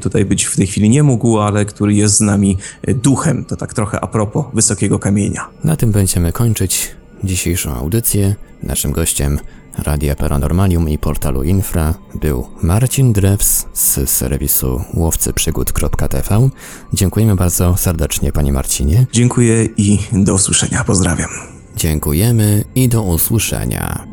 tutaj 0.00 0.24
być 0.24 0.44
w 0.44 0.56
tej 0.56 0.66
chwili 0.66 0.90
nie 0.90 1.02
mógł, 1.02 1.38
ale 1.38 1.64
który 1.64 1.94
jest 1.94 2.16
z 2.16 2.20
nami 2.20 2.56
duchem. 3.02 3.44
To 3.44 3.56
tak 3.56 3.74
trochę 3.74 4.00
a 4.00 4.06
propos 4.06 4.44
wysokiego 4.70 4.98
kamienia. 4.98 5.48
Na 5.64 5.76
tym 5.76 5.92
będziemy 5.92 6.32
kończyć 6.32 6.90
dzisiejszą 7.24 7.74
audycję. 7.74 8.34
Naszym 8.62 8.92
gościem 8.92 9.38
Radia 9.78 10.14
Paranormalium 10.14 10.88
i 10.88 10.98
portalu 10.98 11.42
Infra 11.42 11.94
był 12.14 12.46
Marcin 12.62 13.12
Drews 13.12 13.66
z 13.72 14.10
serwisu 14.10 14.84
łowcyprzygód.tv. 14.94 16.48
Dziękujemy 16.92 17.36
bardzo 17.36 17.76
serdecznie 17.76 18.32
Panie 18.32 18.52
Marcinie. 18.52 19.06
Dziękuję 19.12 19.64
i 19.76 19.98
do 20.12 20.34
usłyszenia. 20.34 20.84
Pozdrawiam. 20.84 21.30
Dziękujemy 21.76 22.64
i 22.74 22.88
do 22.88 23.02
usłyszenia. 23.02 24.06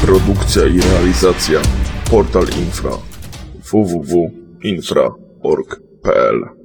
Produkcja 0.00 0.66
i 0.66 0.80
realizacja 0.80 1.60
Portal 2.10 2.46
Infra 2.60 2.98
pearl. 6.02 6.57